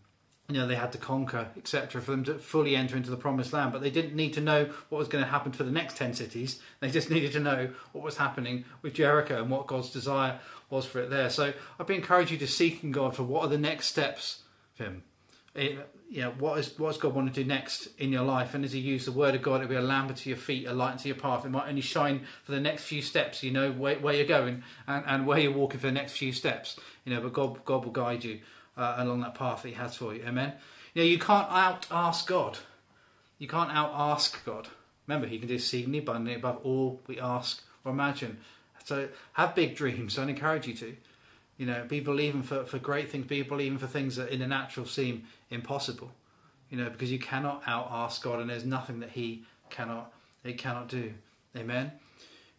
you 0.49 0.55
know, 0.55 0.67
they 0.67 0.77
had 0.77 0.93
to 0.93 0.99
conquer, 0.99 1.49
etc., 1.57 2.01
for 2.01 2.13
them 2.13 2.25
to 2.25 2.39
fully 2.39 2.77
enter 2.77 2.97
into 2.97 3.11
the 3.11 3.17
promised 3.17 3.53
land. 3.53 3.73
But 3.73 3.83
they 3.83 3.91
didn't 3.91 4.15
need 4.15 4.33
to 4.35 4.41
know 4.41 4.71
what 4.89 4.99
was 4.99 5.09
going 5.09 5.25
to 5.25 5.31
happen 5.31 5.53
for 5.53 5.65
the 5.65 5.73
next 5.73 5.97
10 5.97 6.15
cities. 6.15 6.61
They 6.81 6.91
just 6.91 7.11
needed 7.11 7.33
to 7.33 7.41
know 7.41 7.71
what 7.93 8.05
was 8.05 8.17
happening 8.17 8.65
with 8.81 8.95
Jericho 8.95 9.43
and 9.43 9.51
what 9.51 9.67
God's 9.67 9.91
desire 9.91 10.39
was 10.71 10.87
for 10.87 11.01
it 11.01 11.11
there. 11.11 11.31
So 11.31 11.53
I'd 11.81 11.87
be 11.87 11.97
encouraging 11.97 12.35
you 12.35 12.47
to 12.47 12.53
seek 12.53 12.85
in 12.85 12.93
God 12.93 13.17
for 13.17 13.25
what 13.25 13.43
are 13.43 13.49
the 13.49 13.59
next 13.59 13.89
steps 13.89 14.43
for 14.75 14.85
Him. 14.85 15.03
It, 15.55 15.79
you 16.09 16.21
know, 16.21 16.33
what 16.39 16.59
is 16.59 16.79
what's 16.79 16.99
God 16.99 17.15
want 17.15 17.33
to 17.33 17.43
do 17.43 17.47
next 17.47 17.89
in 17.99 18.13
your 18.13 18.23
life? 18.23 18.55
And 18.55 18.65
as 18.65 18.75
you 18.75 18.81
use 18.81 19.07
the 19.07 19.13
word 19.13 19.35
of 19.35 19.43
God, 19.43 19.57
it'll 19.57 19.71
be 19.71 19.75
a 19.75 19.81
lamp 19.81 20.15
to 20.15 20.29
your 20.29 20.39
feet, 20.39 20.67
a 20.69 20.73
light 20.73 20.99
to 21.01 21.09
your 21.09 21.17
path. 21.17 21.45
It 21.45 21.49
might 21.49 21.69
only 21.69 21.81
shine 21.81 22.27
for 22.45 22.53
the 22.53 22.61
next 22.61 22.85
few 22.85 23.03
steps. 23.03 23.43
You 23.43 23.51
know 23.51 23.73
where, 23.73 23.99
where 23.99 24.15
you're 24.15 24.27
going 24.27 24.63
and, 24.87 25.03
and 25.07 25.27
where 25.27 25.39
you're 25.39 25.53
walking 25.53 25.81
for 25.81 25.87
the 25.87 25.93
next 25.93 26.13
few 26.13 26.33
steps. 26.33 26.79
You 27.05 27.15
know, 27.15 27.21
but 27.21 27.33
God 27.33 27.65
God 27.65 27.85
will 27.85 27.93
guide 27.93 28.23
you 28.23 28.41
uh, 28.77 28.97
along 28.99 29.21
that 29.21 29.35
path 29.35 29.63
that 29.63 29.69
He 29.69 29.75
has 29.75 29.97
for 29.97 30.15
you. 30.15 30.23
Amen. 30.27 30.53
You 30.95 31.03
know, 31.03 31.09
you 31.09 31.19
can't 31.19 31.51
out 31.51 31.87
ask 31.91 32.27
God. 32.27 32.59
You 33.39 33.49
can't 33.49 33.71
out 33.71 33.93
ask 33.95 34.45
God. 34.45 34.69
Remember, 35.07 35.27
He 35.27 35.39
can 35.39 35.49
do 35.49 35.55
exceedingly 35.55 35.99
abundantly 35.99 36.35
above 36.35 36.61
all 36.65 37.01
we 37.07 37.21
ask 37.21 37.63
or 37.85 37.93
imagine. 37.93 38.39
So 38.85 39.09
have 39.35 39.55
big 39.55 39.75
dreams. 39.75 40.19
I 40.19 40.25
encourage 40.25 40.67
you 40.67 40.75
to. 40.75 40.97
You 41.59 41.67
know, 41.67 41.85
be 41.89 42.01
believing 42.01 42.43
for, 42.43 42.65
for 42.65 42.79
great 42.79 43.11
things. 43.11 43.27
Be 43.27 43.43
believing 43.43 43.79
for 43.79 43.87
things 43.87 44.17
that 44.17 44.29
in 44.29 44.41
the 44.41 44.47
natural 44.47 44.85
seem 44.85 45.25
impossible. 45.51 46.13
You 46.71 46.77
know, 46.77 46.91
because 46.91 47.11
you 47.11 47.19
cannot 47.19 47.63
out 47.67 47.89
ask 47.91 48.23
God, 48.23 48.41
and 48.41 48.51
there's 48.51 48.65
nothing 48.65 49.01
that 49.01 49.11
He 49.11 49.45
cannot 49.71 50.13
He 50.45 50.55
cannot 50.55 50.89
do. 50.89 51.15
Amen 51.57 51.93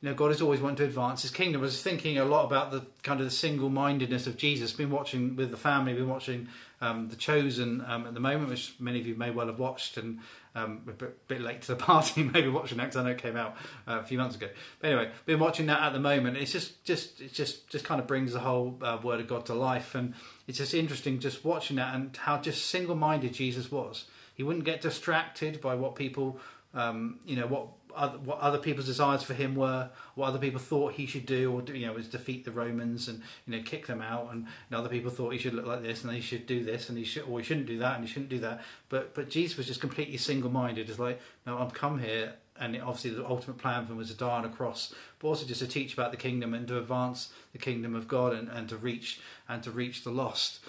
you 0.01 0.09
know, 0.09 0.15
God 0.15 0.29
is 0.29 0.43
always 0.43 0.61
wanting 0.61 0.77
to 0.77 0.83
advance 0.83 1.23
His 1.23 1.31
kingdom. 1.31 1.61
I 1.61 1.63
was 1.63 1.81
thinking 1.81 2.19
a 2.19 2.25
lot 2.25 2.45
about 2.45 2.71
the 2.71 2.85
kind 3.01 3.19
of 3.19 3.25
the 3.25 3.31
single-mindedness 3.31 4.27
of 4.27 4.37
Jesus. 4.37 4.71
Been 4.71 4.91
watching 4.91 5.35
with 5.35 5.49
the 5.49 5.57
family. 5.57 5.93
Been 5.93 6.07
watching 6.07 6.49
um, 6.81 7.09
The 7.09 7.15
Chosen 7.15 7.83
um, 7.87 8.05
at 8.05 8.13
the 8.13 8.19
moment, 8.19 8.49
which 8.49 8.75
many 8.79 8.99
of 8.99 9.07
you 9.07 9.15
may 9.15 9.31
well 9.31 9.47
have 9.47 9.57
watched, 9.57 9.97
and 9.97 10.19
um, 10.53 10.83
a 10.87 10.91
bit, 10.91 11.27
bit, 11.27 11.41
late 11.41 11.63
to 11.63 11.69
the 11.69 11.75
party, 11.83 12.21
maybe 12.23 12.47
watching 12.47 12.77
that 12.77 12.85
because 12.85 12.97
I 12.97 13.03
know 13.03 13.09
it 13.09 13.17
came 13.17 13.35
out 13.35 13.55
uh, 13.87 13.99
a 13.99 14.03
few 14.03 14.19
months 14.19 14.35
ago. 14.35 14.49
But 14.79 14.91
anyway, 14.91 15.11
been 15.25 15.39
watching 15.39 15.65
that 15.65 15.81
at 15.81 15.93
the 15.93 15.99
moment. 15.99 16.37
It's 16.37 16.51
just, 16.51 16.83
just, 16.83 17.19
it 17.19 17.33
just, 17.33 17.67
just 17.67 17.83
kind 17.83 17.99
of 17.99 18.05
brings 18.05 18.33
the 18.33 18.39
whole 18.39 18.77
uh, 18.83 18.99
Word 19.01 19.19
of 19.19 19.27
God 19.27 19.47
to 19.47 19.55
life, 19.55 19.95
and 19.95 20.13
it's 20.47 20.59
just 20.59 20.75
interesting 20.75 21.17
just 21.17 21.43
watching 21.43 21.77
that 21.77 21.95
and 21.95 22.15
how 22.15 22.37
just 22.37 22.67
single-minded 22.67 23.33
Jesus 23.33 23.71
was. 23.71 24.05
He 24.35 24.43
wouldn't 24.43 24.65
get 24.65 24.81
distracted 24.81 25.59
by 25.59 25.73
what 25.73 25.95
people, 25.95 26.39
um, 26.75 27.19
you 27.25 27.35
know, 27.35 27.47
what 27.47 27.69
other, 27.95 28.17
what 28.19 28.39
other 28.39 28.57
people's 28.57 28.85
desires 28.85 29.23
for 29.23 29.33
him 29.33 29.55
were, 29.55 29.89
what 30.15 30.27
other 30.27 30.39
people 30.39 30.59
thought 30.59 30.93
he 30.93 31.05
should 31.05 31.25
do, 31.25 31.51
or 31.51 31.63
you 31.73 31.85
know, 31.85 31.93
was 31.93 32.07
defeat 32.07 32.45
the 32.45 32.51
Romans 32.51 33.07
and 33.07 33.21
you 33.45 33.55
know 33.55 33.63
kick 33.63 33.87
them 33.87 34.01
out, 34.01 34.31
and, 34.31 34.45
and 34.69 34.79
other 34.79 34.89
people 34.89 35.11
thought 35.11 35.31
he 35.31 35.39
should 35.39 35.53
look 35.53 35.65
like 35.65 35.83
this 35.83 36.03
and 36.03 36.13
he 36.13 36.21
should 36.21 36.45
do 36.45 36.63
this 36.63 36.89
and 36.89 36.97
he 36.97 37.03
should 37.03 37.23
or 37.23 37.39
he 37.39 37.45
shouldn't 37.45 37.67
do 37.67 37.79
that 37.79 37.95
and 37.95 38.05
he 38.05 38.11
shouldn't 38.11 38.29
do 38.29 38.39
that. 38.39 38.61
But 38.89 39.13
but 39.13 39.29
Jesus 39.29 39.57
was 39.57 39.67
just 39.67 39.81
completely 39.81 40.17
single 40.17 40.49
minded. 40.49 40.89
It's 40.89 40.99
like, 40.99 41.19
no, 41.45 41.57
I've 41.57 41.73
come 41.73 41.99
here 41.99 42.33
and 42.59 42.79
obviously 42.81 43.11
the 43.11 43.27
ultimate 43.27 43.57
plan 43.57 43.85
for 43.85 43.93
him 43.93 43.97
was 43.97 44.09
to 44.09 44.17
die 44.17 44.37
on 44.37 44.45
a 44.45 44.49
cross, 44.49 44.93
but 45.19 45.27
also 45.27 45.45
just 45.45 45.61
to 45.61 45.67
teach 45.67 45.93
about 45.93 46.11
the 46.11 46.17
kingdom 46.17 46.53
and 46.53 46.67
to 46.67 46.77
advance 46.77 47.31
the 47.51 47.57
kingdom 47.57 47.95
of 47.95 48.07
God 48.07 48.33
and, 48.33 48.49
and 48.49 48.67
to 48.69 48.77
reach 48.77 49.19
and 49.47 49.63
to 49.63 49.71
reach 49.71 50.03
the 50.03 50.11
lost. 50.11 50.59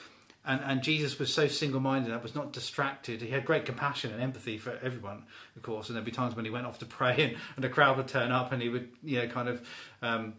And, 0.44 0.62
and 0.64 0.82
Jesus 0.82 1.18
was 1.18 1.32
so 1.32 1.46
single-minded 1.46 2.10
that 2.10 2.22
was 2.22 2.34
not 2.34 2.52
distracted. 2.52 3.20
He 3.20 3.30
had 3.30 3.44
great 3.44 3.66
compassion 3.66 4.12
and 4.12 4.22
empathy 4.22 4.56
for 4.56 4.78
everyone, 4.82 5.24
of 5.56 5.62
course. 5.62 5.88
And 5.88 5.96
there'd 5.96 6.06
be 6.06 6.10
times 6.10 6.34
when 6.34 6.46
he 6.46 6.50
went 6.50 6.66
off 6.66 6.78
to 6.78 6.86
pray, 6.86 7.14
and, 7.18 7.36
and 7.56 7.64
the 7.64 7.68
crowd 7.68 7.98
would 7.98 8.08
turn 8.08 8.32
up, 8.32 8.50
and 8.50 8.62
he 8.62 8.70
would, 8.70 8.88
you 9.02 9.18
know, 9.18 9.26
kind 9.28 9.48
of, 9.48 9.68
um, 10.00 10.34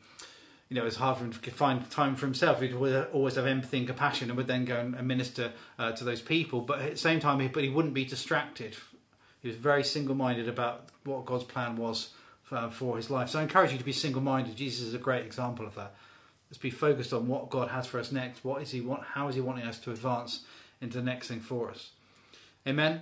you 0.67 0.75
know, 0.75 0.81
it 0.81 0.85
was 0.85 0.95
hard 0.95 1.17
for 1.17 1.25
him 1.25 1.31
to 1.31 1.51
find 1.51 1.87
time 1.91 2.15
for 2.15 2.25
himself. 2.25 2.61
He'd 2.61 2.73
always 2.73 3.35
have 3.35 3.45
empathy 3.45 3.77
and 3.77 3.87
compassion, 3.87 4.29
and 4.29 4.37
would 4.37 4.47
then 4.47 4.65
go 4.65 4.79
and 4.79 5.07
minister 5.07 5.51
uh, 5.77 5.91
to 5.91 6.03
those 6.03 6.21
people. 6.21 6.61
But 6.61 6.79
at 6.79 6.91
the 6.91 6.97
same 6.97 7.19
time, 7.19 7.39
he, 7.39 7.47
but 7.47 7.63
he 7.63 7.69
wouldn't 7.69 7.93
be 7.93 8.05
distracted. 8.05 8.77
He 9.41 9.47
was 9.47 9.57
very 9.57 9.83
single-minded 9.83 10.49
about 10.49 10.89
what 11.03 11.25
God's 11.25 11.43
plan 11.43 11.77
was 11.77 12.09
for, 12.43 12.57
uh, 12.57 12.69
for 12.69 12.97
his 12.97 13.11
life. 13.11 13.29
So 13.29 13.39
I 13.39 13.43
encourage 13.43 13.71
you 13.71 13.77
to 13.77 13.85
be 13.85 13.93
single-minded. 13.93 14.55
Jesus 14.55 14.87
is 14.87 14.93
a 14.95 14.99
great 14.99 15.25
example 15.25 15.67
of 15.67 15.75
that. 15.75 15.93
Let's 16.49 16.57
be 16.57 16.71
focused 16.71 17.13
on 17.13 17.27
what 17.27 17.49
God 17.49 17.69
has 17.69 17.85
for 17.85 17.99
us 17.99 18.11
next. 18.11 18.43
What 18.43 18.61
is 18.61 18.71
He 18.71 18.81
want? 18.81 19.03
How 19.03 19.27
is 19.27 19.35
He 19.35 19.41
wanting 19.41 19.65
us 19.65 19.79
to 19.79 19.91
advance 19.91 20.45
into 20.81 20.97
the 20.97 21.03
next 21.03 21.27
thing 21.27 21.41
for 21.41 21.69
us? 21.69 21.91
Amen. 22.67 23.01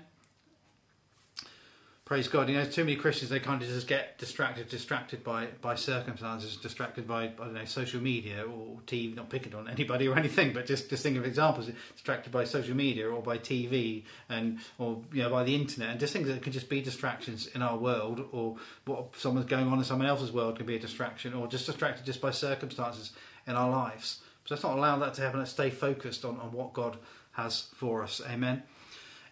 Praise 2.08 2.30
God. 2.30 2.48
You 2.48 2.56
know, 2.56 2.64
too 2.64 2.86
many 2.86 2.96
Christians 2.96 3.30
they 3.30 3.42
kind 3.42 3.62
of 3.62 3.68
just 3.68 3.86
get 3.86 4.18
distracted, 4.18 4.70
distracted 4.70 5.26
by 5.26 5.48
by 5.60 5.76
circumstances, 5.76 6.56
distracted 6.56 7.06
by 7.06 7.24
I 7.24 7.28
don't 7.28 7.54
know 7.54 7.66
social 7.66 8.02
media 8.02 8.46
or 8.46 8.78
TV. 8.88 9.14
Not 9.14 9.30
picking 9.30 9.54
on 9.54 9.68
anybody 9.68 10.08
or 10.08 10.18
anything, 10.18 10.54
but 10.54 10.66
just 10.66 10.90
just 10.90 11.04
think 11.04 11.18
of 11.18 11.26
examples. 11.26 11.70
Distracted 11.96 12.32
by 12.32 12.46
social 12.46 12.78
media 12.78 13.10
or 13.10 13.22
by 13.22 13.38
TV 13.38 14.04
and 14.30 14.60
or 14.78 15.02
you 15.12 15.24
know 15.24 15.30
by 15.30 15.44
the 15.44 15.54
internet 15.54 15.90
and 15.90 16.00
just 16.00 16.14
things 16.14 16.30
that 16.30 16.42
can 16.42 16.54
just 16.54 16.70
be 16.70 16.80
distractions 16.80 17.48
in 17.48 17.62
our 17.62 17.78
world 17.78 18.26
or 18.32 18.56
what 18.86 19.14
someone's 19.18 19.48
going 19.48 19.68
on 19.68 19.78
in 19.78 19.84
someone 19.84 20.08
else's 20.08 20.32
world 20.32 20.56
can 20.56 20.66
be 20.66 20.78
a 20.78 20.80
distraction 20.80 21.34
or 21.34 21.46
just 21.46 21.66
distracted 21.66 22.06
just 22.06 22.22
by 22.22 22.32
circumstances 22.32 23.12
in 23.48 23.56
our 23.56 23.70
lives. 23.70 24.20
So 24.46 24.56
let's 24.56 24.64
not 24.64 24.78
allow 24.78 24.98
that 25.00 25.14
to 25.16 25.22
happen. 25.22 25.40
Let's 25.40 25.52
stay 25.52 25.70
focused 25.70 26.24
on, 26.24 26.40
on 26.40 26.52
what 26.52 26.74
God 26.74 26.98
has 27.34 27.68
for 27.74 28.04
us. 28.04 28.22
Amen. 28.30 28.64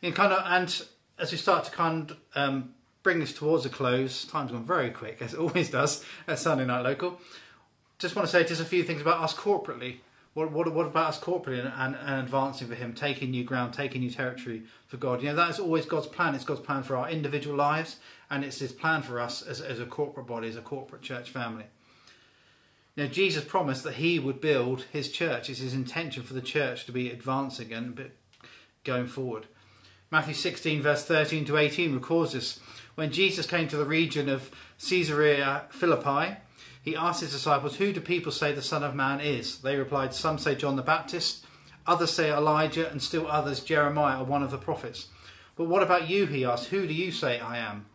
And 0.01 0.15
kind 0.15 0.33
of, 0.33 0.43
and 0.45 0.83
as 1.17 1.31
we 1.31 1.37
start 1.37 1.65
to 1.65 1.71
kind 1.71 2.11
of 2.11 2.17
um, 2.35 2.73
bring 3.03 3.19
this 3.19 3.33
towards 3.33 3.65
a 3.65 3.69
close, 3.69 4.25
time's 4.25 4.51
gone 4.51 4.63
very 4.63 4.89
quick, 4.89 5.21
as 5.21 5.33
it 5.33 5.39
always 5.39 5.69
does 5.69 6.03
at 6.27 6.39
Sunday 6.39 6.65
Night 6.65 6.81
Local. 6.81 7.19
Just 7.97 8.15
want 8.15 8.27
to 8.27 8.31
say 8.31 8.43
just 8.43 8.61
a 8.61 8.65
few 8.65 8.83
things 8.83 9.01
about 9.01 9.21
us 9.21 9.33
corporately. 9.33 9.97
What, 10.33 10.51
what, 10.51 10.71
what 10.73 10.85
about 10.85 11.09
us 11.09 11.19
corporately 11.19 11.59
and, 11.59 11.71
and, 11.77 11.95
and, 11.95 12.19
advancing 12.19 12.67
for 12.67 12.75
Him, 12.75 12.91
taking 12.93 13.31
new 13.31 13.45
ground, 13.45 13.73
taking 13.73 14.01
new 14.01 14.09
territory 14.09 14.63
for 14.85 14.97
God? 14.97 15.21
You 15.21 15.29
know, 15.29 15.35
that 15.35 15.49
is 15.49 15.59
always 15.59 15.85
God's 15.85 16.07
plan. 16.07 16.35
It's 16.35 16.43
God's 16.43 16.59
plan 16.59 16.83
for 16.83 16.97
our 16.97 17.09
individual 17.09 17.55
lives, 17.55 17.97
and 18.29 18.43
it's 18.43 18.59
His 18.59 18.73
plan 18.73 19.01
for 19.01 19.21
us 19.21 19.41
as, 19.41 19.61
as 19.61 19.79
a 19.79 19.85
corporate 19.85 20.27
body, 20.27 20.49
as 20.49 20.57
a 20.57 20.61
corporate 20.61 21.01
church 21.01 21.29
family. 21.29 21.63
Now, 22.97 23.07
Jesus 23.07 23.43
promised 23.43 23.83
that 23.83 23.95
he 23.95 24.19
would 24.19 24.39
build 24.39 24.85
his 24.93 25.11
church. 25.11 25.49
It's 25.49 25.59
his 25.59 25.73
intention 25.73 26.23
for 26.23 26.33
the 26.33 26.41
church 26.41 26.85
to 26.85 26.93
be 26.93 27.09
advancing 27.09 27.73
and 27.73 28.11
going 28.85 29.07
forward. 29.07 29.47
Matthew 30.11 30.33
16, 30.33 30.81
verse 30.81 31.03
13 31.03 31.43
to 31.45 31.57
18 31.57 31.93
records 31.93 32.31
this. 32.31 32.59
When 32.95 33.11
Jesus 33.11 33.45
came 33.45 33.67
to 33.67 33.75
the 33.75 33.85
region 33.85 34.29
of 34.29 34.49
Caesarea 34.79 35.63
Philippi, 35.69 36.37
he 36.81 36.95
asked 36.95 37.19
his 37.19 37.33
disciples, 37.33 37.75
Who 37.75 37.91
do 37.91 37.99
people 37.99 38.31
say 38.31 38.53
the 38.53 38.61
Son 38.61 38.83
of 38.83 38.95
Man 38.95 39.19
is? 39.19 39.59
They 39.59 39.75
replied, 39.75 40.13
Some 40.13 40.37
say 40.37 40.55
John 40.55 40.77
the 40.77 40.81
Baptist, 40.81 41.45
others 41.85 42.11
say 42.11 42.31
Elijah, 42.31 42.89
and 42.89 43.01
still 43.01 43.27
others 43.27 43.59
Jeremiah 43.59 44.21
or 44.21 44.25
one 44.25 44.43
of 44.43 44.51
the 44.51 44.57
prophets. 44.57 45.07
But 45.57 45.65
what 45.65 45.83
about 45.83 46.09
you? 46.09 46.27
He 46.27 46.45
asked, 46.45 46.67
Who 46.69 46.87
do 46.87 46.93
you 46.93 47.11
say 47.11 47.39
I 47.39 47.57
am? 47.57 47.87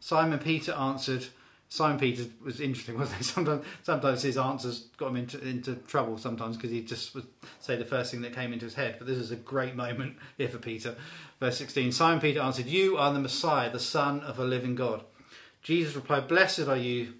Simon 0.00 0.38
Peter 0.38 0.72
answered, 0.72 1.26
Simon 1.72 2.00
Peter 2.00 2.24
was 2.44 2.60
interesting, 2.60 2.98
wasn't 2.98 3.18
he? 3.18 3.24
Sometimes, 3.24 3.64
sometimes 3.84 4.22
his 4.22 4.36
answers 4.36 4.88
got 4.96 5.08
him 5.08 5.16
into 5.16 5.40
into 5.40 5.76
trouble. 5.76 6.18
Sometimes 6.18 6.56
because 6.56 6.72
he 6.72 6.82
just 6.82 7.14
would 7.14 7.26
say 7.60 7.76
the 7.76 7.84
first 7.84 8.10
thing 8.10 8.22
that 8.22 8.34
came 8.34 8.52
into 8.52 8.66
his 8.66 8.74
head. 8.74 8.96
But 8.98 9.06
this 9.06 9.18
is 9.18 9.30
a 9.30 9.36
great 9.36 9.76
moment 9.76 10.16
here 10.36 10.48
for 10.48 10.58
Peter. 10.58 10.96
Verse 11.38 11.56
sixteen: 11.56 11.92
Simon 11.92 12.20
Peter 12.20 12.40
answered, 12.40 12.66
"You 12.66 12.98
are 12.98 13.12
the 13.12 13.20
Messiah, 13.20 13.70
the 13.70 13.78
Son 13.78 14.20
of 14.20 14.38
a 14.38 14.44
living 14.44 14.74
God." 14.74 15.04
Jesus 15.62 15.94
replied, 15.94 16.26
"Blessed 16.26 16.66
are 16.66 16.76
you, 16.76 17.14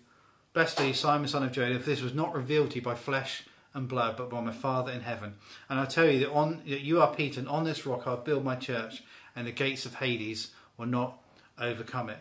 blessed 0.52 0.80
are 0.80 0.86
you, 0.88 0.94
Simon, 0.94 1.28
son 1.28 1.44
of 1.44 1.52
Jonah, 1.52 1.76
if 1.76 1.84
this 1.84 2.02
was 2.02 2.14
not 2.14 2.34
revealed 2.34 2.70
to 2.70 2.76
you 2.76 2.82
by 2.82 2.96
flesh 2.96 3.44
and 3.72 3.86
blood, 3.86 4.16
but 4.16 4.30
by 4.30 4.40
my 4.40 4.50
Father 4.50 4.90
in 4.90 5.02
heaven. 5.02 5.34
And 5.68 5.78
I 5.78 5.84
tell 5.84 6.08
you 6.08 6.18
that 6.20 6.32
on 6.32 6.62
that 6.66 6.80
you 6.80 7.00
are 7.00 7.14
Peter, 7.14 7.38
and 7.38 7.48
on 7.48 7.62
this 7.62 7.86
rock 7.86 8.02
I'll 8.04 8.16
build 8.16 8.44
my 8.44 8.56
church, 8.56 9.04
and 9.36 9.46
the 9.46 9.52
gates 9.52 9.86
of 9.86 9.94
Hades 9.96 10.48
will 10.76 10.86
not 10.86 11.22
overcome 11.56 12.10
it." 12.10 12.18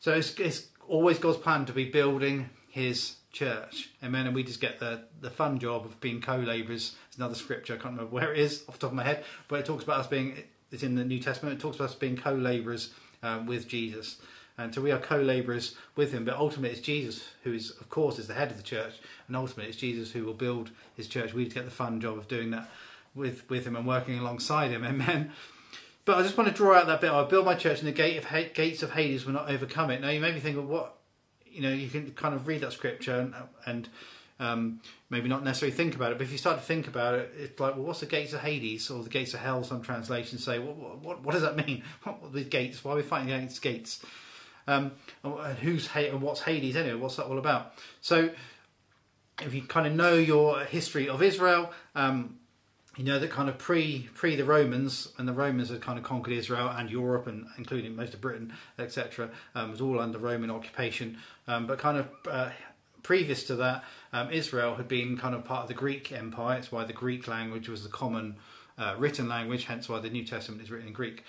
So 0.00 0.12
it's, 0.12 0.38
it's 0.38 0.66
always 0.88 1.18
God's 1.18 1.38
plan 1.38 1.66
to 1.66 1.72
be 1.72 1.90
building 1.90 2.50
His 2.68 3.16
church. 3.32 3.90
Amen. 4.02 4.26
And 4.26 4.34
we 4.34 4.42
just 4.42 4.60
get 4.60 4.80
the, 4.80 5.02
the 5.20 5.30
fun 5.30 5.58
job 5.58 5.84
of 5.84 6.00
being 6.00 6.20
co 6.20 6.36
laborers. 6.36 6.96
It's 7.08 7.16
another 7.16 7.34
scripture, 7.34 7.74
I 7.74 7.76
can't 7.76 7.94
remember 7.94 8.12
where 8.12 8.32
it 8.32 8.38
is 8.38 8.64
off 8.68 8.76
the 8.76 8.86
top 8.86 8.90
of 8.90 8.96
my 8.96 9.04
head, 9.04 9.24
but 9.48 9.60
it 9.60 9.66
talks 9.66 9.84
about 9.84 10.00
us 10.00 10.06
being, 10.06 10.42
it's 10.70 10.82
in 10.82 10.94
the 10.94 11.04
New 11.04 11.20
Testament, 11.20 11.58
it 11.58 11.60
talks 11.60 11.76
about 11.76 11.90
us 11.90 11.94
being 11.94 12.16
co 12.16 12.34
laborers 12.34 12.92
um, 13.22 13.46
with 13.46 13.68
Jesus. 13.68 14.20
And 14.56 14.72
so 14.72 14.80
we 14.80 14.92
are 14.92 14.98
co 14.98 15.16
laborers 15.16 15.74
with 15.96 16.12
Him, 16.12 16.24
but 16.24 16.34
ultimately 16.34 16.70
it's 16.70 16.80
Jesus 16.80 17.28
who 17.42 17.52
is, 17.52 17.70
of 17.72 17.88
course, 17.88 18.18
is 18.18 18.28
the 18.28 18.34
head 18.34 18.50
of 18.50 18.56
the 18.56 18.62
church, 18.62 18.94
and 19.26 19.36
ultimately 19.36 19.70
it's 19.70 19.76
Jesus 19.78 20.12
who 20.12 20.24
will 20.24 20.34
build 20.34 20.70
His 20.96 21.08
church. 21.08 21.34
We 21.34 21.46
get 21.46 21.64
the 21.64 21.70
fun 21.70 22.00
job 22.00 22.18
of 22.18 22.28
doing 22.28 22.50
that 22.52 22.70
with, 23.14 23.48
with 23.50 23.66
Him 23.66 23.74
and 23.76 23.86
working 23.86 24.18
alongside 24.18 24.70
Him. 24.70 24.84
Amen. 24.84 25.32
But 26.04 26.18
I 26.18 26.22
just 26.22 26.36
want 26.36 26.50
to 26.50 26.54
draw 26.54 26.74
out 26.74 26.86
that 26.86 27.00
bit. 27.00 27.10
I 27.10 27.24
build 27.24 27.46
my 27.46 27.54
church, 27.54 27.78
and 27.78 27.88
the 27.88 27.92
gate 27.92 28.18
of 28.18 28.26
ha- 28.26 28.50
gates 28.52 28.82
of 28.82 28.92
Hades 28.92 29.24
will 29.24 29.32
not 29.32 29.50
overcome 29.50 29.90
it. 29.90 30.00
Now 30.00 30.10
you 30.10 30.20
may 30.20 30.32
be 30.32 30.40
thinking, 30.40 30.68
what? 30.68 30.96
You 31.46 31.62
know, 31.62 31.72
you 31.72 31.88
can 31.88 32.10
kind 32.12 32.34
of 32.34 32.46
read 32.46 32.62
that 32.62 32.72
scripture 32.72 33.16
and, 33.20 33.32
and 33.64 33.88
um, 34.40 34.80
maybe 35.08 35.28
not 35.28 35.44
necessarily 35.44 35.76
think 35.76 35.94
about 35.94 36.10
it. 36.10 36.18
But 36.18 36.24
if 36.24 36.32
you 36.32 36.38
start 36.38 36.58
to 36.58 36.64
think 36.64 36.88
about 36.88 37.14
it, 37.14 37.32
it's 37.36 37.60
like, 37.60 37.76
well, 37.76 37.84
what's 37.84 38.00
the 38.00 38.06
gates 38.06 38.32
of 38.32 38.40
Hades 38.40 38.90
or 38.90 39.02
the 39.04 39.08
gates 39.08 39.34
of 39.34 39.40
hell? 39.40 39.62
Some 39.62 39.80
translations 39.80 40.44
say, 40.44 40.58
what, 40.58 40.98
what, 40.98 41.22
what 41.22 41.32
does 41.32 41.42
that 41.42 41.56
mean? 41.56 41.84
What 42.02 42.32
the 42.32 42.42
gates? 42.42 42.84
Why 42.84 42.92
are 42.92 42.96
we 42.96 43.02
fighting 43.02 43.30
against 43.30 43.62
gates? 43.62 44.04
Um, 44.66 44.92
and 45.22 45.58
who's 45.58 45.88
and 45.94 46.22
what's 46.22 46.40
Hades 46.40 46.76
anyway? 46.76 46.96
What's 46.96 47.16
that 47.16 47.26
all 47.26 47.38
about? 47.38 47.74
So, 48.00 48.30
if 49.42 49.54
you 49.54 49.62
kind 49.62 49.86
of 49.86 49.94
know 49.94 50.14
your 50.14 50.60
history 50.60 51.08
of 51.08 51.22
Israel. 51.22 51.70
Um, 51.94 52.38
you 52.96 53.04
know 53.04 53.18
that 53.18 53.30
kind 53.30 53.48
of 53.48 53.58
pre 53.58 54.08
pre 54.14 54.36
the 54.36 54.44
Romans, 54.44 55.12
and 55.18 55.26
the 55.26 55.32
Romans 55.32 55.70
had 55.70 55.80
kind 55.80 55.98
of 55.98 56.04
conquered 56.04 56.32
Israel 56.32 56.68
and 56.68 56.90
Europe, 56.90 57.26
and 57.26 57.46
including 57.58 57.96
most 57.96 58.14
of 58.14 58.20
Britain, 58.20 58.52
etc. 58.78 59.30
Um, 59.54 59.70
was 59.70 59.80
all 59.80 60.00
under 60.00 60.18
Roman 60.18 60.50
occupation. 60.50 61.18
Um, 61.48 61.66
but 61.66 61.78
kind 61.78 61.98
of 61.98 62.08
uh, 62.30 62.50
previous 63.02 63.44
to 63.44 63.56
that, 63.56 63.84
um, 64.12 64.30
Israel 64.30 64.76
had 64.76 64.88
been 64.88 65.16
kind 65.16 65.34
of 65.34 65.44
part 65.44 65.62
of 65.62 65.68
the 65.68 65.74
Greek 65.74 66.12
Empire. 66.12 66.58
It's 66.58 66.70
why 66.70 66.84
the 66.84 66.92
Greek 66.92 67.26
language 67.26 67.68
was 67.68 67.82
the 67.82 67.88
common 67.88 68.36
uh, 68.78 68.94
written 68.98 69.28
language. 69.28 69.64
Hence 69.64 69.88
why 69.88 70.00
the 70.00 70.10
New 70.10 70.24
Testament 70.24 70.62
is 70.62 70.70
written 70.70 70.88
in 70.88 70.94
Greek. 70.94 71.24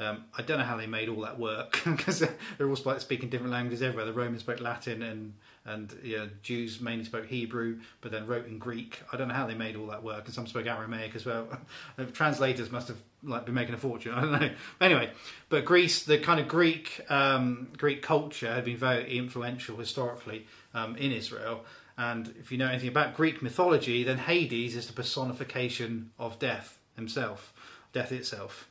Um, 0.00 0.24
I 0.36 0.40
don't 0.40 0.58
know 0.58 0.64
how 0.64 0.78
they 0.78 0.86
made 0.86 1.10
all 1.10 1.20
that 1.22 1.38
work 1.38 1.78
because 1.84 2.20
they're 2.56 2.68
all 2.68 2.98
speaking 2.98 3.28
different 3.28 3.52
languages 3.52 3.82
everywhere. 3.82 4.06
The 4.06 4.14
Romans 4.14 4.40
spoke 4.40 4.60
Latin 4.60 5.02
and 5.02 5.34
and 5.66 5.94
you 6.02 6.16
know, 6.16 6.28
Jews 6.42 6.80
mainly 6.80 7.04
spoke 7.04 7.26
Hebrew, 7.26 7.80
but 8.00 8.10
then 8.10 8.26
wrote 8.26 8.46
in 8.46 8.58
Greek. 8.58 9.02
I 9.12 9.18
don't 9.18 9.28
know 9.28 9.34
how 9.34 9.46
they 9.46 9.54
made 9.54 9.76
all 9.76 9.88
that 9.88 10.02
work, 10.02 10.24
and 10.24 10.34
some 10.34 10.46
spoke 10.46 10.66
Aramaic 10.66 11.14
as 11.14 11.26
well. 11.26 11.48
Translators 12.14 12.72
must 12.72 12.88
have 12.88 12.96
like 13.22 13.44
been 13.44 13.54
making 13.54 13.74
a 13.74 13.78
fortune. 13.78 14.12
I 14.16 14.20
don't 14.22 14.40
know. 14.40 14.50
Anyway, 14.80 15.10
but 15.50 15.66
Greece, 15.66 16.02
the 16.02 16.18
kind 16.18 16.40
of 16.40 16.48
Greek 16.48 17.04
um, 17.10 17.68
Greek 17.76 18.00
culture 18.00 18.52
had 18.52 18.64
been 18.64 18.78
very 18.78 19.18
influential 19.18 19.76
historically 19.76 20.46
um, 20.72 20.96
in 20.96 21.12
Israel. 21.12 21.64
And 21.98 22.34
if 22.40 22.50
you 22.50 22.56
know 22.56 22.68
anything 22.68 22.88
about 22.88 23.14
Greek 23.14 23.42
mythology, 23.42 24.02
then 24.02 24.16
Hades 24.16 24.74
is 24.74 24.86
the 24.86 24.94
personification 24.94 26.12
of 26.18 26.38
death 26.38 26.78
himself, 26.96 27.52
death 27.92 28.10
itself. 28.10 28.66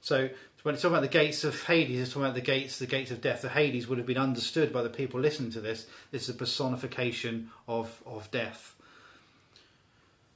So 0.00 0.30
when 0.62 0.74
it's 0.74 0.82
talking 0.82 0.96
about 0.96 1.02
the 1.02 1.18
gates 1.18 1.44
of 1.44 1.60
Hades, 1.64 2.00
it's 2.00 2.10
talking 2.10 2.22
about 2.24 2.34
the 2.34 2.40
gates, 2.40 2.78
the 2.78 2.86
gates 2.86 3.10
of 3.10 3.20
death. 3.20 3.42
The 3.42 3.48
Hades 3.48 3.88
would 3.88 3.98
have 3.98 4.06
been 4.06 4.18
understood 4.18 4.72
by 4.72 4.82
the 4.82 4.88
people 4.88 5.18
listening 5.18 5.50
to 5.52 5.60
this. 5.60 5.86
This 6.10 6.22
is 6.22 6.28
a 6.28 6.34
personification 6.34 7.50
of, 7.66 8.02
of 8.06 8.30
death. 8.30 8.76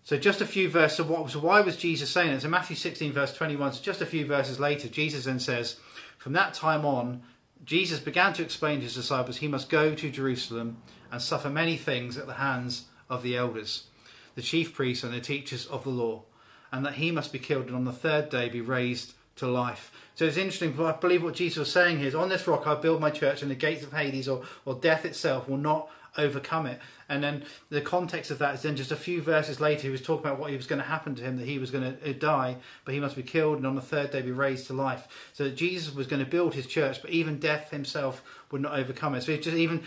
So 0.02 0.16
just 0.16 0.40
a 0.40 0.46
few 0.46 0.68
verses. 0.68 1.04
What, 1.06 1.30
so 1.30 1.40
why 1.40 1.60
was 1.60 1.76
Jesus 1.76 2.10
saying 2.10 2.32
it? 2.32 2.42
So 2.42 2.48
Matthew 2.48 2.76
16, 2.76 3.12
verse 3.12 3.34
21. 3.34 3.74
So 3.74 3.82
just 3.82 4.00
a 4.00 4.06
few 4.06 4.26
verses 4.26 4.58
later, 4.58 4.88
Jesus 4.88 5.24
then 5.24 5.38
says, 5.38 5.76
From 6.18 6.32
that 6.32 6.54
time 6.54 6.84
on, 6.84 7.22
Jesus 7.64 8.00
began 8.00 8.32
to 8.34 8.42
explain 8.42 8.78
to 8.78 8.84
his 8.84 8.94
disciples 8.94 9.38
he 9.38 9.48
must 9.48 9.68
go 9.68 9.94
to 9.94 10.10
Jerusalem 10.10 10.78
and 11.10 11.22
suffer 11.22 11.50
many 11.50 11.76
things 11.76 12.16
at 12.16 12.26
the 12.26 12.34
hands 12.34 12.86
of 13.08 13.22
the 13.22 13.36
elders, 13.36 13.84
the 14.34 14.42
chief 14.42 14.74
priests, 14.74 15.04
and 15.04 15.12
the 15.12 15.20
teachers 15.20 15.66
of 15.66 15.84
the 15.84 15.90
law, 15.90 16.22
and 16.72 16.84
that 16.84 16.94
he 16.94 17.10
must 17.10 17.32
be 17.32 17.38
killed 17.38 17.66
and 17.66 17.76
on 17.76 17.84
the 17.84 17.92
third 17.92 18.28
day 18.28 18.48
be 18.48 18.60
raised 18.60 19.14
to 19.36 19.46
life. 19.46 19.92
So 20.14 20.24
it's 20.24 20.36
interesting, 20.36 20.78
I 20.80 20.92
believe 20.92 21.22
what 21.22 21.34
Jesus 21.34 21.58
was 21.58 21.72
saying 21.72 21.98
here 21.98 22.08
is 22.08 22.14
on 22.14 22.28
this 22.28 22.46
rock 22.46 22.66
I'll 22.66 22.76
build 22.76 23.00
my 23.00 23.10
church, 23.10 23.42
and 23.42 23.50
the 23.50 23.54
gates 23.54 23.84
of 23.84 23.92
Hades 23.92 24.28
or, 24.28 24.42
or 24.64 24.74
death 24.74 25.04
itself 25.04 25.48
will 25.48 25.58
not 25.58 25.90
overcome 26.18 26.66
it. 26.66 26.80
And 27.08 27.22
then 27.22 27.44
the 27.68 27.80
context 27.80 28.30
of 28.30 28.38
that 28.38 28.54
is 28.54 28.62
then 28.62 28.76
just 28.76 28.90
a 28.90 28.96
few 28.96 29.22
verses 29.22 29.60
later, 29.60 29.82
he 29.82 29.90
was 29.90 30.02
talking 30.02 30.26
about 30.26 30.38
what 30.38 30.50
was 30.52 30.66
going 30.66 30.80
to 30.80 30.88
happen 30.88 31.14
to 31.16 31.22
him, 31.22 31.36
that 31.36 31.46
he 31.46 31.58
was 31.58 31.70
going 31.70 31.84
to 31.84 32.10
uh, 32.10 32.14
die, 32.18 32.56
but 32.84 32.94
he 32.94 33.00
must 33.00 33.16
be 33.16 33.22
killed 33.22 33.58
and 33.58 33.66
on 33.66 33.74
the 33.74 33.80
third 33.80 34.10
day 34.10 34.22
be 34.22 34.32
raised 34.32 34.66
to 34.68 34.72
life. 34.72 35.06
So 35.32 35.50
Jesus 35.50 35.94
was 35.94 36.06
going 36.06 36.24
to 36.24 36.30
build 36.30 36.54
his 36.54 36.66
church, 36.66 37.02
but 37.02 37.10
even 37.10 37.38
death 37.38 37.70
himself 37.70 38.22
would 38.50 38.62
not 38.62 38.78
overcome 38.78 39.14
it. 39.14 39.22
So 39.22 39.36
just 39.36 39.56
even 39.56 39.82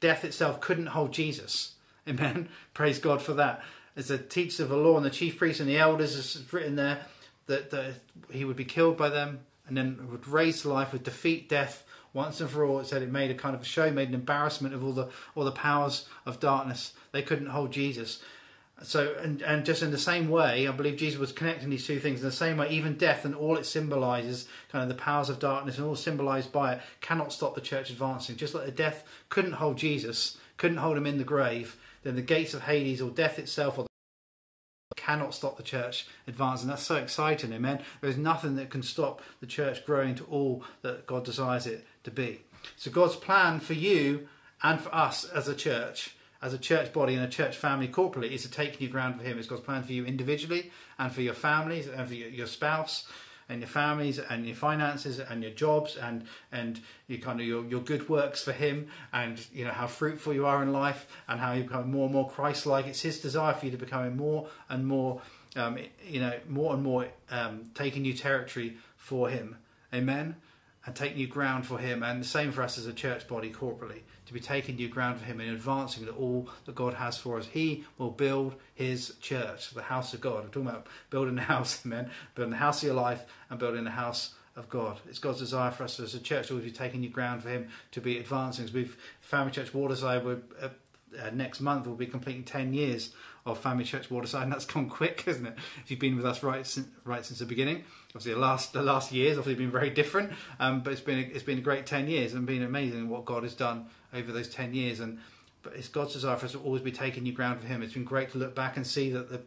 death 0.00 0.24
itself 0.24 0.60
couldn't 0.60 0.86
hold 0.86 1.12
Jesus. 1.12 1.74
Amen. 2.08 2.48
Praise 2.74 2.98
God 2.98 3.22
for 3.22 3.34
that. 3.34 3.62
As 3.96 4.08
the 4.08 4.18
teachers 4.18 4.60
of 4.60 4.70
the 4.70 4.76
law 4.76 4.96
and 4.96 5.06
the 5.06 5.10
chief 5.10 5.38
priests 5.38 5.60
and 5.60 5.68
the 5.68 5.78
elders, 5.78 6.16
it's 6.16 6.52
written 6.52 6.74
there 6.74 7.06
that, 7.46 7.70
that 7.70 7.94
he 8.30 8.44
would 8.44 8.56
be 8.56 8.64
killed 8.64 8.96
by 8.96 9.08
them 9.08 9.40
and 9.66 9.76
then 9.76 10.08
would 10.10 10.28
raise 10.28 10.62
to 10.62 10.68
life, 10.68 10.92
would 10.92 11.04
defeat 11.04 11.48
death 11.48 11.84
once 12.12 12.40
and 12.40 12.50
for 12.50 12.64
all. 12.64 12.80
It 12.80 12.86
said 12.86 13.02
it 13.02 13.10
made 13.10 13.30
a 13.30 13.34
kind 13.34 13.54
of 13.54 13.62
a 13.62 13.66
show, 13.66 13.90
made 13.90 14.08
an 14.08 14.14
embarrassment 14.14 14.74
of 14.74 14.84
all 14.84 14.92
the 14.92 15.08
all 15.34 15.44
the 15.44 15.52
powers 15.52 16.06
of 16.24 16.40
darkness. 16.40 16.92
They 17.12 17.22
couldn't 17.22 17.48
hold 17.48 17.72
Jesus. 17.72 18.22
So, 18.82 19.14
and, 19.22 19.40
and 19.42 19.64
just 19.64 19.82
in 19.82 19.92
the 19.92 19.98
same 19.98 20.28
way, 20.28 20.66
I 20.66 20.72
believe 20.72 20.96
Jesus 20.96 21.18
was 21.18 21.30
connecting 21.30 21.70
these 21.70 21.86
two 21.86 22.00
things. 22.00 22.20
In 22.20 22.26
the 22.26 22.32
same 22.32 22.56
way, 22.56 22.70
even 22.70 22.96
death 22.96 23.24
and 23.24 23.34
all 23.34 23.56
it 23.56 23.66
symbolizes, 23.66 24.48
kind 24.70 24.82
of 24.82 24.88
the 24.88 25.00
powers 25.00 25.28
of 25.28 25.38
darkness 25.38 25.78
and 25.78 25.86
all 25.86 25.94
symbolized 25.94 26.50
by 26.50 26.74
it, 26.74 26.82
cannot 27.00 27.32
stop 27.32 27.54
the 27.54 27.60
church 27.60 27.90
advancing. 27.90 28.36
Just 28.36 28.52
like 28.52 28.66
the 28.66 28.72
death 28.72 29.04
couldn't 29.28 29.52
hold 29.52 29.78
Jesus, 29.78 30.38
couldn't 30.56 30.78
hold 30.78 30.96
him 30.96 31.06
in 31.06 31.18
the 31.18 31.24
grave, 31.24 31.76
then 32.02 32.16
the 32.16 32.22
gates 32.22 32.52
of 32.52 32.62
Hades 32.62 33.00
or 33.00 33.10
death 33.10 33.38
itself 33.38 33.78
or 33.78 33.86
cannot 34.96 35.34
stop 35.34 35.56
the 35.56 35.62
church 35.62 36.06
advancing. 36.26 36.68
That's 36.68 36.82
so 36.82 36.96
exciting, 36.96 37.52
amen. 37.52 37.82
There's 38.00 38.16
nothing 38.16 38.56
that 38.56 38.70
can 38.70 38.82
stop 38.82 39.22
the 39.40 39.46
church 39.46 39.84
growing 39.84 40.14
to 40.16 40.24
all 40.24 40.64
that 40.82 41.06
God 41.06 41.24
desires 41.24 41.66
it 41.66 41.84
to 42.04 42.10
be. 42.10 42.42
So 42.76 42.90
God's 42.90 43.16
plan 43.16 43.60
for 43.60 43.74
you 43.74 44.28
and 44.62 44.80
for 44.80 44.94
us 44.94 45.24
as 45.24 45.48
a 45.48 45.54
church, 45.54 46.16
as 46.40 46.54
a 46.54 46.58
church 46.58 46.92
body 46.92 47.14
and 47.14 47.24
a 47.24 47.28
church 47.28 47.56
family 47.56 47.88
corporately, 47.88 48.30
is 48.30 48.42
to 48.42 48.50
take 48.50 48.80
new 48.80 48.88
ground 48.88 49.16
for 49.16 49.24
Him. 49.24 49.38
It's 49.38 49.48
God's 49.48 49.62
plan 49.62 49.82
for 49.82 49.92
you 49.92 50.04
individually 50.04 50.70
and 50.98 51.12
for 51.12 51.22
your 51.22 51.34
families 51.34 51.86
and 51.86 52.08
for 52.08 52.14
your 52.14 52.46
spouse 52.46 53.06
and 53.54 53.62
your 53.62 53.68
families 53.68 54.18
and 54.18 54.44
your 54.44 54.56
finances 54.56 55.20
and 55.20 55.42
your 55.42 55.52
jobs 55.52 55.96
and 55.96 56.26
and 56.50 56.80
you 57.06 57.18
kind 57.18 57.40
of 57.40 57.46
your, 57.46 57.64
your 57.66 57.80
good 57.80 58.08
works 58.08 58.42
for 58.42 58.52
him 58.52 58.88
and 59.12 59.46
you 59.52 59.64
know 59.64 59.70
how 59.70 59.86
fruitful 59.86 60.34
you 60.34 60.44
are 60.44 60.60
in 60.60 60.72
life 60.72 61.06
and 61.28 61.38
how 61.40 61.52
you 61.52 61.62
become 61.62 61.90
more 61.90 62.06
and 62.06 62.12
more 62.12 62.28
Christ-like. 62.28 62.86
It's 62.86 63.00
his 63.00 63.20
desire 63.20 63.54
for 63.54 63.66
you 63.66 63.70
to 63.70 63.78
become 63.78 64.16
more 64.16 64.48
and 64.68 64.86
more, 64.86 65.22
um, 65.54 65.78
you 66.04 66.20
know, 66.20 66.34
more 66.48 66.74
and 66.74 66.82
more 66.82 67.06
um, 67.30 67.62
taking 67.74 68.02
new 68.02 68.14
territory 68.14 68.76
for 68.96 69.28
him. 69.30 69.56
Amen. 69.94 70.36
And 70.84 70.94
take 70.94 71.16
new 71.16 71.28
ground 71.28 71.64
for 71.64 71.78
him, 71.78 72.02
and 72.02 72.20
the 72.20 72.26
same 72.26 72.52
for 72.52 72.62
us 72.62 72.76
as 72.76 72.86
a 72.86 72.92
church 72.92 73.26
body 73.26 73.50
corporately 73.50 74.02
to 74.26 74.32
be 74.32 74.40
taking 74.40 74.76
new 74.76 74.88
ground 74.88 75.18
for 75.18 75.24
him 75.26 75.40
and 75.40 75.50
advancing 75.50 76.08
all 76.08 76.48
that 76.64 76.74
God 76.74 76.94
has 76.94 77.18
for 77.18 77.38
us. 77.38 77.46
He 77.46 77.84
will 77.98 78.10
build 78.10 78.54
his 78.74 79.14
church, 79.20 79.70
the 79.70 79.82
house 79.82 80.14
of 80.14 80.20
God. 80.20 80.44
I'm 80.44 80.50
talking 80.50 80.68
about 80.68 80.86
building 81.10 81.38
a 81.38 81.42
house, 81.42 81.80
amen. 81.86 82.10
Building 82.34 82.52
the 82.52 82.56
house 82.58 82.82
of 82.82 82.86
your 82.86 82.96
life 82.96 83.24
and 83.50 83.58
building 83.58 83.84
the 83.84 83.90
house 83.90 84.34
of 84.56 84.68
God. 84.68 85.00
It's 85.08 85.18
God's 85.18 85.40
desire 85.40 85.70
for 85.70 85.84
us 85.84 85.98
as 86.00 86.14
a 86.14 86.20
church 86.20 86.48
to 86.48 86.54
always 86.54 86.70
be 86.70 86.76
taking 86.76 87.00
new 87.00 87.10
ground 87.10 87.42
for 87.42 87.48
him 87.48 87.68
to 87.92 88.00
be 88.00 88.18
advancing. 88.18 88.64
As 88.64 88.72
we've 88.72 88.96
Family 89.20 89.52
Church 89.52 89.74
Waterside, 89.74 90.24
we're, 90.24 90.38
uh, 90.62 90.68
uh, 91.20 91.30
next 91.32 91.60
month 91.60 91.86
we'll 91.86 91.96
be 91.96 92.06
completing 92.06 92.44
10 92.44 92.72
years 92.72 93.12
of 93.46 93.58
Family 93.58 93.84
Church 93.84 94.10
Waterside, 94.10 94.44
and 94.44 94.52
that's 94.52 94.64
gone 94.64 94.88
quick, 94.88 95.24
isn't 95.28 95.46
it? 95.46 95.54
If 95.82 95.90
you've 95.90 96.00
been 96.00 96.16
with 96.16 96.24
us 96.24 96.42
right 96.42 96.66
since, 96.66 96.88
right 97.04 97.24
since 97.24 97.40
the 97.40 97.46
beginning, 97.46 97.84
obviously 98.10 98.34
the 98.34 98.40
last 98.40 98.72
the 98.72 98.82
last 98.82 99.12
years 99.12 99.36
obviously 99.36 99.62
been 99.62 99.72
very 99.72 99.90
different, 99.90 100.32
um, 100.58 100.82
but 100.82 100.92
it's 100.92 101.02
been 101.02 101.18
a, 101.18 101.22
it's 101.22 101.42
been 101.42 101.58
a 101.58 101.62
great 101.62 101.84
10 101.84 102.08
years 102.08 102.32
and 102.32 102.46
been 102.46 102.62
amazing 102.62 103.08
what 103.08 103.24
God 103.24 103.42
has 103.42 103.54
done 103.54 103.86
over 104.14 104.32
those 104.32 104.48
10 104.48 104.74
years. 104.74 105.00
And 105.00 105.18
but 105.62 105.74
it's 105.76 105.88
God's 105.88 106.12
desire 106.12 106.36
for 106.36 106.46
us 106.46 106.52
to 106.52 106.60
always 106.60 106.82
be 106.82 106.92
taking 106.92 107.22
new 107.22 107.32
ground 107.32 107.60
for 107.60 107.66
Him. 107.66 107.82
It's 107.82 107.94
been 107.94 108.04
great 108.04 108.30
to 108.32 108.38
look 108.38 108.54
back 108.54 108.76
and 108.76 108.86
see 108.86 109.10
that 109.10 109.30
the 109.30 109.40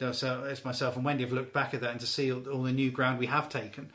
you 0.00 0.06
know, 0.06 0.12
so 0.12 0.44
it's 0.44 0.64
myself 0.64 0.94
and 0.94 1.04
Wendy 1.04 1.24
have 1.24 1.32
looked 1.32 1.52
back 1.52 1.74
at 1.74 1.80
that 1.80 1.90
and 1.90 2.00
to 2.00 2.06
see 2.06 2.32
all, 2.32 2.48
all 2.48 2.62
the 2.62 2.72
new 2.72 2.90
ground 2.90 3.18
we 3.18 3.26
have 3.26 3.48
taken. 3.48 3.90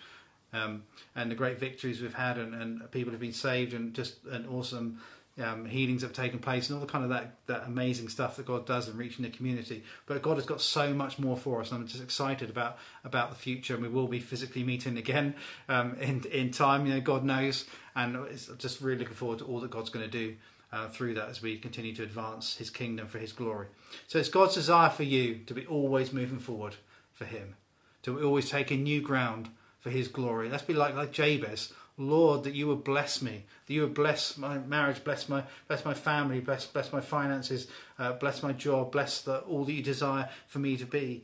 Um, 0.52 0.84
and 1.16 1.32
the 1.32 1.36
great 1.36 1.60
victories 1.60 2.02
we've 2.02 2.14
had, 2.14 2.38
and, 2.38 2.54
and, 2.54 2.92
people 2.92 3.12
have 3.12 3.20
been 3.20 3.34
saved, 3.34 3.74
and 3.74 3.92
just 3.94 4.24
an 4.26 4.46
awesome 4.46 5.00
um, 5.42 5.66
healings 5.66 6.04
have 6.04 6.14
taken 6.14 6.38
place, 6.38 6.70
and 6.70 6.78
all 6.78 6.86
the 6.86 6.92
kind 6.92 7.04
of 7.04 7.10
that, 7.10 7.38
that 7.48 7.64
amazing 7.66 8.08
stuff 8.08 8.36
that 8.36 8.46
God 8.46 8.68
does 8.68 8.88
in 8.88 8.96
reaching 8.96 9.24
the 9.24 9.32
community. 9.32 9.84
But 10.06 10.22
God 10.22 10.36
has 10.36 10.46
got 10.46 10.62
so 10.62 10.94
much 10.94 11.18
more 11.18 11.36
for 11.36 11.60
us, 11.60 11.72
and 11.72 11.82
I'm 11.82 11.88
just 11.88 12.04
excited 12.04 12.52
about 12.52 12.78
about 13.04 13.32
the 13.32 13.36
future. 13.36 13.74
And 13.74 13.82
we 13.82 13.90
will 13.90 14.08
be 14.08 14.20
physically 14.20 14.64
meeting 14.64 14.98
again 14.98 15.34
um, 15.68 15.96
in 16.00 16.24
in 16.26 16.52
time. 16.52 16.86
You 16.86 16.94
know, 16.94 17.02
God 17.02 17.24
knows, 17.24 17.66
and 17.96 18.16
it's 18.28 18.48
just 18.58 18.82
really 18.82 19.00
looking 19.00 19.16
forward 19.16 19.40
to 19.40 19.46
all 19.46 19.60
that 19.60 19.72
God's 19.72 19.90
going 19.90 20.06
to 20.06 20.12
do 20.12 20.36
uh, 20.72 20.88
through 20.90 21.14
that 21.14 21.30
as 21.30 21.42
we 21.42 21.58
continue 21.58 21.94
to 21.96 22.04
advance 22.04 22.58
His 22.58 22.70
kingdom 22.70 23.08
for 23.08 23.20
His 23.20 23.32
glory. 23.32 23.68
So 24.08 24.18
it's 24.20 24.30
God's 24.30 24.56
desire 24.56 24.90
for 24.90 25.04
you 25.04 25.42
to 25.46 25.54
be 25.54 25.66
always 25.66 26.12
moving 26.12 26.40
forward 26.40 26.76
for 27.12 27.26
Him, 27.26 27.56
to 28.04 28.24
always 28.24 28.50
take 28.50 28.72
a 28.72 28.76
new 28.76 29.02
ground 29.02 29.50
for 29.80 29.90
His 29.90 30.08
glory. 30.08 30.50
Let's 30.50 30.64
be 30.64 30.74
like 30.74 30.96
like 30.96 31.12
Jabez. 31.12 31.74
Lord, 31.96 32.44
that 32.46 32.56
you 32.56 32.68
would 32.68 32.84
bless 32.84 33.22
me, 33.22 33.44
that 33.68 33.74
you 33.74 33.82
would 33.82 33.94
bless 33.94 34.36
my 34.36 34.58
marriage, 34.58 35.04
bless 35.04 35.30
my 35.30 35.44
bless 35.68 35.86
my 35.86 35.94
family, 35.94 36.40
bless 36.40 36.66
bless 36.66 36.92
my 36.92 37.02
finances, 37.02 37.68
uh, 38.00 38.14
bless 38.14 38.42
my 38.42 38.52
job, 38.52 38.92
bless 38.92 39.22
the, 39.22 39.40
all 39.42 39.64
that 39.66 39.74
you 39.74 39.84
desire 39.84 40.28
for 40.48 40.58
me 40.58 40.76
to 40.76 40.86
be. 40.86 41.24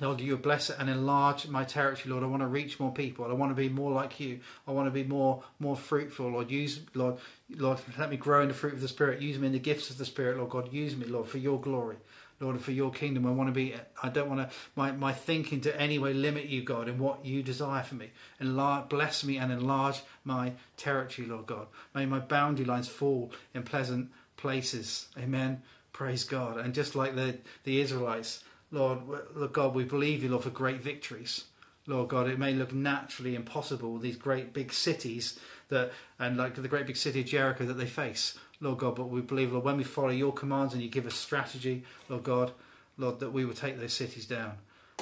Lord, 0.00 0.20
you 0.20 0.36
bless 0.36 0.70
it 0.70 0.76
and 0.80 0.90
enlarge 0.90 1.46
my 1.46 1.62
territory, 1.62 2.10
Lord. 2.10 2.24
I 2.24 2.26
want 2.26 2.42
to 2.42 2.48
reach 2.48 2.80
more 2.80 2.92
people. 2.92 3.26
I 3.26 3.32
want 3.32 3.52
to 3.52 3.54
be 3.54 3.68
more 3.68 3.92
like 3.92 4.18
you. 4.18 4.40
I 4.66 4.72
want 4.72 4.88
to 4.88 4.90
be 4.90 5.04
more 5.04 5.44
more 5.60 5.76
fruitful, 5.76 6.30
Lord. 6.30 6.50
Use 6.50 6.80
Lord, 6.94 7.18
Lord, 7.56 7.78
let 7.96 8.10
me 8.10 8.16
grow 8.16 8.42
in 8.42 8.48
the 8.48 8.54
fruit 8.54 8.72
of 8.72 8.80
the 8.80 8.88
Spirit. 8.88 9.22
Use 9.22 9.38
me 9.38 9.46
in 9.46 9.52
the 9.52 9.60
gifts 9.60 9.90
of 9.90 9.98
the 9.98 10.04
Spirit, 10.04 10.36
Lord 10.36 10.50
God. 10.50 10.72
Use 10.72 10.96
me, 10.96 11.06
Lord, 11.06 11.28
for 11.28 11.38
your 11.38 11.60
glory. 11.60 11.96
Lord, 12.40 12.60
for 12.60 12.72
your 12.72 12.90
kingdom. 12.90 13.26
I 13.26 13.30
want 13.30 13.48
to 13.48 13.52
be, 13.52 13.74
I 14.02 14.08
don't 14.08 14.28
want 14.28 14.40
to, 14.40 14.54
my, 14.74 14.90
my 14.90 15.12
thinking 15.12 15.60
to 15.62 15.80
any 15.80 15.98
way 15.98 16.12
limit 16.12 16.46
you, 16.46 16.62
God, 16.62 16.88
in 16.88 16.98
what 16.98 17.24
you 17.24 17.42
desire 17.42 17.82
for 17.84 17.94
me. 17.94 18.10
Enlarge, 18.40 18.88
bless 18.88 19.22
me 19.22 19.36
and 19.38 19.52
enlarge 19.52 20.02
my 20.24 20.52
territory, 20.76 21.28
Lord 21.28 21.46
God. 21.46 21.68
May 21.94 22.06
my 22.06 22.18
boundary 22.18 22.64
lines 22.64 22.88
fall 22.88 23.32
in 23.54 23.62
pleasant 23.62 24.10
places. 24.36 25.06
Amen. 25.16 25.62
Praise 25.92 26.24
God. 26.24 26.58
And 26.58 26.74
just 26.74 26.96
like 26.96 27.14
the, 27.14 27.38
the 27.62 27.80
Israelites, 27.80 28.42
Lord, 28.74 28.98
Lord 29.36 29.52
God, 29.52 29.74
we 29.74 29.84
believe 29.84 30.24
you, 30.24 30.30
Lord, 30.30 30.42
for 30.42 30.50
great 30.50 30.80
victories. 30.80 31.44
Lord 31.86 32.08
God, 32.08 32.28
it 32.28 32.38
may 32.38 32.52
look 32.52 32.72
naturally 32.72 33.36
impossible, 33.36 33.98
these 33.98 34.16
great 34.16 34.52
big 34.52 34.72
cities 34.72 35.38
that, 35.68 35.92
and 36.18 36.36
like 36.36 36.56
the 36.56 36.66
great 36.66 36.86
big 36.86 36.96
city 36.96 37.20
of 37.20 37.26
Jericho 37.26 37.64
that 37.66 37.74
they 37.74 37.86
face. 37.86 38.36
Lord 38.60 38.78
God, 38.78 38.96
but 38.96 39.10
we 39.10 39.20
believe, 39.20 39.52
Lord, 39.52 39.64
when 39.64 39.76
we 39.76 39.84
follow 39.84 40.10
your 40.10 40.32
commands 40.32 40.72
and 40.72 40.82
you 40.82 40.88
give 40.88 41.06
us 41.06 41.14
strategy, 41.14 41.84
Lord 42.08 42.24
God, 42.24 42.52
Lord, 42.96 43.20
that 43.20 43.32
we 43.32 43.44
will 43.44 43.54
take 43.54 43.78
those 43.78 43.92
cities 43.92 44.26
down. 44.26 44.54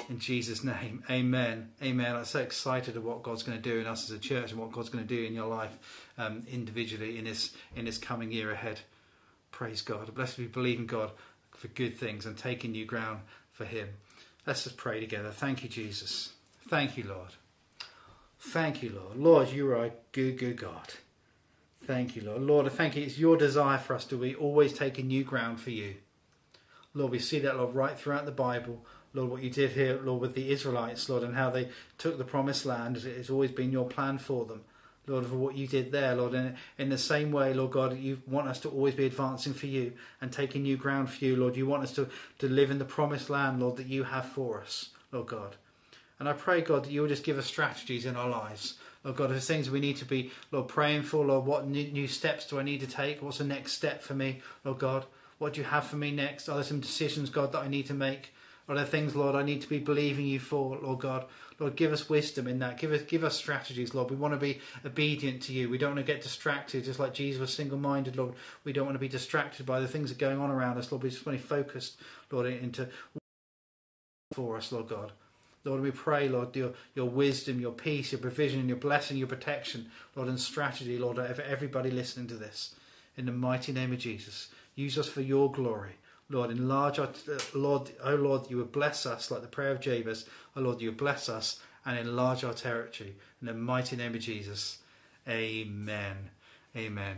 In 0.09 0.19
Jesus' 0.19 0.63
name, 0.63 1.03
amen. 1.09 1.71
Amen. 1.81 2.15
I'm 2.15 2.25
so 2.25 2.41
excited 2.41 2.97
of 2.97 3.03
what 3.03 3.23
God's 3.23 3.43
going 3.43 3.59
to 3.59 3.69
do 3.69 3.79
in 3.79 3.87
us 3.87 4.03
as 4.03 4.15
a 4.15 4.19
church 4.19 4.51
and 4.51 4.59
what 4.59 4.71
God's 4.71 4.89
going 4.89 5.07
to 5.07 5.15
do 5.15 5.23
in 5.23 5.33
your 5.33 5.47
life 5.47 6.11
um, 6.17 6.45
individually 6.51 7.17
in 7.17 7.25
this, 7.25 7.55
in 7.75 7.85
this 7.85 7.97
coming 7.97 8.31
year 8.31 8.51
ahead. 8.51 8.81
Praise 9.51 9.81
God. 9.81 10.13
Blessed 10.13 10.37
be 10.37 10.47
believing 10.47 10.85
God 10.85 11.11
for 11.51 11.69
good 11.69 11.97
things 11.97 12.25
and 12.25 12.37
taking 12.37 12.71
new 12.71 12.85
ground 12.85 13.21
for 13.53 13.65
Him. 13.65 13.87
Let's 14.45 14.65
just 14.65 14.75
pray 14.75 14.99
together. 14.99 15.29
Thank 15.29 15.63
you, 15.63 15.69
Jesus. 15.69 16.33
Thank 16.67 16.97
you, 16.97 17.05
Lord. 17.05 17.29
Thank 18.39 18.83
you, 18.83 18.91
Lord. 18.93 19.17
Lord, 19.17 19.49
you 19.49 19.71
are 19.71 19.85
a 19.85 19.91
good, 20.11 20.37
good 20.37 20.57
God. 20.57 20.93
Thank 21.85 22.15
you, 22.15 22.23
Lord. 22.23 22.41
Lord, 22.41 22.65
I 22.65 22.69
thank 22.69 22.95
you. 22.95 23.03
It's 23.03 23.17
your 23.17 23.37
desire 23.37 23.77
for 23.77 23.95
us 23.95 24.05
to 24.05 24.17
be 24.17 24.35
always 24.35 24.73
taking 24.73 25.07
new 25.07 25.23
ground 25.23 25.61
for 25.61 25.69
you. 25.69 25.95
Lord, 26.93 27.11
we 27.11 27.19
see 27.19 27.39
that, 27.39 27.57
Lord, 27.57 27.73
right 27.73 27.97
throughout 27.97 28.25
the 28.25 28.31
Bible. 28.31 28.85
Lord, 29.13 29.29
what 29.29 29.43
you 29.43 29.49
did 29.49 29.71
here, 29.71 29.99
Lord, 30.01 30.21
with 30.21 30.35
the 30.35 30.51
Israelites, 30.51 31.07
Lord, 31.07 31.23
and 31.23 31.35
how 31.35 31.49
they 31.49 31.69
took 31.97 32.17
the 32.17 32.23
promised 32.23 32.65
land. 32.65 32.97
It's 32.97 33.29
always 33.29 33.51
been 33.51 33.71
your 33.71 33.87
plan 33.87 34.17
for 34.17 34.45
them. 34.45 34.61
Lord, 35.05 35.25
for 35.25 35.35
what 35.35 35.55
you 35.55 35.67
did 35.67 35.91
there, 35.91 36.15
Lord. 36.15 36.33
And 36.33 36.55
in 36.77 36.89
the 36.89 36.97
same 36.97 37.31
way, 37.31 37.53
Lord 37.53 37.71
God, 37.71 37.97
you 37.97 38.21
want 38.25 38.47
us 38.47 38.59
to 38.61 38.69
always 38.69 38.95
be 38.95 39.05
advancing 39.05 39.53
for 39.53 39.67
you 39.67 39.93
and 40.21 40.31
taking 40.31 40.63
new 40.63 40.77
ground 40.77 41.09
for 41.09 41.25
you, 41.25 41.35
Lord. 41.35 41.57
You 41.57 41.67
want 41.67 41.83
us 41.83 41.91
to, 41.93 42.07
to 42.39 42.47
live 42.47 42.71
in 42.71 42.79
the 42.79 42.85
promised 42.85 43.29
land, 43.29 43.59
Lord, 43.59 43.77
that 43.77 43.87
you 43.87 44.03
have 44.03 44.25
for 44.25 44.61
us, 44.61 44.89
Lord 45.11 45.27
God. 45.27 45.55
And 46.19 46.29
I 46.29 46.33
pray, 46.33 46.61
God, 46.61 46.85
that 46.85 46.91
you 46.91 47.01
will 47.01 47.09
just 47.09 47.25
give 47.25 47.37
us 47.37 47.45
strategies 47.45 48.05
in 48.05 48.15
our 48.15 48.29
lives. 48.29 48.75
Lord 49.03 49.17
God, 49.17 49.31
there's 49.31 49.47
things 49.47 49.69
we 49.69 49.81
need 49.81 49.97
to 49.97 50.05
be, 50.05 50.31
Lord, 50.51 50.69
praying 50.69 51.03
for. 51.03 51.25
Lord, 51.25 51.45
what 51.45 51.67
new, 51.67 51.91
new 51.91 52.07
steps 52.07 52.47
do 52.47 52.59
I 52.59 52.63
need 52.63 52.79
to 52.79 52.87
take? 52.87 53.21
What's 53.21 53.39
the 53.39 53.43
next 53.43 53.73
step 53.73 54.01
for 54.01 54.13
me, 54.13 54.41
Lord 54.63 54.79
God? 54.79 55.05
What 55.39 55.53
do 55.53 55.61
you 55.61 55.67
have 55.67 55.85
for 55.85 55.97
me 55.97 56.11
next? 56.11 56.47
Are 56.47 56.55
there 56.55 56.63
some 56.63 56.79
decisions, 56.79 57.29
God, 57.29 57.51
that 57.51 57.63
I 57.63 57.67
need 57.67 57.87
to 57.87 57.93
make? 57.93 58.32
Are 58.69 58.75
there 58.75 58.85
things, 58.85 59.15
Lord, 59.15 59.35
I 59.35 59.43
need 59.43 59.61
to 59.61 59.69
be 59.69 59.79
believing 59.79 60.25
you 60.25 60.39
for, 60.39 60.77
Lord 60.77 60.99
God? 60.99 61.25
Lord, 61.59 61.75
give 61.75 61.93
us 61.93 62.09
wisdom 62.09 62.47
in 62.47 62.59
that. 62.59 62.77
Give 62.77 62.91
us, 62.91 63.01
give 63.03 63.23
us 63.23 63.35
strategies, 63.35 63.93
Lord. 63.93 64.09
We 64.09 64.15
want 64.15 64.33
to 64.33 64.39
be 64.39 64.61
obedient 64.85 65.41
to 65.43 65.53
you. 65.53 65.69
We 65.69 65.77
don't 65.77 65.95
want 65.95 66.05
to 66.05 66.13
get 66.13 66.23
distracted, 66.23 66.85
just 66.85 66.99
like 66.99 67.13
Jesus 67.13 67.41
was 67.41 67.53
single-minded, 67.53 68.15
Lord. 68.15 68.33
We 68.63 68.73
don't 68.73 68.85
want 68.85 68.95
to 68.95 68.99
be 68.99 69.07
distracted 69.09 69.65
by 69.65 69.79
the 69.79 69.87
things 69.87 70.09
that 70.09 70.17
are 70.17 70.27
going 70.29 70.39
on 70.39 70.49
around 70.49 70.77
us, 70.77 70.91
Lord. 70.91 71.03
We 71.03 71.09
just 71.09 71.25
want 71.25 71.37
to 71.37 71.43
be 71.43 71.47
focused, 71.47 71.97
Lord, 72.31 72.47
into 72.47 72.89
for 74.33 74.57
us, 74.57 74.71
Lord 74.71 74.87
God. 74.87 75.11
Lord, 75.65 75.81
we 75.81 75.91
pray, 75.91 76.27
Lord, 76.29 76.55
your, 76.55 76.73
your 76.95 77.09
wisdom, 77.09 77.59
your 77.59 77.71
peace, 77.71 78.11
your 78.11 78.19
provision, 78.19 78.67
your 78.67 78.77
blessing, 78.77 79.17
your 79.17 79.27
protection, 79.27 79.91
Lord, 80.15 80.27
and 80.29 80.39
strategy, 80.39 80.97
Lord, 80.97 81.17
for 81.17 81.41
everybody 81.43 81.91
listening 81.91 82.27
to 82.27 82.35
this. 82.35 82.75
in 83.17 83.25
the 83.25 83.31
mighty 83.31 83.71
name 83.71 83.91
of 83.91 83.99
Jesus. 83.99 84.49
Use 84.75 84.97
us 84.97 85.07
for 85.07 85.21
your 85.21 85.51
glory. 85.51 85.93
Lord, 86.33 86.49
enlarge 86.49 86.99
our, 86.99 87.07
uh, 87.07 87.39
Lord, 87.53 87.91
oh 88.03 88.15
Lord, 88.15 88.49
you 88.49 88.57
would 88.57 88.71
bless 88.71 89.05
us 89.05 89.29
like 89.29 89.41
the 89.41 89.47
prayer 89.47 89.71
of 89.71 89.79
Jabez. 89.79 90.25
Oh 90.55 90.61
Lord, 90.61 90.81
you 90.81 90.89
would 90.89 90.97
bless 90.97 91.29
us 91.29 91.61
and 91.85 91.97
enlarge 91.97 92.43
our 92.43 92.53
territory. 92.53 93.15
In 93.39 93.47
the 93.47 93.53
mighty 93.53 93.95
name 93.95 94.15
of 94.15 94.21
Jesus. 94.21 94.79
Amen. 95.27 96.31
Amen. 96.75 97.17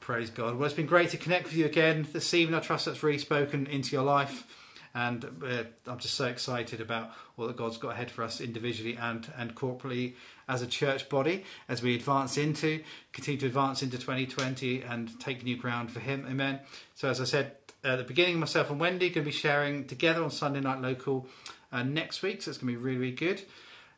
Praise 0.00 0.30
God. 0.30 0.56
Well, 0.56 0.66
it's 0.66 0.74
been 0.74 0.86
great 0.86 1.10
to 1.10 1.16
connect 1.16 1.44
with 1.44 1.54
you 1.54 1.64
again 1.64 2.06
this 2.12 2.34
evening. 2.34 2.58
I 2.58 2.60
trust 2.60 2.86
that's 2.86 3.02
really 3.02 3.18
spoken 3.18 3.66
into 3.66 3.94
your 3.94 4.04
life. 4.04 4.46
And 4.94 5.24
uh, 5.44 5.64
I'm 5.86 5.98
just 5.98 6.14
so 6.14 6.24
excited 6.24 6.80
about 6.80 7.10
what 7.34 7.54
God's 7.54 7.76
got 7.76 7.90
ahead 7.90 8.10
for 8.10 8.24
us 8.24 8.40
individually 8.40 8.96
and, 8.98 9.30
and 9.36 9.54
corporately 9.54 10.14
as 10.48 10.62
a 10.62 10.66
church 10.66 11.10
body 11.10 11.44
as 11.68 11.82
we 11.82 11.94
advance 11.94 12.38
into, 12.38 12.82
continue 13.12 13.38
to 13.40 13.46
advance 13.46 13.82
into 13.82 13.98
2020 13.98 14.82
and 14.82 15.20
take 15.20 15.44
new 15.44 15.56
ground 15.56 15.90
for 15.90 16.00
Him. 16.00 16.26
Amen. 16.26 16.60
So, 16.94 17.10
as 17.10 17.20
I 17.20 17.24
said 17.24 17.56
at 17.92 17.98
the 17.98 18.04
beginning, 18.04 18.38
myself 18.40 18.70
and 18.70 18.80
Wendy 18.80 19.10
going 19.10 19.24
to 19.24 19.30
be 19.30 19.36
sharing 19.36 19.86
together 19.86 20.22
on 20.22 20.30
Sunday 20.30 20.60
Night 20.60 20.80
Local 20.80 21.26
uh, 21.72 21.82
next 21.82 22.22
week. 22.22 22.42
So, 22.42 22.50
it's 22.50 22.58
going 22.58 22.72
to 22.72 22.78
be 22.78 22.84
really, 22.84 22.98
really 22.98 23.12
good. 23.12 23.42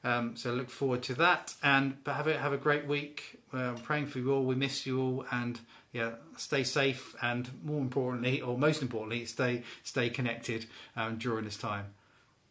Um, 0.05 0.37
so 0.37 0.53
look 0.53 0.71
forward 0.71 1.03
to 1.05 1.15
that, 1.15 1.55
and 1.63 2.03
but 2.05 2.15
have 2.15 2.29
a 2.29 2.39
have 2.39 2.53
a 2.53 2.57
great 2.57 2.87
week. 2.87 3.41
Uh, 3.53 3.57
I'm 3.57 3.79
praying 3.79 4.07
for 4.07 4.19
you 4.21 4.33
all. 4.33 4.45
We 4.45 4.55
miss 4.55 4.87
you 4.87 5.01
all, 5.01 5.27
and 5.33 5.59
yeah, 5.93 6.13
stay 6.37 6.63
safe, 6.63 7.17
and 7.21 7.51
more 7.65 7.81
importantly, 7.81 8.41
or 8.41 8.57
most 8.57 8.81
importantly, 8.81 9.25
stay 9.25 9.65
stay 9.83 10.09
connected 10.09 10.67
um, 10.97 11.19
during 11.19 11.45
this 11.45 11.57
time. 11.57 11.87